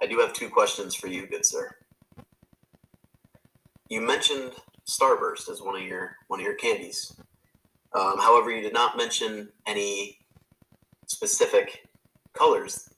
I 0.00 0.06
do 0.06 0.18
have 0.18 0.32
two 0.32 0.50
questions 0.50 0.94
for 0.94 1.08
you, 1.08 1.26
good 1.26 1.44
sir. 1.44 1.74
You 3.88 4.00
mentioned 4.00 4.52
Starburst 4.88 5.48
as 5.48 5.60
one 5.60 5.76
of 5.76 5.82
your 5.82 6.16
one 6.28 6.40
of 6.40 6.44
your 6.44 6.54
candies. 6.54 7.14
Um, 7.92 8.18
however, 8.18 8.50
you 8.50 8.62
did 8.62 8.72
not 8.72 8.96
mention 8.96 9.48
any 9.66 10.18
specific 11.06 11.86
colors 12.34 12.88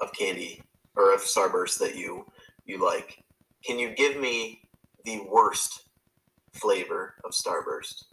of 0.00 0.12
candy 0.12 0.62
or 0.96 1.14
of 1.14 1.20
Starburst 1.20 1.78
that 1.78 1.94
you 1.94 2.26
you 2.64 2.82
like. 2.82 3.22
Can 3.64 3.78
you 3.78 3.94
give 3.94 4.18
me 4.18 4.62
the 5.04 5.20
worst 5.30 5.84
flavor 6.52 7.14
of 7.24 7.32
Starburst? 7.32 8.04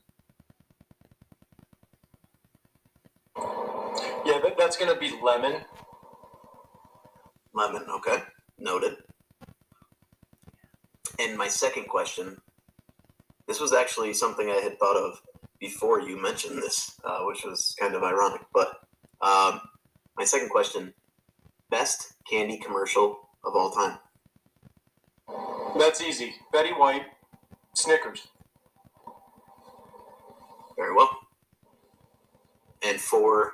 Yeah, 4.25 4.39
that, 4.43 4.55
that's 4.57 4.77
going 4.77 4.93
to 4.93 4.99
be 4.99 5.17
lemon. 5.23 5.61
Lemon, 7.53 7.85
okay, 7.89 8.23
noted. 8.59 8.97
And 11.19 11.37
my 11.37 11.47
second 11.47 11.87
question, 11.87 12.37
this 13.47 13.59
was 13.59 13.73
actually 13.73 14.13
something 14.13 14.49
I 14.49 14.61
had 14.61 14.77
thought 14.79 14.97
of 14.97 15.21
before 15.59 16.01
you 16.01 16.21
mentioned 16.21 16.57
this, 16.57 16.99
uh, 17.03 17.19
which 17.21 17.43
was 17.43 17.75
kind 17.79 17.95
of 17.95 18.03
ironic. 18.03 18.41
But 18.53 18.81
um, 19.21 19.61
my 20.17 20.23
second 20.25 20.49
question, 20.49 20.93
best 21.69 22.13
candy 22.29 22.57
commercial 22.57 23.29
of 23.43 23.55
all 23.55 23.71
time. 23.71 23.97
That's 25.77 26.01
easy. 26.01 26.35
Betty 26.51 26.71
White, 26.71 27.05
Snickers. 27.73 28.27
Very 30.75 30.93
well. 30.93 31.09
And 32.83 32.99
for 32.99 33.53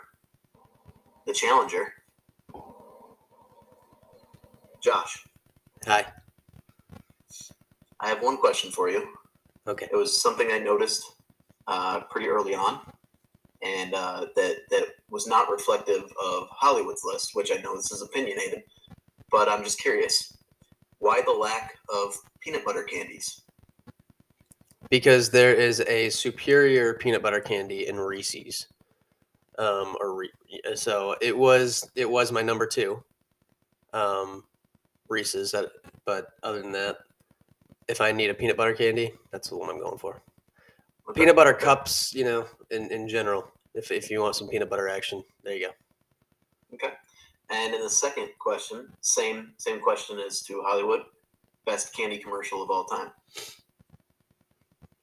the 1.26 1.34
challenger, 1.34 1.94
Josh, 4.82 5.26
Hi. 5.86 6.06
I 8.00 8.08
have 8.08 8.24
one 8.24 8.38
question 8.38 8.72
for 8.72 8.90
you. 8.90 9.06
Okay. 9.68 9.88
It 9.92 9.96
was 9.96 10.22
something 10.22 10.50
I 10.52 10.60
noticed 10.60 11.14
uh, 11.68 12.02
pretty 12.10 12.28
early 12.28 12.54
on, 12.54 12.82
and 13.62 13.94
uh, 13.94 14.26
that 14.36 14.58
that 14.70 14.88
was 15.10 15.28
not 15.28 15.50
reflective 15.50 16.04
of 16.22 16.48
Hollywood's 16.50 17.04
list, 17.06 17.32
which 17.34 17.52
I 17.52 17.62
know 17.62 17.76
this 17.76 17.92
is 17.92 18.02
opinionated, 18.02 18.64
but 19.32 19.48
I'm 19.48 19.64
just 19.64 19.80
curious, 19.80 20.38
why 21.00 21.22
the 21.26 21.32
lack 21.32 21.78
of 21.94 22.18
peanut 22.42 22.66
butter 22.66 22.84
candies? 22.84 23.42
Because 24.90 25.30
there 25.30 25.54
is 25.54 25.80
a 25.82 26.10
superior 26.10 26.96
peanut 26.96 27.22
butter 27.22 27.40
candy 27.40 27.88
in 27.88 27.98
Reese's. 27.98 28.68
Um, 29.58 29.96
or 30.02 30.16
Re- 30.16 30.32
so 30.76 31.16
it 31.22 31.38
was 31.38 31.90
it 31.96 32.10
was 32.10 32.32
my 32.32 32.42
number 32.42 32.68
two. 32.68 33.02
Um, 33.94 34.44
Reese's. 35.08 35.56
But 36.06 36.30
other 36.42 36.62
than 36.62 36.74
that, 36.74 36.98
if 37.88 38.02
I 38.02 38.12
need 38.12 38.30
a 38.30 38.34
peanut 38.34 38.58
butter 38.58 38.74
candy, 38.74 39.14
that's 39.32 39.50
the 39.50 39.58
one 39.58 39.70
I'm 39.70 39.80
going 39.80 39.98
for. 39.98 40.22
Okay. 41.10 41.22
Peanut 41.22 41.36
butter 41.36 41.54
cups, 41.54 42.14
you 42.14 42.24
know, 42.24 42.46
in, 42.72 42.92
in 42.92 43.08
general. 43.08 43.52
If, 43.74 43.92
if 43.92 44.10
you 44.10 44.22
want 44.22 44.36
some 44.36 44.48
peanut 44.48 44.70
butter 44.70 44.88
action, 44.88 45.24
there 45.44 45.56
you 45.56 45.68
go. 45.68 45.74
Okay. 46.76 46.94
And 47.50 47.74
in 47.74 47.82
the 47.82 47.90
second 47.90 48.30
question, 48.40 48.88
same 49.02 49.54
same 49.58 49.80
question 49.80 50.20
as 50.20 50.42
to 50.44 50.62
Hollywood, 50.66 51.02
best 51.66 51.96
candy 51.96 52.18
commercial 52.18 52.64
of 52.64 52.72
all 52.72 52.86
time. 52.86 53.12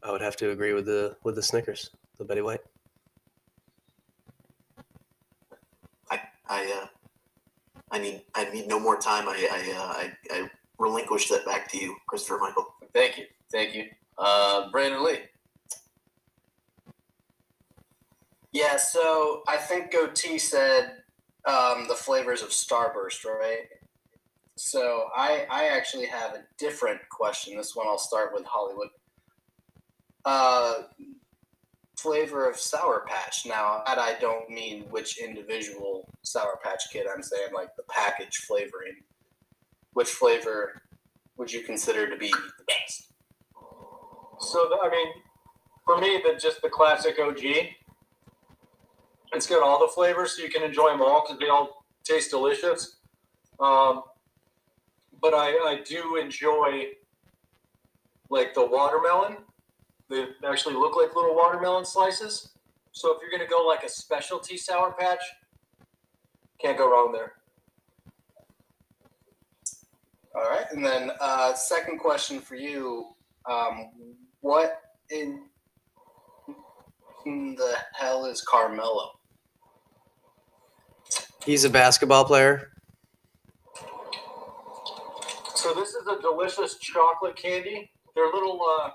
I 0.02 0.10
would 0.10 0.22
have 0.22 0.36
to 0.36 0.50
agree 0.50 0.72
with 0.72 0.86
the 0.86 1.16
with 1.22 1.36
the 1.36 1.42
Snickers, 1.42 1.90
the 2.18 2.24
Betty 2.24 2.40
White. 2.40 2.60
I 6.10 6.20
I 6.48 6.80
uh, 6.82 6.86
I 7.92 7.98
need 7.98 8.22
I 8.34 8.50
need 8.50 8.66
no 8.66 8.80
more 8.80 8.96
time. 8.98 9.28
I 9.28 9.48
I, 9.52 9.76
uh, 9.76 9.92
I 9.92 10.12
I 10.32 10.50
relinquish 10.80 11.28
that 11.28 11.44
back 11.44 11.70
to 11.70 11.78
you, 11.78 11.96
Christopher 12.08 12.38
Michael. 12.40 12.74
Thank 12.92 13.18
you. 13.18 13.26
Thank 13.52 13.74
you. 13.74 13.84
Uh, 14.18 14.70
Brandon 14.70 15.04
Lee. 15.04 15.18
Yeah, 18.52 18.76
so 18.78 19.42
I 19.46 19.58
think 19.58 19.92
Goatee 19.92 20.38
said 20.38 21.02
um, 21.44 21.86
the 21.86 21.94
flavors 21.94 22.42
of 22.42 22.48
Starburst, 22.48 23.24
right? 23.24 23.68
So 24.56 25.04
I 25.16 25.46
I 25.50 25.68
actually 25.68 26.06
have 26.06 26.34
a 26.34 26.44
different 26.58 27.00
question. 27.10 27.56
This 27.56 27.76
one 27.76 27.86
I'll 27.86 27.98
start 27.98 28.32
with 28.34 28.44
Hollywood. 28.44 28.88
Uh, 30.24 30.82
flavor 31.96 32.48
of 32.48 32.58
Sour 32.58 33.04
Patch. 33.06 33.46
Now, 33.46 33.82
that 33.86 33.98
I 33.98 34.18
don't 34.20 34.50
mean 34.50 34.84
which 34.90 35.18
individual 35.18 36.08
Sour 36.22 36.58
Patch 36.62 36.84
Kid. 36.92 37.06
I'm 37.14 37.22
saying 37.22 37.52
like 37.54 37.76
the 37.76 37.84
package 37.88 38.36
flavoring. 38.48 38.96
Which 39.92 40.08
flavor 40.08 40.82
would 41.36 41.52
you 41.52 41.62
consider 41.62 42.08
to 42.08 42.16
be 42.16 42.28
the 42.30 42.64
best? 42.66 43.12
So 44.40 44.68
the, 44.68 44.76
I 44.82 44.90
mean, 44.90 45.08
for 45.84 45.98
me, 45.98 46.22
the 46.24 46.38
just 46.38 46.62
the 46.62 46.68
classic 46.68 47.18
OG. 47.18 47.42
It's 49.32 49.46
got 49.46 49.62
all 49.62 49.78
the 49.78 49.92
flavors, 49.92 50.36
so 50.36 50.42
you 50.42 50.50
can 50.50 50.62
enjoy 50.62 50.90
them 50.90 51.00
all 51.00 51.22
because 51.24 51.38
they 51.38 51.48
all 51.48 51.84
taste 52.04 52.30
delicious. 52.30 52.96
Um, 53.60 54.02
but 55.20 55.34
I, 55.34 55.50
I 55.50 55.82
do 55.84 56.16
enjoy 56.16 56.88
like 58.28 58.54
the 58.54 58.64
watermelon. 58.64 59.38
They 60.08 60.26
actually 60.44 60.74
look 60.74 60.96
like 60.96 61.14
little 61.14 61.34
watermelon 61.34 61.84
slices. 61.84 62.50
So 62.92 63.14
if 63.14 63.18
you're 63.20 63.30
gonna 63.30 63.48
go 63.48 63.64
like 63.66 63.84
a 63.84 63.88
specialty 63.88 64.56
sour 64.56 64.92
patch, 64.92 65.22
can't 66.60 66.76
go 66.76 66.90
wrong 66.90 67.12
there. 67.12 67.34
All 70.34 70.42
right, 70.42 70.66
and 70.70 70.84
then 70.84 71.10
uh, 71.20 71.54
second 71.54 71.98
question 71.98 72.40
for 72.40 72.54
you: 72.54 73.08
um, 73.50 73.90
What 74.40 74.80
in, 75.10 75.42
in 77.26 77.56
the 77.56 77.74
hell 77.94 78.26
is 78.26 78.40
Carmelo? 78.42 79.10
He's 81.44 81.64
a 81.64 81.70
basketball 81.70 82.24
player. 82.24 82.70
So 85.56 85.74
this 85.74 85.90
is 85.90 86.06
a 86.06 86.20
delicious 86.20 86.78
chocolate 86.78 87.36
candy. 87.36 87.90
They're 88.14 88.26
little 88.26 88.60
uh, 88.80 88.90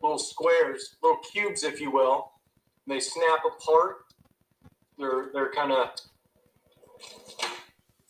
little 0.00 0.18
squares, 0.18 0.96
little 1.02 1.18
cubes, 1.32 1.64
if 1.64 1.80
you 1.80 1.90
will. 1.90 2.30
They 2.86 3.00
snap 3.00 3.40
apart. 3.44 3.96
They're 4.96 5.30
they're 5.32 5.50
kind 5.50 5.72
of 5.72 5.90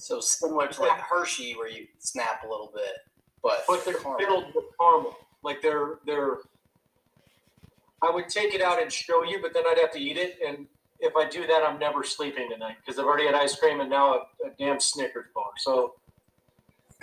So 0.09 0.21
similar 0.21 0.69
to 0.69 0.81
like 0.81 0.99
Hershey, 0.99 1.55
where 1.55 1.69
you 1.69 1.87
snap 1.99 2.43
a 2.43 2.49
little 2.49 2.73
bit, 2.75 2.95
but 3.43 3.65
but 3.69 3.85
they're 3.85 3.93
caramel. 3.93 4.19
filled 4.19 4.55
with 4.55 4.65
caramel. 4.81 5.15
Like 5.43 5.61
they're 5.61 5.99
they're. 6.07 6.39
I 8.03 8.11
would 8.11 8.31
take 8.31 8.55
it 8.55 8.63
out 8.63 8.81
and 8.81 8.91
show 8.91 9.23
you, 9.23 9.39
but 9.43 9.53
then 9.53 9.65
I'd 9.67 9.77
have 9.79 9.93
to 9.93 10.01
eat 10.01 10.17
it. 10.17 10.39
And 10.47 10.67
if 10.99 11.15
I 11.15 11.29
do 11.29 11.47
that, 11.47 11.63
I'm 11.63 11.79
never 11.79 12.05
sleeping 12.05 12.49
tonight 12.49 12.77
because 12.81 12.99
I've 12.99 13.05
already 13.05 13.27
had 13.27 13.35
ice 13.35 13.55
cream 13.57 13.81
and 13.81 13.91
now 13.91 14.15
a, 14.15 14.47
a 14.47 14.51
damn 14.59 14.81
Snickers 14.81 15.27
bar. 15.35 15.51
So 15.59 15.97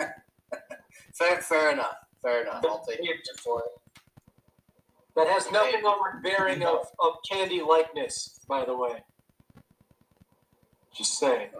fair, 1.14 1.40
fair 1.42 1.70
enough. 1.70 1.98
Fair 2.22 2.42
enough. 2.42 2.64
I'll 2.66 2.84
take 2.84 2.98
word 2.98 3.18
for 3.38 3.60
it. 3.60 3.80
that 5.14 5.28
has 5.28 5.48
nothing 5.52 5.84
on 5.84 6.22
bearing 6.22 6.64
of, 6.64 6.88
of 6.98 7.12
candy 7.30 7.62
likeness, 7.62 8.40
by 8.48 8.64
the 8.64 8.76
way. 8.76 9.04
Just 10.92 11.20
saying. 11.20 11.50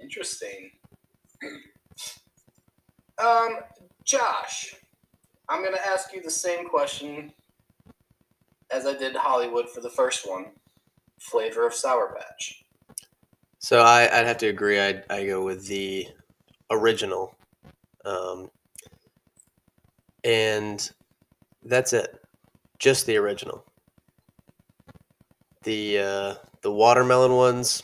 Interesting. 0.00 0.70
Um, 3.18 3.58
Josh, 4.04 4.76
I'm 5.48 5.64
gonna 5.64 5.78
ask 5.86 6.12
you 6.12 6.22
the 6.22 6.30
same 6.30 6.68
question 6.68 7.32
as 8.70 8.86
I 8.86 8.94
did 8.94 9.16
Hollywood 9.16 9.68
for 9.68 9.80
the 9.80 9.90
first 9.90 10.28
one. 10.28 10.46
Flavor 11.20 11.66
of 11.66 11.74
Sour 11.74 12.14
Patch. 12.14 12.64
So 13.58 13.80
I, 13.80 14.02
I'd 14.04 14.26
have 14.26 14.38
to 14.38 14.46
agree. 14.46 14.78
I'd 14.78 15.04
I 15.10 15.26
go 15.26 15.44
with 15.44 15.66
the 15.66 16.06
original, 16.70 17.34
um, 18.04 18.50
and 20.22 20.90
that's 21.64 21.92
it. 21.92 22.20
Just 22.78 23.06
the 23.06 23.16
original. 23.16 23.64
The 25.64 25.98
uh, 25.98 26.34
the 26.62 26.72
watermelon 26.72 27.32
ones. 27.32 27.82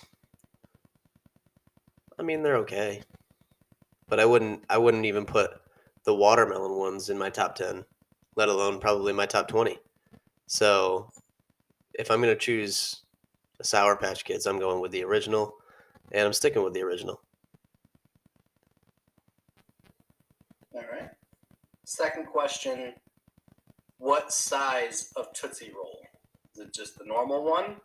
I 2.18 2.22
mean, 2.22 2.42
they're 2.42 2.56
okay, 2.58 3.02
but 4.08 4.20
I 4.20 4.24
wouldn't. 4.24 4.64
I 4.70 4.78
wouldn't 4.78 5.06
even 5.06 5.24
put 5.26 5.50
the 6.04 6.14
watermelon 6.14 6.78
ones 6.78 7.10
in 7.10 7.18
my 7.18 7.30
top 7.30 7.54
ten, 7.54 7.84
let 8.36 8.48
alone 8.48 8.78
probably 8.78 9.12
my 9.12 9.26
top 9.26 9.48
twenty. 9.48 9.78
So, 10.46 11.10
if 11.94 12.10
I'm 12.10 12.20
gonna 12.20 12.36
choose 12.36 13.02
a 13.60 13.64
Sour 13.64 13.96
Patch 13.96 14.24
Kids, 14.24 14.46
I'm 14.46 14.58
going 14.58 14.80
with 14.80 14.92
the 14.92 15.04
original 15.04 15.56
and 16.12 16.26
I'm 16.26 16.32
sticking 16.32 16.62
with 16.62 16.74
the 16.74 16.82
original. 16.82 17.20
All 20.74 20.82
right. 20.92 21.10
Second 21.84 22.26
question: 22.26 22.94
What 23.98 24.32
size 24.32 25.12
of 25.16 25.32
Tootsie 25.32 25.72
Roll? 25.74 26.00
Is 26.54 26.60
it 26.60 26.74
just 26.74 26.98
the 26.98 27.04
normal 27.04 27.44
one? 27.44 27.76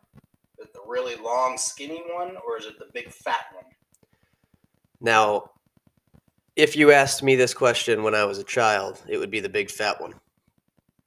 Is 0.60 0.66
it 0.66 0.74
the 0.74 0.82
really 0.86 1.16
long, 1.16 1.58
skinny 1.58 2.04
one, 2.14 2.36
or 2.46 2.58
is 2.58 2.66
it 2.66 2.78
the 2.78 2.90
big 2.94 3.12
fat 3.12 3.46
one? 3.54 3.66
Now, 5.02 5.52
if 6.56 6.76
you 6.76 6.92
asked 6.92 7.24
me 7.24 7.36
this 7.36 7.54
question 7.54 8.04
when 8.04 8.16
I 8.16 8.26
was 8.26 8.38
a 8.38 8.44
child, 8.44 9.02
it 9.08 9.18
would 9.18 9.32
be 9.32 9.40
the 9.40 9.50
big 9.50 9.72
fat 9.72 10.02
one. 10.02 10.14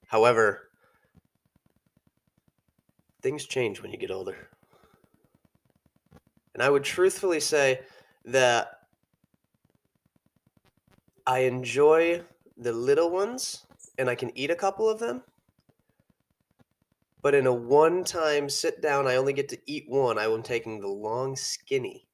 However, 0.07 0.70
things 3.22 3.47
change 3.47 3.82
when 3.82 3.90
you 3.90 3.99
get 3.99 4.11
older. 4.11 4.49
And 6.55 6.62
I 6.62 6.70
would 6.70 6.84
truthfully 6.84 7.40
say 7.40 7.80
that 8.24 8.80
I 11.26 11.40
enjoy 11.40 12.22
the 12.57 12.72
little 12.72 13.11
ones 13.11 13.66
and 13.99 14.09
I 14.09 14.14
can 14.14 14.36
eat 14.36 14.51
a 14.51 14.57
couple 14.57 14.88
of 14.88 14.99
them. 14.99 15.22
But 17.22 17.34
in 17.34 17.47
a 17.47 17.53
one 17.53 18.05
time 18.05 18.49
sit 18.49 18.82
down, 18.82 19.07
I 19.07 19.16
only 19.16 19.32
get 19.32 19.49
to 19.51 19.59
eat 19.66 19.84
one. 19.88 20.18
I 20.18 20.24
am 20.24 20.43
taking 20.43 20.80
the 20.80 20.88
long 20.88 21.36
skinny. 21.36 22.07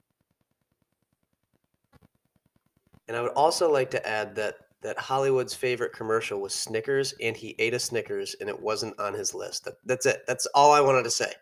And 3.08 3.16
I 3.16 3.22
would 3.22 3.32
also 3.32 3.70
like 3.70 3.90
to 3.92 4.08
add 4.08 4.34
that 4.36 4.56
that 4.80 4.96
Hollywood's 4.96 5.54
favorite 5.54 5.92
commercial 5.92 6.40
was 6.40 6.54
Snickers, 6.54 7.12
and 7.20 7.36
he 7.36 7.56
ate 7.58 7.74
a 7.74 7.80
Snickers, 7.80 8.36
and 8.40 8.48
it 8.48 8.60
wasn't 8.60 8.98
on 9.00 9.12
his 9.12 9.34
list. 9.34 9.64
That, 9.64 9.74
that's 9.84 10.06
it. 10.06 10.22
That's 10.28 10.46
all 10.54 10.70
I 10.72 10.80
wanted 10.80 11.02
to 11.02 11.10
say. 11.10 11.32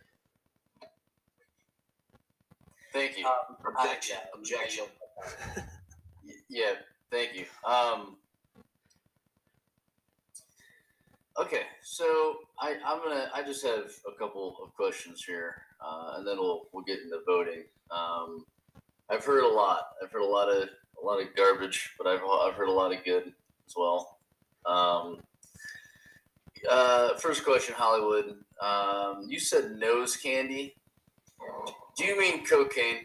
Thank 2.94 3.18
you. 3.18 3.26
Um, 3.26 3.56
Objection. 3.78 4.16
Objection. 4.34 4.84
Yeah, 6.48 6.74
thank 7.10 7.34
you. 7.34 7.44
Um, 7.68 8.16
Okay, 11.38 11.62
so 11.82 12.38
I, 12.58 12.76
I'm 12.84 12.98
gonna. 13.02 13.30
I 13.34 13.42
just 13.42 13.62
have 13.66 13.92
a 14.08 14.18
couple 14.18 14.56
of 14.62 14.74
questions 14.74 15.22
here, 15.22 15.54
uh, 15.84 16.14
and 16.16 16.26
then 16.26 16.38
we'll 16.38 16.66
we'll 16.72 16.84
get 16.84 17.00
into 17.00 17.18
voting. 17.26 17.64
Um, 17.90 18.46
I've 19.10 19.22
heard 19.22 19.44
a 19.44 19.48
lot. 19.48 19.88
I've 20.02 20.10
heard 20.10 20.22
a 20.22 20.26
lot 20.26 20.48
of 20.48 20.70
a 21.01 21.05
lot 21.07 21.20
of 21.20 21.34
garbage, 21.36 21.94
but 21.99 22.07
I've 22.07 22.20
I've 22.22 22.55
heard 22.55 22.68
a 22.68 22.72
lot 22.72 22.92
of 22.92 23.05
good 23.05 23.32
as 23.66 23.74
well. 23.76 24.18
Um, 24.64 25.20
uh, 26.68 27.14
first 27.16 27.44
question, 27.44 27.74
Hollywood. 27.76 28.36
Um, 28.61 29.26
you 29.28 29.38
said 29.38 29.72
nose 29.76 30.16
candy. 30.16 30.76
Do 31.97 32.05
you 32.05 32.18
mean 32.18 32.44
cocaine? 32.44 33.05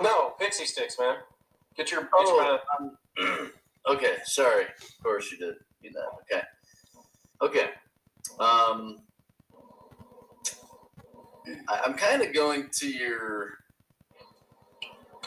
No, 0.00 0.30
pixie 0.38 0.64
sticks, 0.64 0.98
man. 0.98 1.16
Get 1.76 1.90
your. 1.90 2.02
Get 2.02 2.10
Oh. 2.14 2.60
your 3.18 3.50
okay, 3.88 4.16
sorry. 4.24 4.64
Of 4.64 5.02
course 5.02 5.30
you 5.32 5.38
did. 5.38 5.54
You 5.82 5.92
know. 5.92 6.18
Okay. 6.22 6.42
Okay. 7.42 7.70
Um, 8.40 8.98
I, 11.68 11.80
I'm 11.84 11.94
kind 11.94 12.22
of 12.22 12.32
going 12.32 12.68
to 12.78 12.88
your 12.88 13.58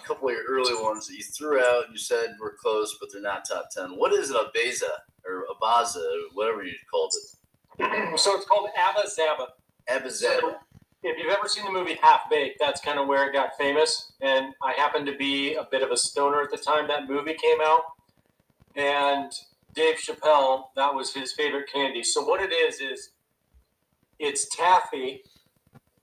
a 0.03 0.07
couple 0.07 0.29
of 0.29 0.35
your 0.35 0.43
early 0.47 0.73
ones 0.81 1.07
that 1.07 1.15
you 1.15 1.23
threw 1.23 1.59
out. 1.59 1.85
You 1.91 1.97
said 1.97 2.35
were 2.39 2.55
close, 2.61 2.97
but 2.99 3.09
they're 3.11 3.21
not 3.21 3.45
top 3.47 3.69
ten. 3.71 3.97
What 3.97 4.13
is 4.13 4.29
an 4.29 4.37
abeza 4.37 4.89
or 5.25 5.45
abaza, 5.53 6.03
whatever 6.33 6.63
you 6.63 6.73
called 6.89 7.13
it? 7.15 8.19
so 8.19 8.35
it's 8.35 8.45
called 8.45 8.69
Abba 8.77 9.07
Zaba. 9.07 9.47
Abazaba. 9.89 10.55
If 11.03 11.17
you've 11.17 11.33
ever 11.33 11.47
seen 11.47 11.65
the 11.65 11.71
movie 11.71 11.97
Half 12.01 12.29
Baked, 12.29 12.57
that's 12.59 12.79
kind 12.81 12.99
of 12.99 13.07
where 13.07 13.27
it 13.27 13.33
got 13.33 13.57
famous. 13.57 14.13
And 14.21 14.53
I 14.61 14.73
happened 14.73 15.07
to 15.07 15.17
be 15.17 15.55
a 15.55 15.67
bit 15.71 15.81
of 15.81 15.89
a 15.89 15.97
stoner 15.97 16.41
at 16.41 16.51
the 16.51 16.57
time 16.57 16.87
that 16.87 17.09
movie 17.09 17.33
came 17.33 17.57
out. 17.63 17.81
And 18.75 19.31
Dave 19.73 19.95
Chappelle, 19.95 20.65
that 20.75 20.93
was 20.93 21.13
his 21.13 21.33
favorite 21.33 21.71
candy. 21.73 22.03
So 22.03 22.23
what 22.23 22.39
it 22.39 22.53
is 22.53 22.79
is 22.81 23.11
it's 24.19 24.55
taffy. 24.55 25.23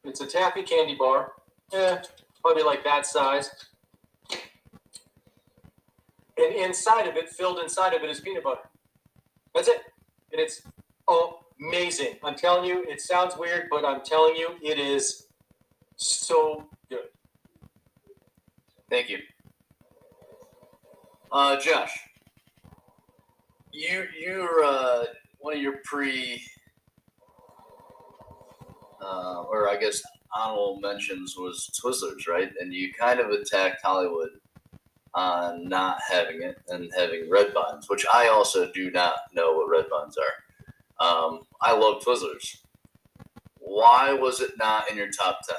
It's 0.02 0.20
a 0.20 0.26
taffy 0.26 0.62
candy 0.64 0.96
bar. 0.96 1.32
Eh, 1.72 1.98
probably 2.42 2.64
like 2.64 2.82
that 2.82 3.06
size. 3.06 3.50
And 6.38 6.54
inside 6.54 7.08
of 7.08 7.16
it, 7.16 7.28
filled 7.28 7.58
inside 7.58 7.94
of 7.94 8.02
it, 8.02 8.10
is 8.10 8.20
peanut 8.20 8.44
butter. 8.44 8.68
That's 9.54 9.68
it. 9.68 9.80
And 10.32 10.40
it's 10.40 10.62
amazing. 11.58 12.16
I'm 12.22 12.36
telling 12.36 12.64
you, 12.64 12.84
it 12.84 13.00
sounds 13.00 13.36
weird, 13.36 13.68
but 13.70 13.84
I'm 13.84 14.02
telling 14.02 14.36
you, 14.36 14.50
it 14.62 14.78
is 14.78 15.26
so 15.96 16.68
good. 16.88 17.08
Thank 18.88 19.10
you. 19.10 19.18
Uh, 21.30 21.58
Josh, 21.58 21.92
you 23.72 24.06
you're 24.18 24.64
uh, 24.64 25.04
one 25.40 25.54
of 25.56 25.60
your 25.60 25.80
pre, 25.84 26.42
uh, 29.02 29.42
or 29.42 29.68
I 29.68 29.76
guess 29.76 30.00
honorable 30.34 30.78
mentions 30.80 31.36
was 31.36 31.70
Twizzlers, 31.82 32.26
right? 32.28 32.50
And 32.60 32.72
you 32.72 32.92
kind 32.94 33.20
of 33.20 33.30
attacked 33.30 33.82
Hollywood 33.82 34.30
on 35.14 35.68
not 35.68 35.98
having 36.08 36.42
it 36.42 36.56
and 36.68 36.90
having 36.96 37.28
red 37.30 37.52
buns, 37.54 37.88
which 37.88 38.04
I 38.12 38.28
also 38.28 38.70
do 38.72 38.90
not 38.90 39.14
know 39.32 39.52
what 39.52 39.68
red 39.68 39.88
buns 39.90 40.16
are. 40.18 41.04
Um, 41.06 41.42
I 41.60 41.72
love 41.72 42.02
Twizzlers. 42.02 42.58
Why 43.58 44.12
was 44.12 44.40
it 44.40 44.52
not 44.58 44.90
in 44.90 44.96
your 44.96 45.10
top 45.10 45.40
ten? 45.48 45.58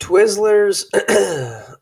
Twizzlers 0.00 0.84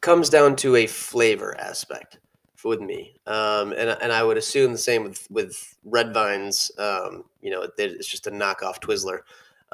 comes 0.00 0.28
down 0.28 0.56
to 0.56 0.76
a 0.76 0.86
flavor 0.86 1.58
aspect 1.58 2.18
with 2.64 2.80
me, 2.80 3.14
um, 3.26 3.72
and 3.72 3.90
and 4.02 4.12
I 4.12 4.22
would 4.22 4.36
assume 4.36 4.72
the 4.72 4.78
same 4.78 5.04
with 5.04 5.26
with 5.30 5.76
Red 5.84 6.12
Vines. 6.12 6.70
Um, 6.78 7.24
you 7.40 7.50
know, 7.50 7.66
it's 7.78 8.08
just 8.08 8.26
a 8.26 8.30
knockoff 8.30 8.80
Twizzler. 8.80 9.20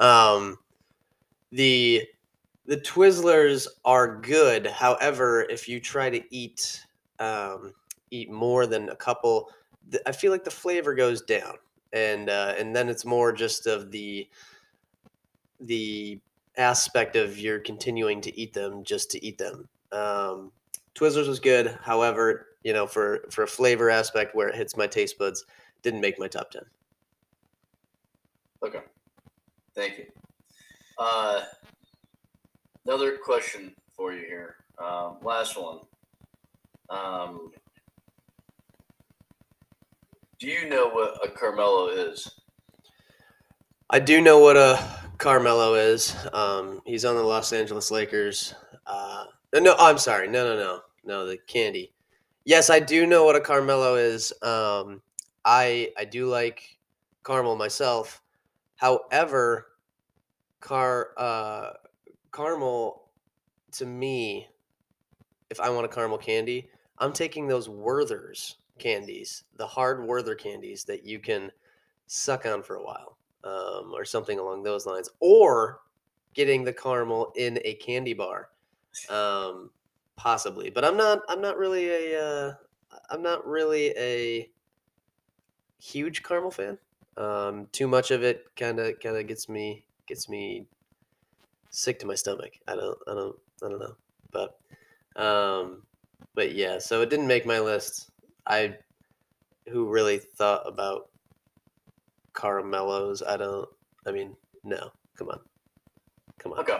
Um, 0.03 0.57
the 1.51 2.03
the 2.65 2.77
Twizzlers 2.77 3.67
are 3.83 4.19
good. 4.19 4.67
However, 4.67 5.43
if 5.49 5.67
you 5.67 5.79
try 5.79 6.09
to 6.09 6.21
eat 6.33 6.85
um, 7.19 7.73
eat 8.11 8.29
more 8.31 8.65
than 8.67 8.89
a 8.89 8.95
couple, 8.95 9.49
I 10.05 10.11
feel 10.11 10.31
like 10.31 10.43
the 10.43 10.51
flavor 10.51 10.93
goes 10.95 11.21
down, 11.21 11.55
and 11.91 12.29
uh, 12.29 12.55
and 12.57 12.75
then 12.75 12.89
it's 12.89 13.05
more 13.05 13.31
just 13.31 13.67
of 13.67 13.91
the 13.91 14.27
the 15.59 16.19
aspect 16.57 17.15
of 17.15 17.37
you're 17.37 17.59
continuing 17.59 18.21
to 18.21 18.39
eat 18.39 18.53
them 18.53 18.83
just 18.83 19.11
to 19.11 19.25
eat 19.25 19.37
them. 19.37 19.67
Um, 19.91 20.51
Twizzlers 20.95 21.27
was 21.27 21.39
good, 21.39 21.77
however, 21.81 22.47
you 22.63 22.73
know, 22.73 22.87
for 22.87 23.25
for 23.29 23.43
a 23.43 23.47
flavor 23.47 23.89
aspect 23.89 24.35
where 24.35 24.47
it 24.47 24.55
hits 24.55 24.77
my 24.77 24.87
taste 24.87 25.17
buds, 25.17 25.45
didn't 25.81 26.01
make 26.01 26.19
my 26.19 26.27
top 26.27 26.51
ten. 26.51 26.63
Okay. 28.63 28.79
Thank 29.75 29.97
you. 29.97 30.05
Uh, 30.97 31.41
another 32.85 33.17
question 33.17 33.73
for 33.95 34.13
you 34.13 34.25
here. 34.25 34.55
Um, 34.77 35.17
last 35.21 35.57
one. 35.57 35.79
Um, 36.89 37.51
do 40.39 40.47
you 40.47 40.69
know 40.69 40.89
what 40.89 41.25
a 41.25 41.29
Carmelo 41.29 41.87
is? 41.87 42.29
I 43.89 43.99
do 43.99 44.21
know 44.21 44.39
what 44.39 44.57
a 44.57 44.83
Carmelo 45.17 45.75
is. 45.75 46.15
Um, 46.33 46.81
he's 46.85 47.05
on 47.05 47.15
the 47.15 47.23
Los 47.23 47.53
Angeles 47.53 47.91
Lakers. 47.91 48.53
Uh, 48.85 49.25
no, 49.53 49.75
I'm 49.77 49.97
sorry. 49.97 50.27
No, 50.27 50.45
no, 50.45 50.57
no, 50.57 50.81
no. 51.05 51.25
The 51.25 51.37
candy. 51.47 51.93
Yes, 52.45 52.69
I 52.69 52.79
do 52.79 53.05
know 53.05 53.23
what 53.23 53.35
a 53.35 53.39
Carmelo 53.39 53.95
is. 53.95 54.33
Um, 54.41 55.01
I 55.45 55.91
I 55.97 56.05
do 56.05 56.27
like 56.27 56.77
caramel 57.23 57.55
myself. 57.55 58.21
However, 58.75 59.67
car 60.59 61.09
uh, 61.17 61.71
caramel 62.33 63.09
to 63.73 63.85
me, 63.85 64.47
if 65.49 65.59
I 65.59 65.69
want 65.69 65.85
a 65.85 65.89
caramel 65.89 66.17
candy, 66.17 66.69
I'm 66.99 67.13
taking 67.13 67.47
those 67.47 67.69
Werther's 67.69 68.57
candies, 68.79 69.43
the 69.57 69.67
hard 69.67 70.05
Werther 70.05 70.35
candies 70.35 70.83
that 70.85 71.05
you 71.05 71.19
can 71.19 71.51
suck 72.07 72.45
on 72.45 72.63
for 72.63 72.75
a 72.75 72.83
while 72.83 73.17
um, 73.43 73.91
or 73.93 74.05
something 74.05 74.39
along 74.39 74.63
those 74.63 74.85
lines, 74.85 75.09
or 75.19 75.81
getting 76.33 76.63
the 76.63 76.73
caramel 76.73 77.31
in 77.35 77.59
a 77.63 77.75
candy 77.75 78.13
bar, 78.13 78.49
um, 79.09 79.69
possibly. 80.15 80.69
But 80.69 80.85
I'm 80.85 80.97
not. 80.97 81.19
I'm 81.29 81.41
not 81.41 81.57
really 81.57 82.13
a. 82.13 82.23
Uh, 82.23 82.53
I'm 83.09 83.21
not 83.21 83.45
really 83.45 83.93
a 83.97 84.49
huge 85.79 86.23
caramel 86.23 86.51
fan. 86.51 86.77
Um, 87.17 87.67
too 87.71 87.87
much 87.87 88.11
of 88.11 88.23
it 88.23 88.45
kind 88.55 88.79
of 88.79 88.99
kind 88.99 89.17
of 89.17 89.27
gets 89.27 89.49
me 89.49 89.85
gets 90.07 90.29
me 90.29 90.67
sick 91.73 91.99
to 91.99 92.05
my 92.05 92.15
stomach. 92.15 92.53
I 92.67 92.75
don't. 92.75 92.97
I 93.07 93.13
don't. 93.13 93.35
I 93.63 93.69
don't 93.69 93.79
know. 93.79 93.95
But 94.31 94.57
um, 95.21 95.81
but 96.35 96.53
yeah. 96.55 96.77
So 96.79 97.01
it 97.01 97.09
didn't 97.09 97.27
make 97.27 97.45
my 97.45 97.59
list. 97.59 98.11
I 98.47 98.75
who 99.69 99.87
really 99.89 100.19
thought 100.19 100.63
about 100.65 101.09
caramellos. 102.33 103.21
I 103.27 103.35
don't. 103.37 103.67
I 104.07 104.11
mean, 104.11 104.35
no. 104.63 104.91
Come 105.17 105.29
on. 105.29 105.39
Come 106.39 106.53
on. 106.53 106.59
Okay. 106.59 106.77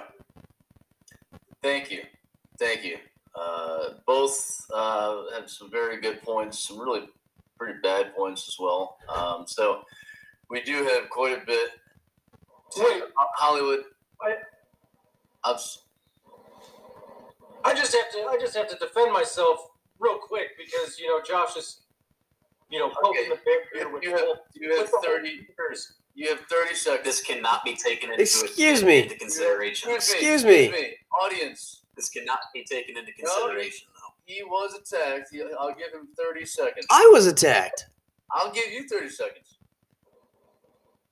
Thank 1.62 1.92
you. 1.92 2.04
Thank 2.60 2.84
you. 2.84 2.98
Uh, 3.36 3.96
both 4.06 4.66
uh, 4.74 5.24
have 5.34 5.50
some 5.50 5.72
very 5.72 6.00
good 6.00 6.22
points, 6.22 6.68
some 6.68 6.80
really 6.80 7.08
pretty 7.58 7.80
bad 7.82 8.16
points 8.16 8.48
as 8.48 8.58
well. 8.60 8.98
Um, 9.10 9.46
so 9.48 9.82
we 10.50 10.62
do 10.62 10.84
have 10.84 11.10
quite 11.10 11.42
a 11.42 11.46
bit. 11.46 11.70
to- 12.72 12.84
Wait. 12.84 13.04
Hollywood. 13.36 13.86
I- 14.22 14.38
I'm 15.46 15.56
s- 15.56 15.80
I 17.66 17.74
just 17.74 17.94
have 17.96 18.12
to 18.12 18.28
I 18.30 18.38
just 18.40 18.56
have 18.56 18.68
to 18.70 18.76
defend 18.78 19.12
myself 19.14 19.60
real 20.00 20.18
quick 20.18 20.50
because 20.58 21.00
you 21.00 21.08
know 21.08 21.22
Josh 21.22 21.56
is 21.56 21.82
you 22.70 22.80
know 22.80 22.90
poking 22.90 23.22
Okay. 23.22 23.30
the 23.30 23.36
bear 23.36 23.64
here 23.74 23.90
with 23.90 24.04
you 24.04 24.12
have, 24.12 24.20
full- 24.20 24.46
you 24.54 24.76
have 24.78 24.90
with 24.92 25.04
thirty. 25.04 25.38
fingers. 25.58 25.94
You 26.16 26.30
have 26.30 26.40
thirty 26.50 26.76
seconds. 26.76 27.06
This 27.06 27.22
cannot 27.24 27.64
be 27.64 27.76
taken 27.76 28.12
into 28.12 28.22
Excuse 28.22 28.84
me. 28.84 29.04
into 29.04 29.16
consideration. 29.18 29.92
Excuse 29.92 30.46
me. 30.46 30.96
audience. 31.24 31.82
This 31.96 32.10
cannot 32.10 32.40
be 32.54 32.64
taken 32.64 32.98
into 32.98 33.12
consideration, 33.14 33.88
though. 33.96 34.14
He 34.26 34.44
was 34.44 34.74
attacked. 34.76 35.30
He, 35.32 35.42
I'll 35.60 35.74
give 35.76 35.92
him 35.94 36.08
thirty 36.18 36.46
seconds. 36.46 36.86
I 36.92 37.08
was 37.12 37.26
attacked. 37.28 37.88
I'll 38.32 38.52
give 38.52 38.72
you 38.72 38.88
thirty 38.88 39.10
seconds. 39.10 39.58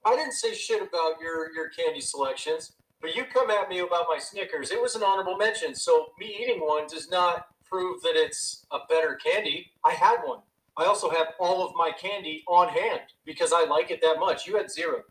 I 0.05 0.15
didn't 0.15 0.33
say 0.33 0.53
shit 0.53 0.81
about 0.81 1.19
your 1.21 1.51
your 1.53 1.69
candy 1.69 2.01
selections, 2.01 2.73
but 3.01 3.15
you 3.15 3.25
come 3.25 3.49
at 3.49 3.69
me 3.69 3.79
about 3.79 4.05
my 4.07 4.19
Snickers. 4.19 4.71
It 4.71 4.81
was 4.81 4.95
an 4.95 5.03
honorable 5.03 5.37
mention, 5.37 5.73
so 5.75 6.11
me 6.19 6.37
eating 6.41 6.59
one 6.59 6.87
does 6.87 7.09
not 7.09 7.47
prove 7.65 8.01
that 8.03 8.13
it's 8.15 8.65
a 8.71 8.79
better 8.89 9.17
candy. 9.23 9.71
I 9.83 9.93
had 9.93 10.17
one. 10.23 10.39
I 10.77 10.85
also 10.85 11.09
have 11.09 11.27
all 11.39 11.65
of 11.65 11.73
my 11.75 11.91
candy 11.91 12.43
on 12.47 12.69
hand 12.69 13.01
because 13.25 13.51
I 13.53 13.65
like 13.65 13.91
it 13.91 14.01
that 14.01 14.17
much. 14.19 14.47
You 14.47 14.57
had 14.57 14.71
zero. 14.71 15.01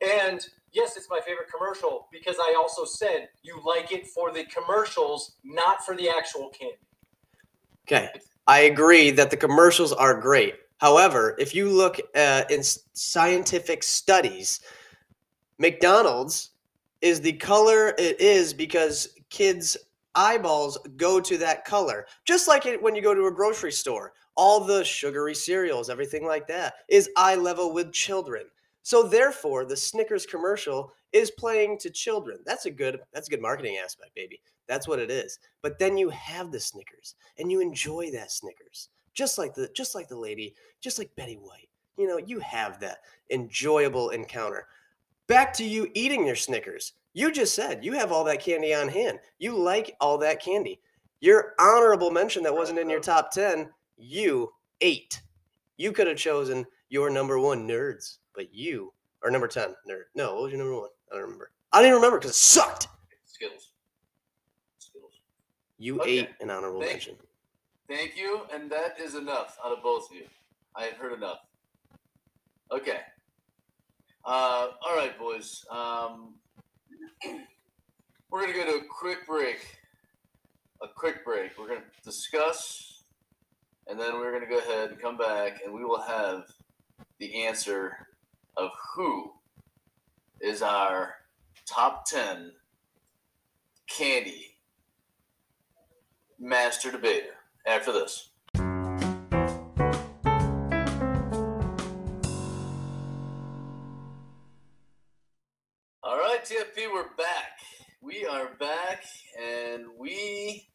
And 0.00 0.46
yes, 0.72 0.96
it's 0.96 1.08
my 1.10 1.20
favorite 1.20 1.48
commercial 1.50 2.08
because 2.12 2.36
I 2.38 2.54
also 2.56 2.84
said 2.84 3.28
you 3.42 3.60
like 3.64 3.92
it 3.92 4.06
for 4.06 4.32
the 4.32 4.44
commercials, 4.44 5.36
not 5.44 5.84
for 5.84 5.96
the 5.96 6.08
actual 6.08 6.50
candy. 6.50 6.76
Okay. 7.86 8.10
I 8.46 8.60
agree 8.60 9.10
that 9.12 9.30
the 9.30 9.36
commercials 9.36 9.92
are 9.92 10.20
great. 10.20 10.54
However, 10.78 11.34
if 11.38 11.54
you 11.54 11.68
look 11.68 11.98
uh, 12.14 12.44
in 12.50 12.62
scientific 12.62 13.82
studies, 13.82 14.60
McDonald's 15.58 16.50
is 17.02 17.20
the 17.20 17.32
color 17.32 17.94
it 17.98 18.20
is 18.20 18.52
because 18.52 19.08
kids' 19.30 19.76
eyeballs 20.14 20.78
go 20.96 21.20
to 21.20 21.38
that 21.38 21.64
color. 21.64 22.06
Just 22.24 22.48
like 22.48 22.66
it, 22.66 22.82
when 22.82 22.96
you 22.96 23.02
go 23.02 23.14
to 23.14 23.26
a 23.26 23.32
grocery 23.32 23.72
store, 23.72 24.12
all 24.36 24.60
the 24.60 24.84
sugary 24.84 25.34
cereals, 25.34 25.90
everything 25.90 26.24
like 26.24 26.46
that, 26.48 26.74
is 26.88 27.10
eye 27.16 27.36
level 27.36 27.72
with 27.72 27.92
children. 27.92 28.44
So 28.82 29.02
therefore, 29.02 29.64
the 29.64 29.76
Snickers 29.76 30.26
commercial 30.26 30.92
is 31.12 31.32
playing 31.32 31.78
to 31.78 31.90
children. 31.90 32.38
That's 32.44 32.66
a 32.66 32.70
good 32.70 33.00
that's 33.12 33.26
a 33.28 33.30
good 33.30 33.42
marketing 33.42 33.78
aspect, 33.82 34.14
baby. 34.14 34.40
That's 34.68 34.86
what 34.86 34.98
it 34.98 35.10
is. 35.10 35.38
But 35.62 35.78
then 35.78 35.96
you 35.96 36.10
have 36.10 36.52
the 36.52 36.60
Snickers 36.60 37.14
and 37.38 37.50
you 37.50 37.60
enjoy 37.60 38.10
that 38.12 38.30
Snickers. 38.30 38.90
Just 39.14 39.38
like 39.38 39.54
the 39.54 39.68
just 39.74 39.94
like 39.94 40.08
the 40.08 40.18
lady, 40.18 40.54
just 40.80 40.98
like 40.98 41.10
Betty 41.16 41.34
White. 41.34 41.68
You 41.98 42.06
know, 42.06 42.18
you 42.18 42.38
have 42.40 42.78
that 42.80 42.98
enjoyable 43.30 44.10
encounter. 44.10 44.66
Back 45.28 45.52
to 45.54 45.64
you 45.64 45.90
eating 45.94 46.26
your 46.26 46.36
Snickers. 46.36 46.92
You 47.12 47.32
just 47.32 47.54
said 47.54 47.84
you 47.84 47.92
have 47.92 48.12
all 48.12 48.24
that 48.24 48.40
candy 48.40 48.74
on 48.74 48.88
hand. 48.88 49.18
You 49.38 49.56
like 49.56 49.96
all 50.00 50.18
that 50.18 50.42
candy. 50.42 50.80
Your 51.20 51.54
honorable 51.58 52.10
mention 52.10 52.42
that 52.42 52.54
wasn't 52.54 52.78
in 52.78 52.90
your 52.90 53.00
uh-huh. 53.00 53.22
top 53.22 53.30
10, 53.32 53.70
you 53.96 54.52
ate. 54.80 55.22
You 55.78 55.92
could 55.92 56.06
have 56.06 56.18
chosen 56.18 56.66
your 56.90 57.10
number 57.10 57.38
one 57.38 57.66
nerds, 57.66 58.18
but 58.34 58.54
you 58.54 58.92
are 59.24 59.30
number 59.30 59.48
10 59.48 59.74
nerd. 59.90 60.04
No, 60.14 60.34
what 60.34 60.44
was 60.44 60.52
your 60.52 60.58
number 60.58 60.78
one? 60.78 60.90
I 61.10 61.14
don't 61.14 61.24
remember. 61.24 61.50
I 61.72 61.78
don't 61.78 61.86
even 61.86 61.96
remember 61.96 62.18
because 62.18 62.32
it 62.32 62.34
sucked. 62.34 62.88
Skittles. 63.24 63.70
Skittles. 64.78 65.20
You 65.78 66.00
Okay. 66.00 66.18
ate 66.20 66.28
an 66.40 66.50
honorable 66.50 66.80
Thank- 66.80 66.92
mention. 66.92 67.16
Thank 67.88 68.16
you, 68.16 68.42
and 68.52 68.70
that 68.70 68.98
is 69.00 69.14
enough 69.14 69.58
out 69.64 69.72
of 69.72 69.82
both 69.82 70.10
of 70.10 70.16
you. 70.16 70.26
I 70.74 70.84
have 70.84 70.96
heard 70.96 71.12
enough. 71.12 71.40
Okay. 72.72 73.00
Uh, 74.26 74.70
all 74.84 74.96
right, 74.96 75.16
boys. 75.16 75.64
Um, 75.70 76.34
we're 78.28 78.40
gonna 78.40 78.54
go 78.54 78.64
to 78.64 78.84
a 78.84 78.88
quick 78.90 79.24
break. 79.24 79.78
A 80.82 80.88
quick 80.88 81.24
break. 81.24 81.56
We're 81.56 81.68
gonna 81.68 81.84
discuss, 82.04 83.04
and 83.86 84.00
then 84.00 84.14
we're 84.14 84.32
gonna 84.32 84.50
go 84.50 84.58
ahead 84.58 84.90
and 84.90 85.00
come 85.00 85.16
back, 85.16 85.60
and 85.64 85.72
we 85.72 85.84
will 85.84 86.00
have 86.00 86.42
the 87.20 87.44
answer 87.44 88.08
of 88.56 88.70
who 88.96 89.32
is 90.40 90.60
our 90.60 91.14
top 91.64 92.04
ten 92.04 92.50
candy 93.86 94.56
master 96.40 96.90
debater 96.90 97.36
after 97.64 97.92
this. 97.92 98.30
Are 108.28 108.54
back, 108.58 109.04
and 109.40 109.84
we 109.96 110.68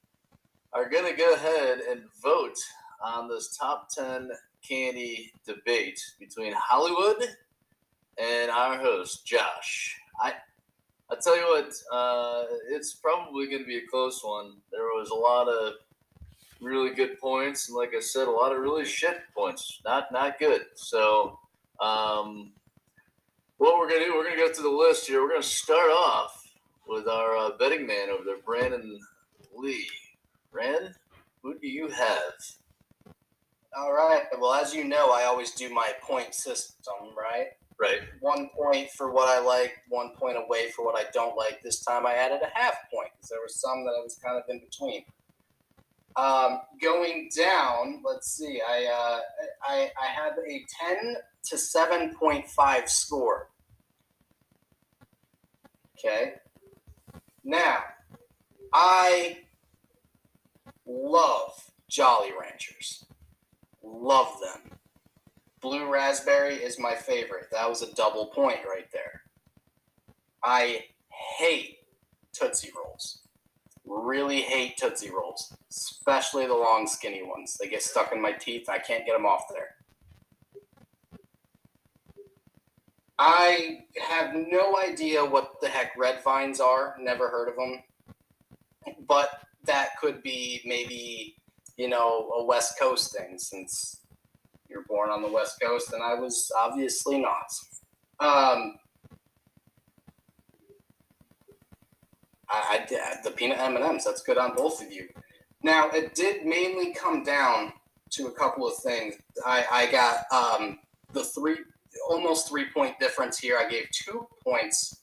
are 0.74 0.90
going 0.90 1.06
to 1.06 1.18
go 1.18 1.34
ahead 1.34 1.80
and 1.80 2.04
vote 2.24 2.58
on 3.04 3.28
this 3.28 3.58
top 3.58 3.90
10 3.90 4.30
candy 4.68 5.34
debate 5.46 6.00
between 6.18 6.54
Hollywood 6.54 7.22
and 8.18 8.50
our 8.50 8.78
host, 8.78 9.26
Josh. 9.26 9.98
I, 10.22 10.34
I 11.10 11.16
tell 11.22 11.36
you 11.36 11.44
what, 11.44 11.74
uh, 11.92 12.46
it's 12.70 12.94
probably 12.94 13.48
going 13.48 13.64
to 13.64 13.68
be 13.68 13.80
a 13.80 13.88
close 13.90 14.22
one. 14.24 14.54
There 14.72 14.84
was 14.84 15.10
a 15.10 15.16
lot 15.16 15.50
of 15.50 15.74
really 16.62 16.94
good 16.96 17.20
points, 17.20 17.68
and 17.68 17.76
like 17.76 17.94
I 17.96 18.00
said, 18.00 18.30
a 18.30 18.32
lot 18.32 18.54
of 18.54 18.60
really 18.60 18.86
shit 18.86 19.20
points. 19.36 19.82
Not 19.84 20.12
not 20.12 20.40
good. 20.40 20.62
So, 20.76 21.38
um, 21.82 22.54
what 23.58 23.78
we're 23.78 23.90
gonna 23.90 24.06
do, 24.06 24.14
we're 24.16 24.24
gonna 24.24 24.38
go 24.38 24.54
through 24.54 24.70
the 24.70 24.78
list 24.78 25.08
here. 25.08 25.22
We're 25.22 25.32
gonna 25.32 25.44
start 25.44 25.90
off 25.90 26.41
with 26.92 27.08
our 27.08 27.38
uh, 27.38 27.52
betting 27.58 27.88
man 27.88 28.10
over 28.10 28.24
there, 28.26 28.42
Brandon 28.46 29.00
Lee. 29.56 29.88
Brandon, 30.52 30.94
who 31.42 31.58
do 31.58 31.68
you 31.68 31.88
have? 31.88 32.34
All 33.78 33.94
right. 33.94 34.24
Well, 34.38 34.54
as 34.54 34.74
you 34.74 34.84
know, 34.84 35.12
I 35.12 35.24
always 35.24 35.52
do 35.52 35.74
my 35.74 35.94
point 36.02 36.36
system, 36.36 36.94
right? 37.18 37.48
Right. 37.80 38.02
One 38.20 38.50
point 38.50 38.90
for 38.92 39.12
what 39.12 39.30
I 39.30 39.40
like, 39.40 39.72
one 39.88 40.12
point 40.18 40.38
away 40.38 40.70
for 40.72 40.86
what 40.86 40.96
I 40.96 41.10
don't 41.14 41.38
like. 41.38 41.64
This 41.64 41.84
time 41.84 42.06
I 42.06 42.14
added 42.14 42.42
a 42.44 42.60
half 42.60 42.76
point 42.94 43.10
because 43.16 43.30
there 43.30 43.40
were 43.40 43.48
some 43.48 43.86
that 43.86 43.92
I 43.98 44.04
was 44.04 44.20
kind 44.24 44.38
of 44.38 44.44
in 44.50 44.60
between. 44.60 45.06
Um, 46.18 46.62
going 46.82 47.30
down, 47.36 48.02
let's 48.06 48.30
see. 48.36 48.62
I, 48.68 48.86
uh, 48.86 49.20
I 49.64 49.92
I 50.00 50.08
have 50.08 50.34
a 50.46 50.66
ten 50.80 51.16
to 51.46 51.58
seven 51.58 52.14
point 52.14 52.50
five 52.50 52.90
score. 52.90 53.50
Okay. 55.98 56.34
Now, 57.44 57.80
I 58.74 59.40
love 60.86 61.72
Jolly 61.90 62.32
Ranchers. 62.40 63.06
Love 63.84 64.36
them. 64.42 64.78
Blue 65.62 65.92
raspberry 65.92 66.56
is 66.56 66.80
my 66.80 66.96
favorite. 66.96 67.48
That 67.52 67.70
was 67.70 67.82
a 67.82 67.94
double 67.94 68.28
point 68.28 68.60
right 68.68 68.88
there. 68.94 69.22
I 70.44 70.86
hate 71.38 71.80
Tootsie 72.34 72.72
Rolls. 72.76 73.22
Really 73.86 74.42
hate 74.42 74.78
Tootsie 74.78 75.12
Rolls, 75.12 75.54
especially 75.70 76.48
the 76.48 76.54
long, 76.54 76.88
skinny 76.88 77.24
ones. 77.24 77.58
They 77.60 77.68
get 77.68 77.84
stuck 77.84 78.12
in 78.12 78.22
my 78.22 78.32
teeth. 78.32 78.70
I 78.70 78.80
can't 78.80 79.06
get 79.06 79.14
them 79.14 79.26
off 79.26 79.46
there. 79.52 79.76
I 83.24 83.84
have 84.02 84.34
no 84.34 84.80
idea 84.80 85.24
what 85.24 85.62
the 85.62 85.68
heck 85.68 85.96
red 85.96 86.24
vines 86.24 86.60
are. 86.60 86.96
Never 87.00 87.30
heard 87.30 87.50
of 87.50 87.56
them. 87.56 87.84
But 89.08 89.30
that 89.66 89.90
could 90.02 90.24
be 90.24 90.60
maybe, 90.66 91.36
you 91.78 91.88
know, 91.88 92.32
a 92.32 92.44
West 92.44 92.80
Coast 92.80 93.16
thing 93.16 93.38
since 93.38 94.02
you're 94.68 94.86
born 94.86 95.12
on 95.12 95.22
the 95.22 95.32
West 95.32 95.62
Coast 95.62 95.94
and 95.94 96.02
I 96.02 96.16
was 96.16 96.52
obviously 96.58 97.20
not. 97.20 97.54
Um, 98.20 98.80
I, 102.50 102.88
I 102.90 103.16
the 103.24 103.30
peanut 103.30 103.60
M 103.60 103.76
and 103.76 103.86
M's. 103.86 104.04
That's 104.04 104.24
good 104.24 104.40
on 104.40 104.56
both 104.56 104.82
of 104.82 104.92
you. 104.92 105.10
Now 105.62 105.92
it 105.92 106.16
did 106.16 106.44
mainly 106.44 106.92
come 106.92 107.24
down 107.24 107.74
to 108.14 108.28
a 108.28 108.32
couple 108.32 108.68
of 108.68 108.78
things. 108.78 109.14
I, 109.46 109.64
I 109.72 109.92
got 109.92 110.26
um, 110.32 110.80
the 111.14 111.24
three 111.24 111.58
almost 112.08 112.50
three 112.50 112.66
point 112.74 113.00
difference 113.00 113.38
here. 113.38 113.58
I 113.58 113.70
gave 113.70 113.88
two 113.92 114.28
points 114.44 115.02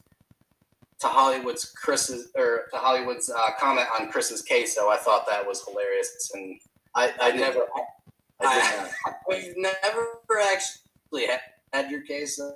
to 1.00 1.06
Hollywood's 1.06 1.70
Chris's 1.70 2.30
or 2.36 2.66
to 2.72 2.76
Hollywood's 2.76 3.30
uh, 3.30 3.50
comment 3.58 3.86
on 3.98 4.10
Chris's 4.10 4.42
case. 4.42 4.74
So 4.74 4.90
I 4.90 4.96
thought 4.96 5.26
that 5.26 5.46
was 5.46 5.64
hilarious, 5.64 6.30
and 6.34 6.60
I, 6.94 7.12
I 7.20 7.30
I 7.30 7.32
never, 7.32 7.66
I. 8.40 8.90
We've 9.28 9.54
never 9.56 10.18
actually 10.52 11.26
had, 11.26 11.40
had 11.72 11.90
your 11.90 12.02
case. 12.02 12.40
Uh, 12.40 12.52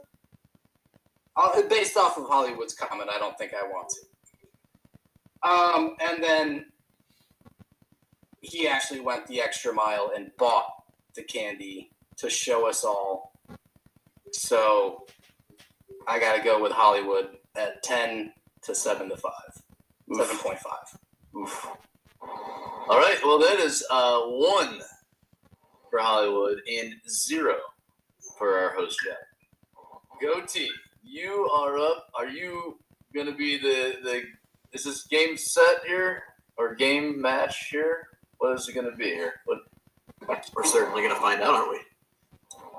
uh, 1.36 1.62
based 1.62 1.96
off 1.96 2.18
of 2.18 2.26
Hollywood's 2.26 2.74
comment, 2.74 3.10
I 3.12 3.18
don't 3.18 3.36
think 3.38 3.52
I 3.54 3.66
want 3.66 3.88
to. 3.90 5.48
Um, 5.48 5.96
and 6.00 6.22
then 6.22 6.66
he 8.42 8.68
actually 8.68 9.00
went 9.00 9.26
the 9.26 9.40
extra 9.40 9.72
mile 9.72 10.12
and 10.14 10.30
bought 10.36 10.66
the 11.14 11.22
candy 11.22 11.90
to 12.16 12.28
show 12.28 12.68
us 12.68 12.84
all. 12.84 13.31
So 14.32 15.06
I 16.06 16.18
got 16.18 16.36
to 16.36 16.42
go 16.42 16.60
with 16.62 16.72
Hollywood 16.72 17.36
at 17.56 17.82
10 17.82 18.32
to 18.62 18.74
7 18.74 19.08
to 19.08 19.16
5. 19.16 19.32
7.5. 20.10 20.58
Oof. 21.36 21.68
All 22.20 22.98
right. 22.98 23.18
Well, 23.24 23.38
that 23.38 23.58
is 23.58 23.84
uh, 23.90 24.20
one 24.22 24.80
for 25.90 25.98
Hollywood 26.00 26.60
and 26.70 26.94
zero 27.08 27.56
for 28.38 28.58
our 28.58 28.74
host 28.74 28.98
Jeff. 29.04 29.16
Goatee, 30.20 30.70
you 31.02 31.48
are 31.54 31.78
up. 31.78 32.08
Are 32.14 32.28
you 32.28 32.78
going 33.14 33.26
to 33.26 33.34
be 33.34 33.58
the 33.58 33.96
the? 34.02 34.22
Is 34.72 34.84
this 34.84 35.06
game 35.06 35.36
set 35.36 35.84
here 35.86 36.22
or 36.56 36.74
game 36.74 37.20
match 37.20 37.68
here? 37.70 38.08
What 38.38 38.54
is 38.58 38.68
it 38.68 38.74
going 38.74 38.90
to 38.90 38.96
be 38.96 39.06
here? 39.06 39.34
What 39.44 39.58
We're 40.54 40.64
certainly 40.64 41.02
going 41.02 41.14
to 41.14 41.20
find 41.20 41.42
out, 41.42 41.54
aren't 41.54 41.70
we? 41.70 41.80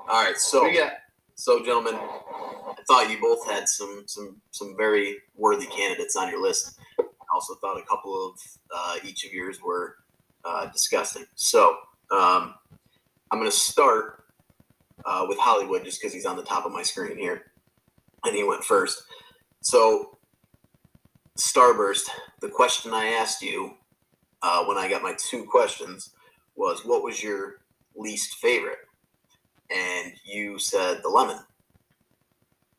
All 0.08 0.22
right, 0.22 0.36
so 0.36 0.64
we 0.64 0.76
got? 0.76 0.92
So 1.34 1.64
gentlemen, 1.64 1.94
I 1.94 2.74
thought 2.86 3.10
you 3.10 3.20
both 3.20 3.46
had 3.46 3.68
some 3.68 4.04
some 4.06 4.36
some 4.50 4.76
very 4.76 5.16
worthy 5.36 5.66
candidates 5.66 6.16
on 6.16 6.28
your 6.30 6.42
list. 6.42 6.78
I 6.98 7.04
also 7.34 7.54
thought 7.56 7.78
a 7.78 7.84
couple 7.84 8.28
of 8.28 8.38
uh, 8.74 8.96
each 9.04 9.24
of 9.24 9.32
yours 9.32 9.60
were 9.62 9.96
uh, 10.44 10.66
disgusting. 10.66 11.24
So 11.34 11.76
um, 12.10 12.54
I'm 13.30 13.38
going 13.38 13.50
to 13.50 13.56
start 13.56 14.24
uh, 15.04 15.26
with 15.28 15.38
Hollywood 15.38 15.84
just 15.84 16.00
because 16.00 16.12
he's 16.12 16.26
on 16.26 16.36
the 16.36 16.42
top 16.42 16.66
of 16.66 16.72
my 16.72 16.82
screen 16.82 17.16
here, 17.18 17.52
and 18.24 18.34
he 18.34 18.44
went 18.44 18.64
first. 18.64 19.02
So 19.60 20.18
Starburst, 21.38 22.04
the 22.40 22.48
question 22.48 22.92
I 22.92 23.06
asked 23.06 23.42
you 23.42 23.74
uh, 24.42 24.64
when 24.66 24.78
I 24.78 24.88
got 24.88 25.02
my 25.02 25.16
two 25.18 25.44
questions 25.44 26.10
was, 26.54 26.84
what 26.84 27.02
was 27.02 27.22
your 27.22 27.56
least 27.96 28.36
favorite? 28.36 28.78
And 29.70 30.12
you 30.24 30.58
said 30.58 31.02
the 31.02 31.08
lemon. 31.08 31.38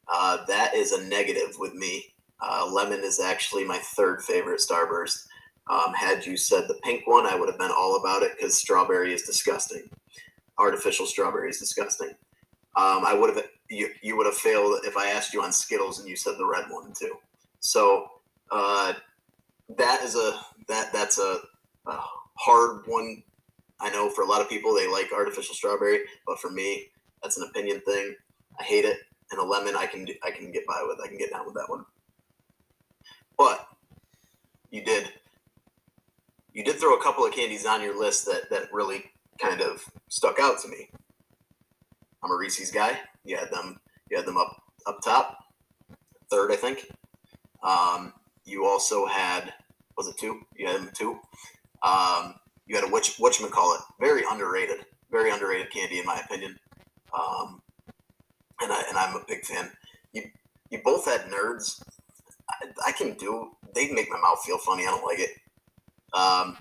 Uh, 0.07 0.45
that 0.47 0.75
is 0.75 0.91
a 0.91 1.03
negative 1.07 1.55
with 1.57 1.73
me. 1.73 2.13
Uh, 2.41 2.69
lemon 2.71 3.01
is 3.03 3.19
actually 3.19 3.63
my 3.63 3.77
third 3.77 4.21
favorite 4.23 4.59
Starburst. 4.59 5.25
Um, 5.67 5.93
had 5.93 6.25
you 6.25 6.37
said 6.37 6.67
the 6.67 6.79
pink 6.83 7.07
one, 7.07 7.25
I 7.25 7.35
would 7.35 7.49
have 7.49 7.57
been 7.57 7.71
all 7.71 7.97
about 7.99 8.21
it 8.21 8.33
because 8.35 8.55
strawberry 8.55 9.13
is 9.13 9.23
disgusting. 9.23 9.89
Artificial 10.57 11.05
strawberry 11.05 11.49
is 11.49 11.59
disgusting. 11.59 12.09
Um, 12.77 13.03
I 13.05 13.13
would 13.13 13.35
have 13.35 13.45
you, 13.69 13.89
you 14.01 14.15
would 14.15 14.27
have 14.27 14.35
failed 14.35 14.79
if 14.83 14.95
I 14.95 15.07
asked 15.07 15.33
you 15.33 15.41
on 15.41 15.51
Skittles 15.51 15.99
and 15.99 16.07
you 16.07 16.15
said 16.15 16.37
the 16.37 16.45
red 16.45 16.65
one 16.69 16.93
too. 16.93 17.17
So 17.61 18.11
uh, 18.51 18.93
that 19.77 20.03
is 20.03 20.15
a 20.15 20.39
that 20.67 20.93
that's 20.93 21.17
a, 21.17 21.39
a 21.87 21.99
hard 22.35 22.81
one. 22.85 23.23
I 23.79 23.89
know 23.89 24.09
for 24.09 24.23
a 24.23 24.27
lot 24.27 24.41
of 24.41 24.49
people 24.49 24.73
they 24.73 24.87
like 24.87 25.11
artificial 25.13 25.55
strawberry, 25.55 26.01
but 26.25 26.39
for 26.39 26.49
me 26.49 26.87
that's 27.21 27.37
an 27.37 27.47
opinion 27.49 27.81
thing. 27.81 28.15
I 28.59 28.63
hate 28.63 28.85
it, 28.85 28.97
and 29.31 29.39
a 29.39 29.43
lemon 29.43 29.75
I 29.75 29.85
can 29.85 30.07
I 30.23 30.31
can 30.31 30.51
get 30.51 30.65
by 30.65 30.83
with. 30.87 30.99
I 31.03 31.07
can 31.07 31.17
get 31.17 31.31
down 31.31 31.45
with 31.45 31.55
that 31.55 31.69
one. 31.69 31.85
But 33.37 33.67
you 34.71 34.83
did 34.83 35.11
you 36.53 36.63
did 36.63 36.75
throw 36.75 36.95
a 36.95 37.03
couple 37.03 37.25
of 37.25 37.33
candies 37.33 37.65
on 37.65 37.81
your 37.81 37.99
list 37.99 38.25
that 38.27 38.49
that 38.49 38.71
really 38.71 39.11
kind 39.41 39.61
of 39.61 39.83
stuck 40.09 40.39
out 40.39 40.59
to 40.61 40.67
me. 40.67 40.89
I'm 42.23 42.31
a 42.31 42.35
Reese's 42.35 42.71
guy. 42.71 42.99
You 43.23 43.37
had 43.37 43.51
them 43.51 43.79
you 44.09 44.17
had 44.17 44.25
them 44.25 44.37
up 44.37 44.61
up 44.85 45.01
top, 45.03 45.39
third 46.29 46.51
I 46.51 46.55
think. 46.55 46.87
Um, 47.63 48.13
you 48.45 48.65
also 48.65 49.05
had 49.05 49.53
was 49.97 50.07
it 50.07 50.17
two? 50.17 50.41
You 50.55 50.67
had 50.67 50.77
them 50.77 50.91
two. 50.93 51.19
Um, 51.83 52.35
you 52.67 52.75
had 52.75 52.85
a 52.85 52.91
which 52.91 53.17
what 53.17 53.39
you 53.39 53.47
call 53.47 53.75
it? 53.75 53.81
Very 53.99 54.23
underrated, 54.29 54.85
very 55.11 55.31
underrated 55.31 55.71
candy 55.71 55.99
in 55.99 56.05
my 56.05 56.19
opinion. 56.19 56.57
Um, 57.17 57.61
and 58.61 58.71
I 58.71 58.83
and 58.89 58.97
I'm 58.97 59.15
a 59.15 59.23
big 59.27 59.45
fan. 59.45 59.71
You 60.13 60.23
you 60.69 60.81
both 60.83 61.05
had 61.05 61.21
nerds. 61.29 61.81
I, 62.49 62.67
I 62.87 62.91
can 62.91 63.13
do. 63.13 63.51
They 63.73 63.91
make 63.91 64.09
my 64.09 64.19
mouth 64.19 64.41
feel 64.43 64.57
funny. 64.57 64.83
I 64.83 64.91
don't 64.91 65.05
like 65.05 65.19
it. 65.19 65.31
Um, 66.13 66.57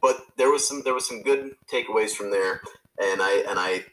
but 0.00 0.26
there 0.36 0.50
was 0.50 0.66
some 0.66 0.82
there 0.82 0.94
was 0.94 1.06
some 1.06 1.22
good 1.22 1.54
takeaways 1.70 2.10
from 2.10 2.30
there, 2.30 2.60
and 3.00 3.22
I 3.22 3.44
and 3.48 3.58
I. 3.58 3.84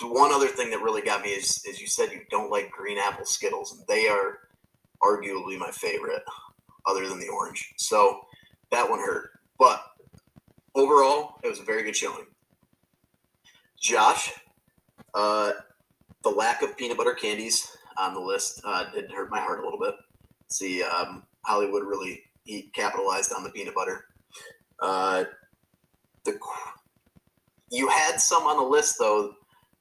The 0.00 0.06
one 0.08 0.32
other 0.32 0.48
thing 0.48 0.70
that 0.70 0.82
really 0.82 1.02
got 1.02 1.22
me 1.22 1.28
is, 1.30 1.64
is 1.64 1.80
you 1.80 1.86
said 1.86 2.10
you 2.10 2.22
don't 2.28 2.50
like 2.50 2.70
green 2.70 2.98
apple 2.98 3.24
Skittles, 3.24 3.72
and 3.72 3.86
they 3.86 4.08
are 4.08 4.40
arguably 5.02 5.56
my 5.56 5.70
favorite, 5.70 6.22
other 6.84 7.08
than 7.08 7.20
the 7.20 7.28
orange. 7.28 7.72
So 7.76 8.22
that 8.70 8.90
one 8.90 8.98
hurt, 8.98 9.30
but 9.58 9.84
overall, 10.74 11.38
it 11.42 11.48
was 11.48 11.60
a 11.60 11.64
very 11.64 11.82
good 11.82 11.96
showing. 11.96 12.26
Josh, 13.80 14.32
uh, 15.14 15.52
the 16.22 16.30
lack 16.30 16.62
of 16.62 16.76
peanut 16.76 16.96
butter 16.96 17.14
candies 17.14 17.76
on 17.98 18.14
the 18.14 18.20
list 18.20 18.60
uh, 18.64 18.90
did 18.92 19.10
hurt 19.10 19.30
my 19.30 19.40
heart 19.40 19.60
a 19.60 19.62
little 19.62 19.78
bit. 19.78 19.94
See, 20.48 20.82
um, 20.82 21.24
Hollywood 21.42 21.84
really 21.84 22.22
he 22.44 22.70
capitalized 22.74 23.32
on 23.32 23.42
the 23.42 23.50
peanut 23.50 23.74
butter. 23.74 24.06
Uh, 24.80 25.24
the 26.24 26.38
you 27.70 27.88
had 27.88 28.20
some 28.20 28.44
on 28.44 28.56
the 28.56 28.62
list 28.62 28.96
though. 28.98 29.34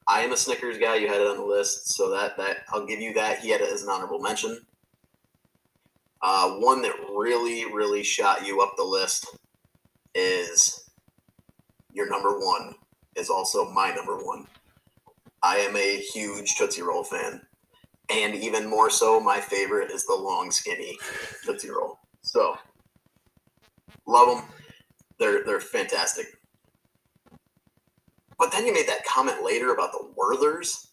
I 0.07 0.21
am 0.21 0.33
a 0.33 0.37
Snickers 0.37 0.77
guy. 0.77 0.95
You 0.95 1.07
had 1.07 1.21
it 1.21 1.27
on 1.27 1.37
the 1.37 1.45
list, 1.45 1.93
so 1.93 2.09
that 2.09 2.37
that 2.37 2.57
I'll 2.69 2.85
give 2.85 2.99
you 2.99 3.13
that. 3.13 3.39
He 3.39 3.49
had 3.49 3.61
it 3.61 3.71
as 3.71 3.83
an 3.83 3.89
honorable 3.89 4.19
mention. 4.19 4.59
Uh, 6.21 6.51
one 6.51 6.81
that 6.81 6.93
really, 7.13 7.65
really 7.71 8.03
shot 8.03 8.45
you 8.45 8.61
up 8.61 8.73
the 8.77 8.83
list 8.83 9.27
is 10.15 10.89
your 11.91 12.09
number 12.09 12.39
one. 12.39 12.75
Is 13.15 13.29
also 13.29 13.69
my 13.69 13.93
number 13.93 14.17
one. 14.17 14.47
I 15.43 15.57
am 15.57 15.75
a 15.75 15.97
huge 15.97 16.55
Tootsie 16.57 16.81
Roll 16.81 17.03
fan, 17.03 17.41
and 18.09 18.33
even 18.33 18.67
more 18.67 18.89
so, 18.89 19.19
my 19.19 19.39
favorite 19.39 19.91
is 19.91 20.05
the 20.05 20.15
long, 20.15 20.49
skinny 20.49 20.97
Tootsie 21.45 21.69
Roll. 21.69 21.99
So, 22.21 22.57
love 24.07 24.29
them. 24.35 24.45
They're 25.19 25.43
they're 25.45 25.59
fantastic. 25.59 26.25
But 28.39 28.51
then 28.51 28.65
you 28.65 28.73
made 28.73 28.87
that 28.87 29.05
comment 29.05 29.43
later 29.43 29.73
about 29.73 29.91
the 29.91 30.11
Werthers. 30.17 30.87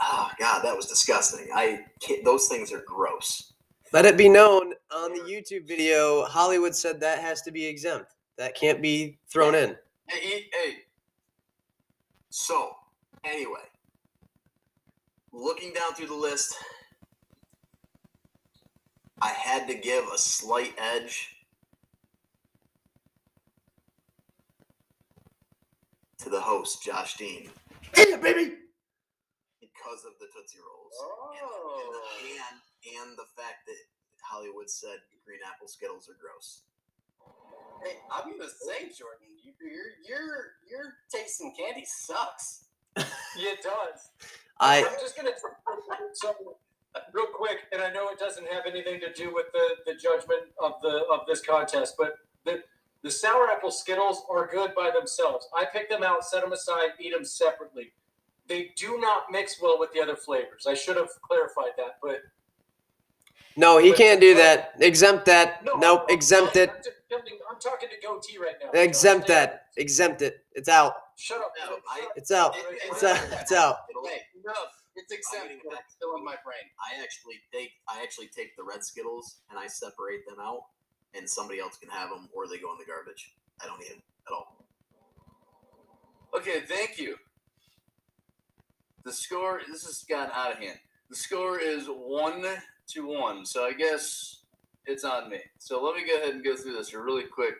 Oh 0.00 0.30
God, 0.38 0.62
that 0.62 0.76
was 0.76 0.86
disgusting. 0.86 1.48
I 1.54 1.80
those 2.24 2.48
things 2.48 2.72
are 2.72 2.84
gross. 2.86 3.47
Let 3.92 4.04
it 4.04 4.16
be 4.18 4.28
known 4.28 4.74
on 4.94 5.12
the 5.12 5.20
YouTube 5.20 5.66
video, 5.66 6.24
Hollywood 6.24 6.74
said 6.74 7.00
that 7.00 7.20
has 7.20 7.40
to 7.42 7.50
be 7.50 7.64
exempt. 7.64 8.14
That 8.36 8.54
can't 8.54 8.82
be 8.82 9.18
thrown 9.28 9.54
in. 9.54 9.76
Hey, 10.08 10.20
hey, 10.20 10.44
hey, 10.52 10.74
So, 12.28 12.76
anyway, 13.24 13.64
looking 15.32 15.72
down 15.72 15.94
through 15.94 16.08
the 16.08 16.14
list, 16.14 16.54
I 19.22 19.30
had 19.30 19.66
to 19.68 19.74
give 19.74 20.04
a 20.14 20.18
slight 20.18 20.74
edge 20.78 21.36
to 26.18 26.28
the 26.28 26.40
host, 26.40 26.82
Josh 26.82 27.16
Dean, 27.16 27.50
Yeah, 27.96 28.16
baby. 28.16 28.54
because 29.60 30.04
of 30.04 30.12
the 30.20 30.26
Tootsie 30.26 30.58
Rolls. 30.58 30.92
Oh. 31.00 31.30
And, 31.32 31.40
and, 31.40 31.50
oh. 31.50 32.50
and, 32.52 32.60
and 32.96 33.16
the 33.16 33.28
fact 33.36 33.66
that 33.66 33.82
Hollywood 34.22 34.70
said 34.70 34.98
green 35.24 35.40
apple 35.44 35.68
Skittles 35.68 36.08
are 36.08 36.16
gross. 36.16 36.62
Hey, 37.84 38.00
I'm 38.10 38.32
gonna 38.32 38.48
say, 38.48 38.88
Jordan, 38.96 39.28
you, 39.44 39.52
your 39.60 39.92
your 40.08 40.26
your 40.68 40.84
taste 41.12 41.40
in 41.40 41.52
candy 41.52 41.84
sucks. 41.86 42.64
Yeah, 42.96 43.04
it 43.36 43.62
does. 43.62 44.10
I 44.58 44.78
I'm 44.78 45.00
just 45.00 45.16
gonna 45.16 45.30
so 46.14 46.34
real 47.12 47.26
quick, 47.34 47.58
and 47.72 47.82
I 47.82 47.92
know 47.92 48.08
it 48.08 48.18
doesn't 48.18 48.46
have 48.50 48.64
anything 48.66 49.00
to 49.00 49.12
do 49.12 49.32
with 49.32 49.46
the, 49.52 49.92
the 49.92 49.94
judgment 49.94 50.50
of 50.62 50.74
the 50.82 51.04
of 51.12 51.20
this 51.26 51.40
contest, 51.40 51.94
but 51.98 52.14
the 52.44 52.62
the 53.02 53.10
sour 53.10 53.48
apple 53.48 53.70
Skittles 53.70 54.22
are 54.28 54.46
good 54.46 54.74
by 54.74 54.90
themselves. 54.90 55.48
I 55.56 55.64
pick 55.64 55.88
them 55.88 56.02
out, 56.02 56.24
set 56.24 56.42
them 56.42 56.52
aside, 56.52 56.90
eat 56.98 57.12
them 57.12 57.24
separately. 57.24 57.92
They 58.48 58.72
do 58.76 58.98
not 58.98 59.24
mix 59.30 59.60
well 59.60 59.78
with 59.78 59.92
the 59.92 60.00
other 60.00 60.16
flavors. 60.16 60.66
I 60.66 60.74
should 60.74 60.96
have 60.96 61.10
clarified 61.22 61.72
that, 61.76 61.98
but 62.02 62.22
no, 63.58 63.78
he 63.78 63.92
can't 63.92 64.20
do 64.20 64.34
that. 64.34 64.74
Exempt 64.80 65.24
that. 65.26 65.64
no, 65.64 65.74
Nope. 65.76 66.00
I'm- 66.08 66.14
Exempt 66.16 66.56
I'm, 66.56 66.62
it. 66.62 66.70
I'm, 66.70 66.92
jumping- 67.10 67.38
I'm 67.50 67.58
talking 67.60 67.88
to 67.88 68.06
goatee 68.06 68.38
right 68.38 68.54
now. 68.62 68.70
Exempt 68.80 69.26
So, 69.26 69.32
that. 69.34 69.66
Exempt 69.76 70.22
it. 70.22 70.44
It's 70.52 70.68
out. 70.68 70.94
Shut 71.16 71.38
up. 71.40 71.52
No, 71.68 71.76
I- 71.90 72.08
It's 72.16 72.30
out. 72.30 72.56
It- 72.56 72.64
It's 72.90 73.02
out. 73.04 73.20
It's 73.40 73.52
out. 73.52 73.76
It'll- 73.90 74.04
Hey, 74.06 74.22
enough. 74.42 74.74
It's 74.96 75.12
I'm 75.12 75.18
exempt, 75.18 75.46
getting 75.48 75.60
but 75.64 75.74
back 75.74 75.84
it's 75.86 75.94
still 75.94 76.16
in 76.16 76.24
my 76.24 76.34
brain. 76.44 76.64
I 76.80 77.00
actually 77.02 77.36
take 77.52 77.70
I 77.88 78.02
actually 78.02 78.28
take 78.28 78.56
the 78.56 78.64
red 78.64 78.82
Skittles 78.84 79.36
and 79.50 79.58
I 79.58 79.68
separate 79.68 80.26
them 80.26 80.38
out, 80.40 80.62
and 81.14 81.28
somebody 81.28 81.60
else 81.60 81.76
can 81.78 81.88
have 81.90 82.10
them, 82.10 82.28
or 82.34 82.48
they 82.48 82.58
go 82.58 82.72
in 82.72 82.78
the 82.78 82.84
garbage. 82.84 83.32
I 83.62 83.66
don't 83.66 83.78
need 83.78 83.90
them 83.92 84.02
at 84.26 84.32
all. 84.32 84.64
Okay, 86.34 86.62
thank 86.62 86.98
you. 86.98 87.16
The 89.04 89.12
score. 89.12 89.60
This 89.70 89.84
has 89.86 90.02
gotten 90.04 90.32
out 90.34 90.52
of 90.52 90.58
hand. 90.58 90.78
The 91.10 91.16
score 91.16 91.58
is 91.60 91.86
one 91.86 92.44
to 92.88 93.06
one. 93.06 93.44
So 93.44 93.64
I 93.64 93.72
guess 93.72 94.40
it's 94.86 95.04
on 95.04 95.30
me. 95.30 95.38
So 95.58 95.82
let 95.82 95.94
me 95.96 96.06
go 96.06 96.16
ahead 96.16 96.34
and 96.34 96.44
go 96.44 96.56
through 96.56 96.74
this 96.74 96.94
really 96.94 97.24
quick. 97.24 97.54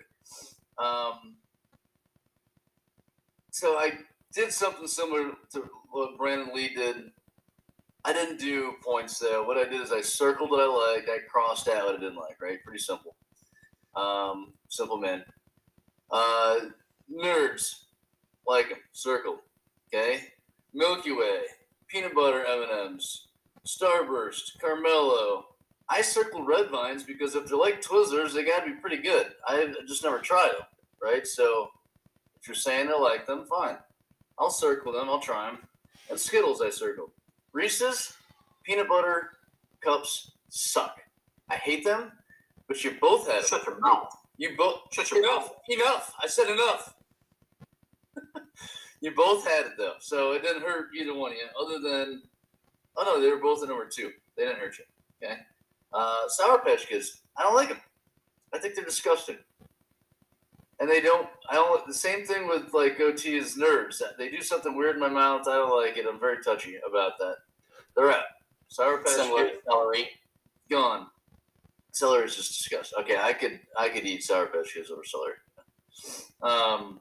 Um, 0.78 1.36
so 3.50 3.78
I 3.78 3.92
did 4.32 4.52
something 4.52 4.86
similar 4.86 5.32
to 5.52 5.68
what 5.90 6.16
Brandon 6.16 6.54
Lee 6.54 6.74
did. 6.74 7.10
I 8.04 8.12
didn't 8.12 8.38
do 8.38 8.74
points 8.82 9.18
though. 9.18 9.44
What 9.44 9.58
I 9.58 9.64
did 9.64 9.80
is 9.80 9.92
I 9.92 10.00
circled 10.00 10.50
what 10.50 10.60
I 10.60 10.94
liked. 10.96 11.08
I 11.08 11.18
crossed 11.28 11.68
out 11.68 11.86
what 11.86 11.96
I 11.96 11.98
didn't 11.98 12.16
like. 12.16 12.40
Right, 12.40 12.62
pretty 12.64 12.78
simple. 12.78 13.16
Um, 13.96 14.52
simple 14.68 14.98
man. 14.98 15.24
Uh, 16.10 16.56
nerds 17.12 17.84
like 18.46 18.70
'em, 18.70 18.78
circled. 18.92 19.40
Okay, 19.92 20.32
Milky 20.72 21.12
Way, 21.12 21.40
peanut 21.88 22.14
butter 22.14 22.44
M 22.44 22.62
and 22.62 22.92
M's, 22.92 23.27
Starburst, 23.66 24.58
Carmelo. 24.60 25.46
I 25.90 26.02
circled 26.02 26.46
red 26.46 26.68
vines 26.70 27.02
because 27.02 27.34
if 27.34 27.46
they're 27.46 27.56
like 27.56 27.80
Twizzlers, 27.82 28.32
they 28.34 28.44
gotta 28.44 28.66
be 28.66 28.74
pretty 28.76 28.98
good. 28.98 29.32
I 29.46 29.72
just 29.86 30.04
never 30.04 30.18
tried 30.18 30.48
them, 30.50 30.66
right? 31.02 31.26
So 31.26 31.70
if 32.40 32.46
you're 32.46 32.54
saying 32.54 32.88
I 32.88 32.98
like 32.98 33.26
them, 33.26 33.46
fine. 33.46 33.76
I'll 34.38 34.50
circle 34.50 34.92
them. 34.92 35.08
I'll 35.08 35.20
try 35.20 35.46
them. 35.50 35.58
And 36.10 36.18
Skittles, 36.18 36.60
I 36.62 36.70
circled. 36.70 37.10
Reese's 37.52 38.14
peanut 38.64 38.88
butter 38.88 39.30
cups 39.82 40.32
suck. 40.48 40.98
I 41.50 41.56
hate 41.56 41.84
them, 41.84 42.12
but 42.66 42.82
you 42.84 42.92
both 43.00 43.26
had 43.26 43.42
them. 43.42 43.48
Shut 43.48 43.66
your 43.66 43.80
mouth. 43.80 44.14
You 44.36 44.50
both 44.56 44.82
Shut 44.92 45.10
your 45.10 45.20
enough. 45.20 45.46
mouth. 45.48 45.56
Enough. 45.68 46.14
I 46.22 46.26
said 46.28 46.48
enough. 46.50 46.94
you 49.00 49.10
both 49.14 49.46
had 49.46 49.66
it 49.66 49.72
though, 49.78 49.94
so 50.00 50.32
it 50.32 50.42
didn't 50.42 50.62
hurt 50.62 50.88
either 50.94 51.14
one 51.14 51.32
of 51.32 51.38
you. 51.38 51.46
Other 51.60 51.78
than, 51.80 52.22
oh 52.98 53.04
no, 53.04 53.20
they 53.20 53.30
were 53.30 53.38
both 53.40 53.62
at 53.62 53.68
number 53.68 53.86
two. 53.86 54.10
They 54.36 54.44
didn't 54.44 54.58
hurt 54.58 54.76
you. 54.78 54.84
Okay. 55.22 55.40
Uh, 55.92 56.28
Sour 56.28 56.58
Patch 56.58 56.86
Kids. 56.88 57.22
I 57.36 57.42
don't 57.42 57.54
like 57.54 57.68
them. 57.68 57.80
I 58.52 58.58
think 58.58 58.74
they're 58.74 58.84
disgusting. 58.84 59.38
and 60.80 60.88
they 60.88 61.00
don't. 61.00 61.28
I 61.50 61.54
don't. 61.54 61.86
The 61.86 61.94
same 61.94 62.24
thing 62.26 62.46
with 62.48 62.72
like 62.74 62.98
goatee 62.98 63.36
is 63.36 63.56
nerds. 63.56 64.02
They 64.18 64.28
do 64.28 64.42
something 64.42 64.76
weird 64.76 64.96
in 64.96 65.00
my 65.00 65.08
mouth. 65.08 65.48
I 65.48 65.54
don't 65.56 65.74
like 65.76 65.96
it. 65.96 66.06
I'm 66.08 66.20
very 66.20 66.42
touchy 66.42 66.76
about 66.88 67.18
that. 67.18 67.36
They're 67.96 68.10
out. 68.12 68.24
Sour 68.68 68.98
Patch 68.98 69.12
Similar 69.12 69.44
Kids 69.46 69.62
celery. 69.66 70.08
gone. 70.70 71.06
Celery 71.92 72.26
is 72.26 72.36
just 72.36 72.56
disgusting. 72.58 72.98
Okay, 73.00 73.16
I 73.16 73.32
could 73.32 73.60
I 73.78 73.88
could 73.88 74.04
eat 74.06 74.22
Sour 74.22 74.46
Patch 74.46 74.74
Kids 74.74 74.90
over 74.90 75.04
celery. 75.04 75.34
Um. 76.42 77.00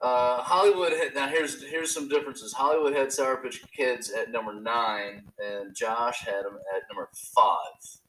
Uh, 0.00 0.40
Hollywood 0.42 0.94
now 1.14 1.28
here's 1.28 1.62
here's 1.62 1.92
some 1.92 2.08
differences. 2.08 2.54
Hollywood 2.54 2.94
had 2.94 3.12
Sour 3.12 3.36
Patch 3.36 3.60
Kids 3.76 4.10
at 4.10 4.30
number 4.30 4.54
nine, 4.54 5.24
and 5.38 5.74
Josh 5.74 6.20
had 6.24 6.44
them 6.46 6.58
at 6.74 6.82
number 6.90 7.10
five. 7.12 8.00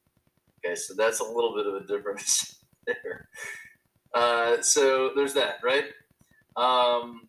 Okay, 0.64 0.76
so 0.76 0.94
that's 0.94 1.20
a 1.20 1.24
little 1.24 1.54
bit 1.54 1.68
of 1.68 1.76
a 1.76 1.86
difference 1.86 2.64
there. 2.86 3.28
Uh, 4.14 4.62
so 4.62 5.12
there's 5.16 5.34
that, 5.34 5.56
right? 5.64 5.86
Um, 6.56 7.28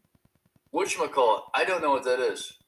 whatchamacallit? 0.72 1.42
I 1.54 1.64
don't 1.64 1.82
know 1.82 1.90
what 1.90 2.04
that 2.04 2.20
is. 2.20 2.58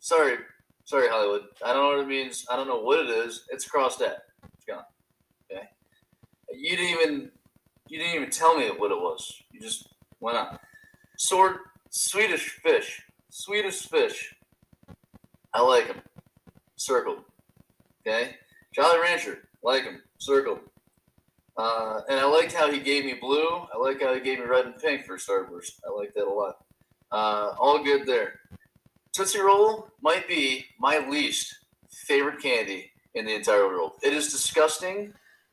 Sorry, 0.00 0.36
sorry, 0.84 1.08
Hollywood. 1.08 1.42
I 1.64 1.74
don't 1.74 1.82
know 1.82 1.96
what 1.98 2.06
it 2.06 2.08
means. 2.08 2.46
I 2.50 2.56
don't 2.56 2.68
know 2.68 2.80
what 2.80 3.00
it 3.00 3.10
is. 3.10 3.44
It's 3.50 3.66
crossed 3.66 4.00
out. 4.00 4.18
It's 4.54 4.64
gone. 4.64 4.84
Okay. 5.50 5.64
You 6.54 6.76
didn't 6.76 7.00
even 7.00 7.30
you 7.88 7.98
didn't 7.98 8.14
even 8.14 8.30
tell 8.30 8.56
me 8.56 8.68
what 8.68 8.92
it 8.92 8.98
was. 8.98 9.42
You 9.52 9.60
just 9.60 9.88
went 10.20 10.38
on. 10.38 10.58
Sword 11.18 11.56
Swedish 11.90 12.48
fish. 12.62 13.02
Swedish 13.28 13.82
fish. 13.82 14.34
I 15.52 15.60
like 15.60 15.88
them. 15.88 16.00
Circled. 16.76 17.24
Okay. 18.06 18.36
Jolly 18.72 19.00
Rancher. 19.00 19.48
Like 19.62 19.82
him. 19.82 20.00
Circled. 20.18 20.60
Uh, 21.56 22.02
and 22.08 22.20
I 22.20 22.24
liked 22.24 22.52
how 22.52 22.70
he 22.70 22.78
gave 22.78 23.04
me 23.04 23.14
blue. 23.14 23.48
I 23.48 23.76
like 23.78 24.00
how 24.00 24.14
he 24.14 24.20
gave 24.20 24.38
me 24.38 24.44
red 24.44 24.66
and 24.66 24.78
pink 24.78 25.04
for 25.04 25.16
Starburst. 25.16 25.80
I 25.84 25.90
like 25.90 26.14
that 26.14 26.26
a 26.26 26.30
lot. 26.32 26.64
Uh, 27.10 27.54
all 27.58 27.82
good 27.82 28.06
there. 28.06 28.38
Tootsie 29.12 29.40
Roll 29.40 29.88
might 30.00 30.28
be 30.28 30.66
my 30.78 30.98
least 31.08 31.56
favorite 31.90 32.40
candy 32.40 32.92
in 33.14 33.26
the 33.26 33.34
entire 33.34 33.66
world. 33.66 33.94
It 34.04 34.12
is 34.12 34.30
disgusting. 34.30 35.12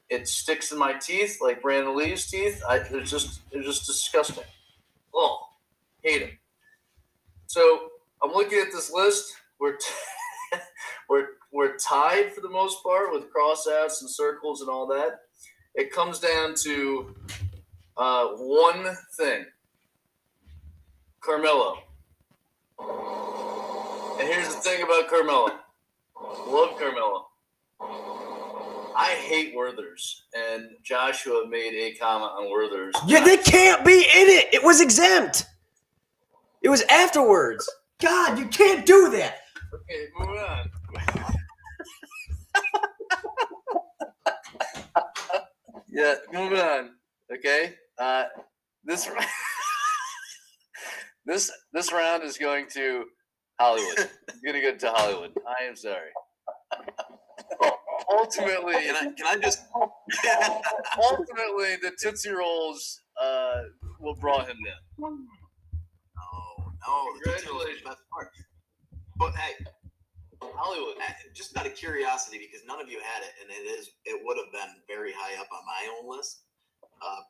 It 0.09 0.27
sticks 0.27 0.71
in 0.71 0.77
my 0.77 0.93
teeth 0.93 1.39
like 1.41 1.63
Brandon 1.63 1.97
Lee's 1.97 2.29
teeth. 2.29 2.61
I, 2.69 2.79
they're 2.79 3.01
just 3.01 3.41
they're 3.51 3.63
just 3.63 3.87
disgusting. 3.87 4.43
Oh, 5.15 5.44
hate 6.05 6.19
them. 6.19 6.37
So 7.47 7.89
I'm 8.23 8.31
looking 8.31 8.59
at 8.59 8.71
this 8.71 8.91
list. 8.91 9.33
We're 9.59 9.77
t- 9.77 9.85
we're 11.09 11.27
we're 11.51 11.77
tied 11.77 12.33
for 12.33 12.41
the 12.41 12.49
most 12.49 12.83
part 12.83 13.11
with 13.11 13.29
cross 13.31 13.67
crossouts 13.67 14.01
and 14.01 14.09
circles 14.09 14.61
and 14.61 14.69
all 14.69 14.87
that. 14.87 15.19
It 15.73 15.91
comes 15.91 16.19
down 16.19 16.55
to 16.63 17.15
uh, 17.97 18.27
one 18.37 18.95
thing. 19.17 19.45
Carmelo. 21.21 21.79
And 22.79 24.27
here's 24.27 24.53
the 24.53 24.61
thing 24.61 24.83
about 24.83 25.09
Carmelo. 25.09 25.49
Love 26.47 26.77
Carmelo. 26.77 27.27
I 28.97 29.09
hate 29.27 29.53
Werther's, 29.53 30.23
and 30.33 30.69
Joshua 30.81 31.45
made 31.49 31.73
a 31.73 31.95
comment 31.95 32.31
on 32.31 32.49
Werther's. 32.49 32.95
Yeah, 33.05 33.23
they 33.25 33.37
can't 33.37 33.83
be 33.85 33.99
in 33.99 34.27
it. 34.29 34.53
It 34.53 34.63
was 34.63 34.79
exempt. 34.79 35.45
It 36.65 36.69
was 36.69 36.81
afterwards. 36.89 37.69
God, 38.01 38.39
you 38.39 38.47
can't 38.47 38.87
do 38.87 39.11
that. 39.11 39.37
Okay, 39.71 40.07
move 40.17 40.29
on. 40.39 40.71
yeah, 45.87 46.15
moving 46.33 46.57
on. 46.59 46.89
Okay. 47.31 47.75
Uh, 47.99 48.23
this 48.83 49.07
this 51.27 51.51
this 51.71 51.93
round 51.93 52.23
is 52.23 52.39
going 52.39 52.65
to 52.73 53.03
Hollywood. 53.59 54.09
It's 54.27 54.39
gonna 54.43 54.59
go 54.59 54.75
to 54.75 54.89
Hollywood. 54.89 55.33
I 55.47 55.65
am 55.65 55.75
sorry. 55.75 56.09
Ultimately, 58.11 58.73
Can 58.73 58.95
I, 58.95 59.11
can 59.11 59.27
I 59.27 59.37
just? 59.37 59.59
ultimately, 60.97 61.75
the 61.79 61.91
Tootsie 62.01 62.31
Rolls 62.31 63.01
uh, 63.21 63.61
will 63.99 64.15
brought 64.15 64.47
him 64.47 64.57
down. 64.65 65.27
Oh 66.87 67.13
no! 67.25 67.31
the 67.31 67.39
Tootsie 67.41 67.83
the 67.83 67.89
best 67.89 68.01
part. 68.11 68.29
But 69.17 69.33
hey, 69.35 69.65
Hollywood. 70.41 70.95
just 71.33 71.55
out 71.57 71.65
of 71.65 71.75
curiosity, 71.75 72.37
because 72.37 72.65
none 72.67 72.81
of 72.81 72.89
you 72.89 72.99
had 72.99 73.23
it, 73.23 73.31
and 73.41 73.49
it 73.49 73.67
is, 73.69 73.89
it 74.05 74.19
would 74.23 74.37
have 74.37 74.51
been 74.51 74.75
very 74.87 75.11
high 75.15 75.39
up 75.39 75.47
on 75.51 75.63
my 75.65 75.87
own 75.99 76.09
list. 76.17 76.43
Uh, 77.01 77.21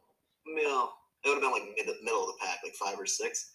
you 0.46 0.64
know, 0.64 0.90
it 1.24 1.30
would 1.30 1.36
have 1.36 1.44
been 1.44 1.52
like 1.52 1.64
mid, 1.78 1.88
middle 2.04 2.22
of 2.22 2.28
the 2.28 2.46
pack, 2.46 2.60
like 2.64 2.74
five 2.76 3.00
or 3.00 3.06
six. 3.06 3.52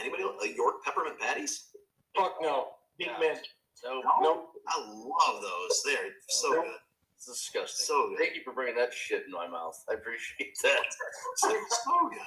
Anybody 0.00 0.24
uh, 0.24 0.44
York 0.44 0.82
peppermint 0.84 1.18
patties? 1.20 1.68
Fuck 2.16 2.36
no. 2.40 2.68
Big 2.98 3.08
Yeah. 3.08 3.18
man. 3.20 3.36
So 3.74 4.02
Nope. 4.20 4.48
I 4.68 4.78
love 4.80 5.42
those. 5.42 5.82
They're 5.84 6.10
so 6.28 6.52
Nope. 6.52 6.64
good. 6.64 6.74
it's 7.16 7.26
disgusting. 7.26 7.86
So 7.86 8.08
good. 8.10 8.18
Thank 8.18 8.34
you 8.36 8.42
for 8.44 8.52
bringing 8.52 8.76
that 8.76 8.92
shit 8.92 9.24
in 9.26 9.32
my 9.32 9.46
mouth. 9.48 9.82
I 9.90 9.94
appreciate 9.94 10.56
that. 10.62 10.82
So 11.36 11.50
good. 12.10 12.20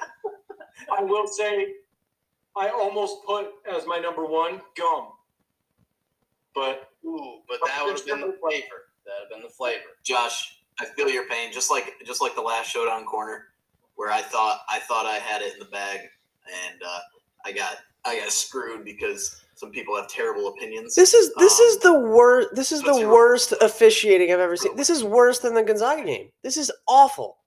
I 0.97 1.03
will 1.03 1.27
say, 1.27 1.67
I 2.55 2.69
almost 2.69 3.23
put 3.25 3.47
as 3.71 3.85
my 3.87 3.97
number 3.99 4.25
one 4.25 4.61
gum, 4.77 5.07
but 6.55 6.89
Ooh, 7.05 7.39
but 7.47 7.59
that 7.65 7.83
would 7.85 7.97
have 7.97 8.05
been 8.05 8.21
the 8.21 8.37
flavor. 8.39 8.87
That 9.05 9.13
would 9.19 9.21
have 9.21 9.29
been 9.31 9.41
the 9.41 9.49
flavor. 9.49 9.81
Josh, 10.03 10.59
I 10.79 10.85
feel 10.85 11.09
your 11.09 11.27
pain, 11.27 11.51
just 11.51 11.69
like 11.71 11.93
just 12.05 12.21
like 12.21 12.35
the 12.35 12.41
last 12.41 12.69
showdown 12.69 13.05
corner, 13.05 13.45
where 13.95 14.11
I 14.11 14.21
thought 14.21 14.61
I 14.69 14.79
thought 14.79 15.05
I 15.05 15.15
had 15.15 15.41
it 15.41 15.53
in 15.53 15.59
the 15.59 15.65
bag, 15.65 15.99
and 15.99 16.81
uh, 16.85 16.99
I 17.45 17.51
got 17.51 17.77
I 18.05 18.19
got 18.19 18.31
screwed 18.31 18.85
because 18.85 19.41
some 19.55 19.71
people 19.71 19.95
have 19.95 20.07
terrible 20.07 20.47
opinions. 20.49 20.93
This 20.95 21.13
is 21.13 21.33
this 21.35 21.59
Um, 21.59 21.65
is 21.65 21.77
the 21.79 21.99
worst. 21.99 22.49
This 22.53 22.71
is 22.71 22.81
the 22.81 22.91
Roll. 22.91 23.07
worst 23.11 23.53
officiating 23.61 24.31
I've 24.31 24.39
ever 24.39 24.55
seen. 24.55 24.75
This 24.75 24.89
is 24.89 25.03
worse 25.03 25.39
than 25.39 25.53
the 25.55 25.63
Gonzaga 25.63 26.03
game. 26.03 26.29
This 26.43 26.57
is 26.57 26.71
awful. 26.87 27.37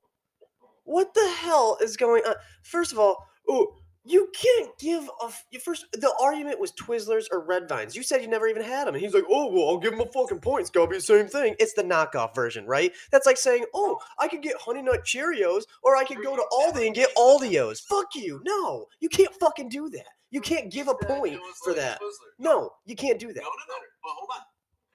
What 0.84 1.14
the 1.14 1.28
hell 1.38 1.78
is 1.80 1.96
going 1.96 2.22
on? 2.24 2.34
First 2.62 2.92
of 2.92 2.98
all, 2.98 3.26
oh, 3.48 3.74
you 4.06 4.30
can't 4.32 4.70
give 4.78 5.08
a 5.22 5.26
f- 5.26 5.44
first. 5.62 5.86
The 5.92 6.12
argument 6.20 6.60
was 6.60 6.72
Twizzlers 6.72 7.24
or 7.30 7.40
Red 7.44 7.68
Vines. 7.68 7.96
You 7.96 8.02
said 8.02 8.22
you 8.22 8.28
never 8.28 8.46
even 8.46 8.62
had 8.62 8.86
them, 8.86 8.94
and 8.94 9.02
he's 9.02 9.14
like, 9.14 9.24
"Oh, 9.28 9.50
well, 9.50 9.68
I'll 9.68 9.78
give 9.78 9.92
him 9.92 10.00
a 10.00 10.06
fucking 10.12 10.40
point. 10.40 10.62
It's 10.62 10.70
gotta 10.70 10.88
be 10.88 10.96
the 10.96 11.02
same 11.02 11.26
thing." 11.26 11.56
It's 11.58 11.74
the 11.74 11.82
knockoff 11.82 12.34
version, 12.34 12.66
right? 12.66 12.92
That's 13.10 13.26
like 13.26 13.36
saying, 13.36 13.66
"Oh, 13.74 13.98
I 14.18 14.28
could 14.28 14.42
get 14.42 14.56
Honey 14.60 14.82
Nut 14.82 15.04
Cheerios, 15.04 15.64
or 15.82 15.96
I 15.96 16.04
could 16.04 16.22
go 16.22 16.36
to 16.36 16.44
Aldi 16.52 16.86
and 16.86 16.94
get 16.94 17.14
Aldios." 17.16 17.80
Fuck 17.82 18.14
you. 18.14 18.40
No, 18.44 18.86
you 19.00 19.08
can't 19.08 19.34
fucking 19.34 19.68
do 19.68 19.88
that. 19.90 20.06
You 20.30 20.40
can't 20.40 20.70
give 20.70 20.88
a 20.88 20.94
point 20.94 21.40
for 21.64 21.74
that. 21.74 22.00
No, 22.38 22.70
you 22.84 22.96
can't 22.96 23.18
do 23.18 23.28
that. 23.28 23.40
No, 23.42 23.48
no, 23.48 23.48
no. 23.68 23.74
But 24.02 24.10
hold 24.10 24.30
on. 24.34 24.40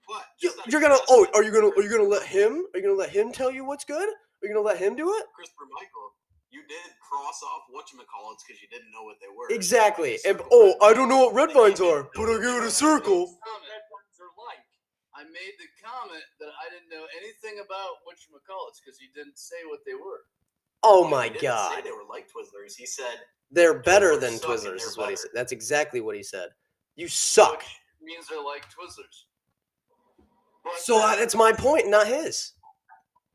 What? 0.07 0.25
You, 0.41 0.49
Just 0.49 0.59
out 0.59 0.67
of 0.67 0.71
you're 0.71 0.81
gonna. 0.81 0.97
Oh, 1.09 1.27
are 1.33 1.43
you 1.43 1.51
gonna? 1.51 1.69
Are 1.69 1.81
you 1.81 1.89
gonna 1.89 2.03
let 2.03 2.23
him? 2.23 2.65
Are 2.73 2.79
you 2.79 2.83
gonna 2.83 2.97
let 2.97 3.09
him 3.09 3.31
tell 3.31 3.51
you 3.51 3.65
what's 3.65 3.85
good? 3.85 4.07
Are 4.07 4.47
you 4.47 4.53
gonna 4.53 4.65
let 4.65 4.77
him 4.77 4.95
do 4.95 5.09
it? 5.13 5.23
Christopher 5.35 5.65
Michael, 5.73 6.13
you 6.51 6.61
did 6.67 6.87
cross 6.99 7.39
off 7.43 7.63
whatchamacallits 7.71 8.43
because 8.43 8.61
you 8.61 8.67
didn't 8.67 8.91
know 8.91 9.03
what 9.07 9.17
they 9.23 9.31
were. 9.31 9.47
Exactly. 9.55 10.19
And 10.27 10.39
oh. 10.51 10.75
I 10.83 10.93
don't 10.93 11.07
know 11.07 11.25
what 11.27 11.33
red 11.33 11.51
vines 11.55 11.79
are, 11.79 12.11
but 12.13 12.27
I 12.27 12.35
give 12.43 12.59
it 12.59 12.67
a 12.67 12.71
circle. 12.71 13.25
Comment. 13.39 13.71
red 13.71 13.87
ones 13.87 14.15
are 14.19 14.31
like. 14.35 14.67
I 15.15 15.23
made 15.31 15.55
the 15.59 15.67
comment 15.79 16.23
that 16.39 16.51
I 16.55 16.67
didn't 16.71 16.91
know 16.91 17.07
anything 17.19 17.63
about 17.63 18.03
what 18.03 18.19
you 18.27 18.35
call 18.47 18.71
because 18.83 18.99
he 18.99 19.07
didn't 19.15 19.39
say 19.39 19.59
what 19.67 19.79
they 19.87 19.95
were. 19.95 20.27
Oh 20.83 21.05
He 21.05 21.11
my 21.11 21.27
didn't 21.27 21.41
say 21.41 21.47
god, 21.47 21.83
they 21.83 21.91
were 21.91 22.07
like 22.09 22.27
Twizzlers. 22.27 22.75
He 22.75 22.85
said 22.85 23.21
they're 23.51 23.79
better 23.79 24.17
than 24.17 24.39
Twizzlers. 24.39 24.83
Is 24.83 24.97
what 24.97 25.09
he 25.09 25.15
said. 25.15 25.31
That's 25.33 25.51
exactly 25.51 26.01
what 26.01 26.15
he 26.15 26.23
said. 26.23 26.49
You 26.95 27.07
suck. 27.07 27.59
Which 27.59 27.67
means 28.01 28.27
they're 28.27 28.43
like 28.43 28.65
Twizzlers. 28.67 29.27
But 30.63 30.79
So 30.79 30.99
uh, 30.99 31.15
that's 31.15 31.35
my 31.35 31.51
point, 31.51 31.89
not 31.89 32.07
his. 32.07 32.53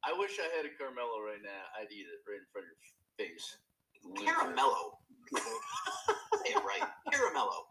I 0.04 0.14
wish 0.18 0.38
I 0.38 0.46
had 0.56 0.66
a 0.66 0.72
Carmelo 0.78 1.18
right 1.22 1.42
now. 1.42 1.62
I'd 1.74 1.90
eat 1.90 2.06
it 2.06 2.22
right 2.30 2.38
in 2.38 2.46
front 2.52 2.66
of 2.66 2.70
your 2.70 2.78
face. 3.18 3.56
Caramello. 4.14 4.92
Say 5.36 6.50
it 6.52 6.56
right. 6.56 6.88
Caramello. 7.12 7.64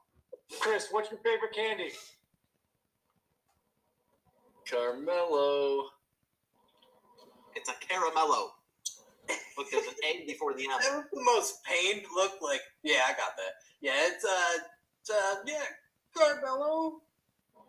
Chris, 0.59 0.87
what's 0.91 1.09
your 1.11 1.19
favorite 1.21 1.53
candy? 1.53 1.91
Carmelo. 4.69 5.85
It's 7.55 7.69
a 7.69 7.73
caramello. 7.73 8.47
Look, 9.57 9.71
there's 9.71 9.87
an 9.87 9.93
A 10.05 10.25
before 10.27 10.53
the 10.53 10.63
M. 10.63 10.69
That 10.81 10.95
was 10.97 11.05
the 11.13 11.21
most 11.23 11.63
pained 11.63 12.03
look. 12.15 12.33
Like, 12.41 12.61
yeah, 12.83 12.99
I 13.07 13.11
got 13.11 13.35
that. 13.37 13.53
Yeah, 13.81 13.93
it's 13.95 14.25
uh, 14.25 14.63
it's, 15.01 15.09
uh 15.09 15.35
yeah, 15.45 15.63
Carmelo. 16.15 16.99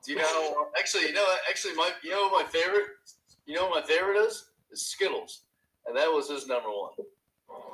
Do 0.04 0.12
you 0.12 0.18
know? 0.18 0.66
Actually, 0.78 1.06
you 1.08 1.12
know. 1.12 1.22
what- 1.22 1.40
Actually, 1.48 1.74
my 1.74 1.90
you 2.02 2.10
know 2.10 2.28
what 2.28 2.44
my 2.44 2.50
favorite. 2.50 2.86
You 3.46 3.54
know 3.54 3.66
what 3.68 3.82
my 3.82 3.88
favorite 3.88 4.16
is? 4.18 4.44
Is 4.72 4.86
Skittles, 4.86 5.42
and 5.86 5.96
that 5.96 6.08
was 6.12 6.28
his 6.28 6.46
number 6.48 6.68
one. 6.68 6.90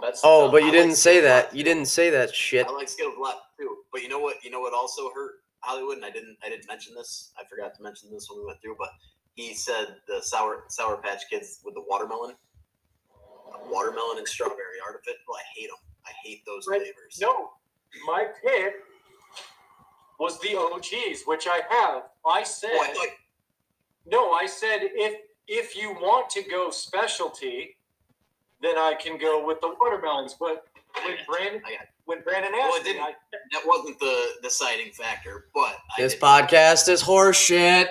That's 0.00 0.20
Oh, 0.24 0.42
top. 0.44 0.52
but 0.52 0.56
you 0.58 0.64
like 0.64 0.72
didn't 0.72 0.96
say 0.96 1.18
Skittles 1.18 1.24
a 1.24 1.28
that. 1.48 1.56
You 1.56 1.64
didn't 1.64 1.86
say 1.86 2.10
that 2.10 2.34
shit. 2.34 2.66
I 2.66 2.70
like 2.70 2.88
Skittles 2.88 3.16
a 3.16 3.20
lot 3.20 3.42
too. 3.58 3.78
But 3.92 4.02
you 4.02 4.08
know 4.08 4.18
what? 4.18 4.42
You 4.44 4.50
know 4.50 4.60
what 4.60 4.74
also 4.74 5.10
hurt 5.14 5.42
Hollywood, 5.60 5.96
and 5.96 6.04
I 6.04 6.10
didn't. 6.10 6.36
I 6.44 6.48
didn't 6.48 6.66
mention 6.66 6.94
this. 6.94 7.32
I 7.38 7.44
forgot 7.44 7.74
to 7.76 7.82
mention 7.82 8.10
this 8.10 8.28
when 8.30 8.40
we 8.40 8.46
went 8.46 8.60
through. 8.60 8.76
But 8.78 8.90
he 9.34 9.54
said 9.54 9.96
the 10.08 10.20
sour 10.20 10.64
Sour 10.68 10.96
Patch 10.98 11.22
Kids 11.30 11.60
with 11.64 11.74
the 11.74 11.84
watermelon, 11.88 12.34
watermelon 13.68 14.18
and 14.18 14.26
strawberry 14.28 14.78
are 14.84 14.92
part 14.92 14.96
of 14.96 15.02
it, 15.06 15.16
but 15.26 15.34
I 15.34 15.42
hate 15.54 15.68
them. 15.68 15.78
I 16.06 16.10
hate 16.24 16.42
those 16.46 16.66
Right. 16.68 16.80
flavors. 16.82 17.18
No, 17.20 17.50
my 18.06 18.26
pick 18.44 18.74
was 20.18 20.38
the 20.40 20.56
OGs, 20.56 21.22
which 21.26 21.46
I 21.46 21.60
have. 21.70 22.04
I 22.26 22.42
said 22.42 22.70
Oh, 22.74 22.82
I 22.82 22.92
thought, 22.92 23.08
no. 24.06 24.32
I 24.32 24.46
said 24.46 24.80
if 24.82 25.20
if 25.48 25.76
you 25.76 25.92
want 25.94 26.30
to 26.30 26.42
go 26.42 26.70
specialty, 26.70 27.76
then 28.62 28.78
I 28.78 28.94
can 28.94 29.18
go 29.18 29.44
with 29.44 29.60
the 29.60 29.74
watermelons. 29.80 30.34
But 30.38 30.64
when 31.04 31.16
Brandon 31.28 31.62
I 31.66 31.70
got 31.72 31.80
it. 31.82 31.88
when 32.04 32.22
Brandon 32.22 32.52
Well, 32.52 32.70
it 32.74 32.76
asked 32.78 32.84
didn't- 32.84 33.02
I, 33.02 33.14
that 33.52 33.62
wasn't 33.66 33.98
the 33.98 34.26
deciding 34.42 34.92
factor, 34.92 35.46
but 35.54 35.76
This 35.98 36.12
did- 36.14 36.22
podcast 36.22 36.88
is 36.88 37.02
horseshit. 37.02 37.88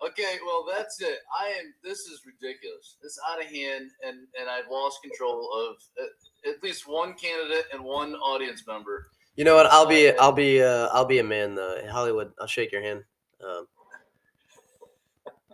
Okay, 0.00 0.38
well 0.46 0.64
that's 0.70 1.00
it. 1.02 1.18
I 1.36 1.48
am. 1.48 1.74
This 1.82 1.98
is 2.06 2.22
ridiculous. 2.24 2.96
It's 3.02 3.18
out 3.28 3.40
of 3.40 3.46
hand, 3.50 3.90
and 4.06 4.28
and 4.38 4.48
I've 4.48 4.68
lost 4.70 5.02
control 5.02 5.52
of 5.52 5.76
at, 6.00 6.50
at 6.54 6.62
least 6.62 6.86
one 6.86 7.14
candidate 7.14 7.64
and 7.72 7.82
one 7.82 8.14
audience 8.14 8.64
member. 8.64 9.08
You 9.34 9.42
know 9.44 9.56
what? 9.56 9.66
I'll 9.66 9.86
be 9.86 10.16
I'll 10.16 10.30
be 10.30 10.62
uh, 10.62 10.86
I'll 10.92 11.04
be 11.04 11.18
a 11.18 11.24
man 11.24 11.56
though. 11.56 11.80
Hollywood, 11.90 12.32
I'll 12.40 12.46
shake 12.46 12.70
your 12.70 12.80
hand. 12.82 13.02
Um, 13.44 13.66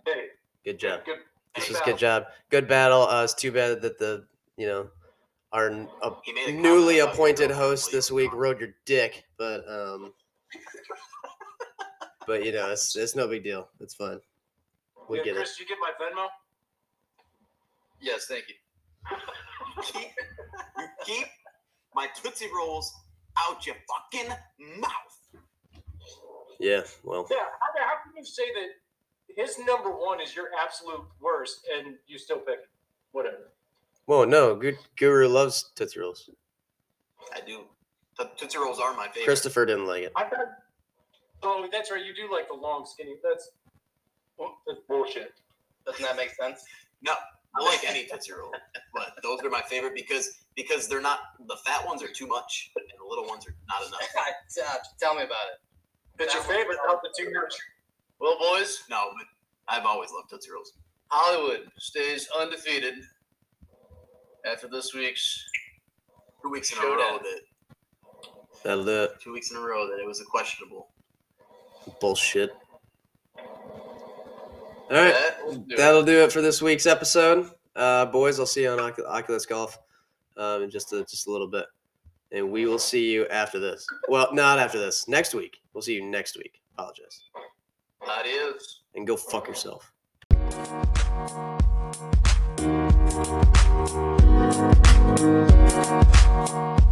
hey, 0.07 0.27
good 0.65 0.79
job. 0.79 1.05
good. 1.07 1.19
This 1.55 1.65
good 1.69 1.73
was 1.73 1.81
a 1.81 1.85
good 1.85 1.99
job. 1.99 2.25
Good 2.51 2.69
battle. 2.69 3.03
Uh, 3.03 3.25
it's 3.25 3.33
too 3.35 3.51
bad 3.53 3.81
that 3.81 3.99
the 3.99 4.27
you 4.57 4.67
know 4.67 4.89
our 5.53 5.71
n- 5.71 5.89
uh, 6.03 6.11
a 6.49 6.53
newly 6.53 6.99
appointed 7.01 7.51
host 7.51 7.91
this 7.93 8.11
week 8.11 8.33
rode 8.33 8.61
your 8.61 8.75
dick, 8.87 9.25
but 9.39 9.65
um, 9.69 10.13
but 12.27 12.45
you 12.45 12.53
know 12.53 12.71
it's 12.71 12.97
it's 12.97 13.15
no 13.15 13.29
big 13.29 13.45
deal. 13.45 13.69
It's 13.81 13.95
fine. 13.95 14.21
We 15.09 15.19
Yeah, 15.19 15.25
get 15.25 15.31
it. 15.35 15.37
Chris, 15.37 15.61
you 15.61 15.67
get 15.67 15.79
my 15.81 15.91
Venmo? 16.01 16.27
Yes, 18.01 18.27
thank 18.27 18.45
you. 18.49 18.55
keep, 19.83 20.11
you 20.79 20.87
keep 21.05 21.27
my 21.95 22.09
Tootsie 22.21 22.49
Rolls 22.55 22.93
out 23.39 23.67
your 23.67 23.77
fucking 23.89 24.31
mouth. 24.79 25.43
Yeah. 26.61 26.83
Well, 27.03 27.27
Yeah. 27.31 27.37
How, 27.61 27.85
how 27.87 27.95
can 28.05 28.13
you 28.17 28.25
say 28.25 28.45
that 28.55 29.37
his 29.43 29.59
number 29.67 29.91
one 29.91 30.21
is 30.21 30.35
your 30.37 30.49
absolute 30.63 31.03
worst 31.21 31.67
and 31.77 31.97
you 32.07 32.19
still 32.19 32.39
pick 32.39 32.61
it? 32.61 32.69
Whatever. 33.13 33.53
Well, 34.07 34.27
no. 34.27 34.55
Good 34.55 34.79
Guru 34.99 35.29
loves 35.29 35.71
Tootsie 35.75 36.01
Rolls. 36.01 36.29
I 37.35 37.41
do. 37.41 37.63
The 38.19 38.31
Tootsie 38.37 38.59
Rolls 38.59 38.79
are 38.79 38.95
my 38.95 39.07
favorite. 39.09 39.25
Christopher 39.25 39.67
didn't 39.67 39.87
like 39.87 40.05
it. 40.05 40.13
I 40.17 40.25
thought. 40.25 40.47
Oh, 41.43 41.67
that's 41.71 41.91
right. 41.91 42.05
You 42.05 42.15
do 42.15 42.33
like 42.33 42.49
the 42.49 42.55
long, 42.55 42.87
skinny. 42.87 43.17
That's 43.23 43.51
that's 44.67 44.81
bullshit. 44.89 45.33
Doesn't 45.87 46.03
that 46.03 46.17
make 46.17 46.31
sense? 46.31 46.65
No, 47.03 47.13
I 47.57 47.65
like 47.65 47.85
any 47.87 48.07
Tootsie 48.07 48.33
Roll, 48.33 48.53
but 48.95 49.15
those 49.23 49.41
are 49.43 49.51
my 49.51 49.63
favorite 49.63 49.95
because 49.95 50.39
because 50.57 50.89
they're 50.89 51.01
not 51.03 51.19
the 51.47 51.57
fat 51.65 51.85
ones 51.87 52.03
are 52.03 52.09
too 52.09 52.27
much 52.27 52.71
and 52.77 52.87
the 52.99 53.09
little 53.09 53.27
ones 53.27 53.47
are 53.47 53.55
not 53.69 53.87
enough. 53.87 54.01
Uh, 54.57 54.75
Tell 55.01 55.15
me 55.15 55.23
about 55.23 55.47
it. 55.53 56.23
It's 56.23 56.33
your 56.33 56.43
favorite 56.45 56.79
out 56.89 57.03
the 57.03 57.13
two 57.19 57.25
much. 57.33 57.55
Well, 58.21 58.39
boys, 58.39 58.85
No, 58.89 59.11
but 59.19 59.27
I've 59.67 59.85
always 59.85 60.11
loved 60.13 60.31
Tootsie 60.31 60.51
Rolls. 60.53 60.73
Hollywood 61.09 61.69
stays 61.79 62.29
undefeated 62.41 62.95
after 64.45 64.69
this 64.69 64.95
week's 64.95 65.45
two 66.43 66.51
weeks 66.51 66.73
in 66.73 66.79
a 66.79 66.83
row 66.83 67.19
that 67.19 67.41
that 68.63 68.77
lit. 68.77 69.21
two 69.21 69.33
weeks 69.33 69.51
in 69.51 69.57
a 69.57 69.61
row 69.61 69.87
that 69.89 69.99
it 70.01 70.07
was 70.07 70.21
a 70.21 70.25
questionable 70.25 70.89
bullshit. 72.01 72.51
All 73.37 73.45
right, 74.91 75.15
that 75.15 75.39
will 75.45 75.57
do, 75.57 75.77
That'll 75.77 76.03
it. 76.03 76.07
do 76.07 76.23
it 76.25 76.33
for 76.33 76.43
this 76.43 76.61
week's 76.61 76.87
episode, 76.87 77.51
uh, 77.75 78.07
boys. 78.07 78.39
I'll 78.39 78.47
see 78.47 78.63
you 78.63 78.71
on 78.71 78.81
Oculus 78.81 79.47
Golf 79.47 79.79
um, 80.37 80.63
in 80.63 80.71
just 80.71 80.93
a, 80.93 81.05
just 81.05 81.27
a 81.27 81.31
little 81.33 81.49
bit, 81.49 81.67
and 82.33 82.51
we 82.51 82.67
will 82.67 82.79
see 82.79 83.11
you 83.11 83.27
after 83.29 83.59
this. 83.59 83.87
Well, 84.09 84.29
not 84.35 84.59
after 84.59 84.79
this. 84.79 85.09
Next 85.09 85.35
week. 85.35 85.59
We'll 85.73 85.83
see 85.83 85.95
you 85.95 86.05
next 86.05 86.37
week. 86.37 86.61
Apologize. 86.75 87.23
Adios. 88.07 88.83
And 88.95 89.07
go 89.07 89.17
fuck 89.17 89.49
yourself. 89.49 89.91
Thank 93.87 95.19
you. 96.79 96.84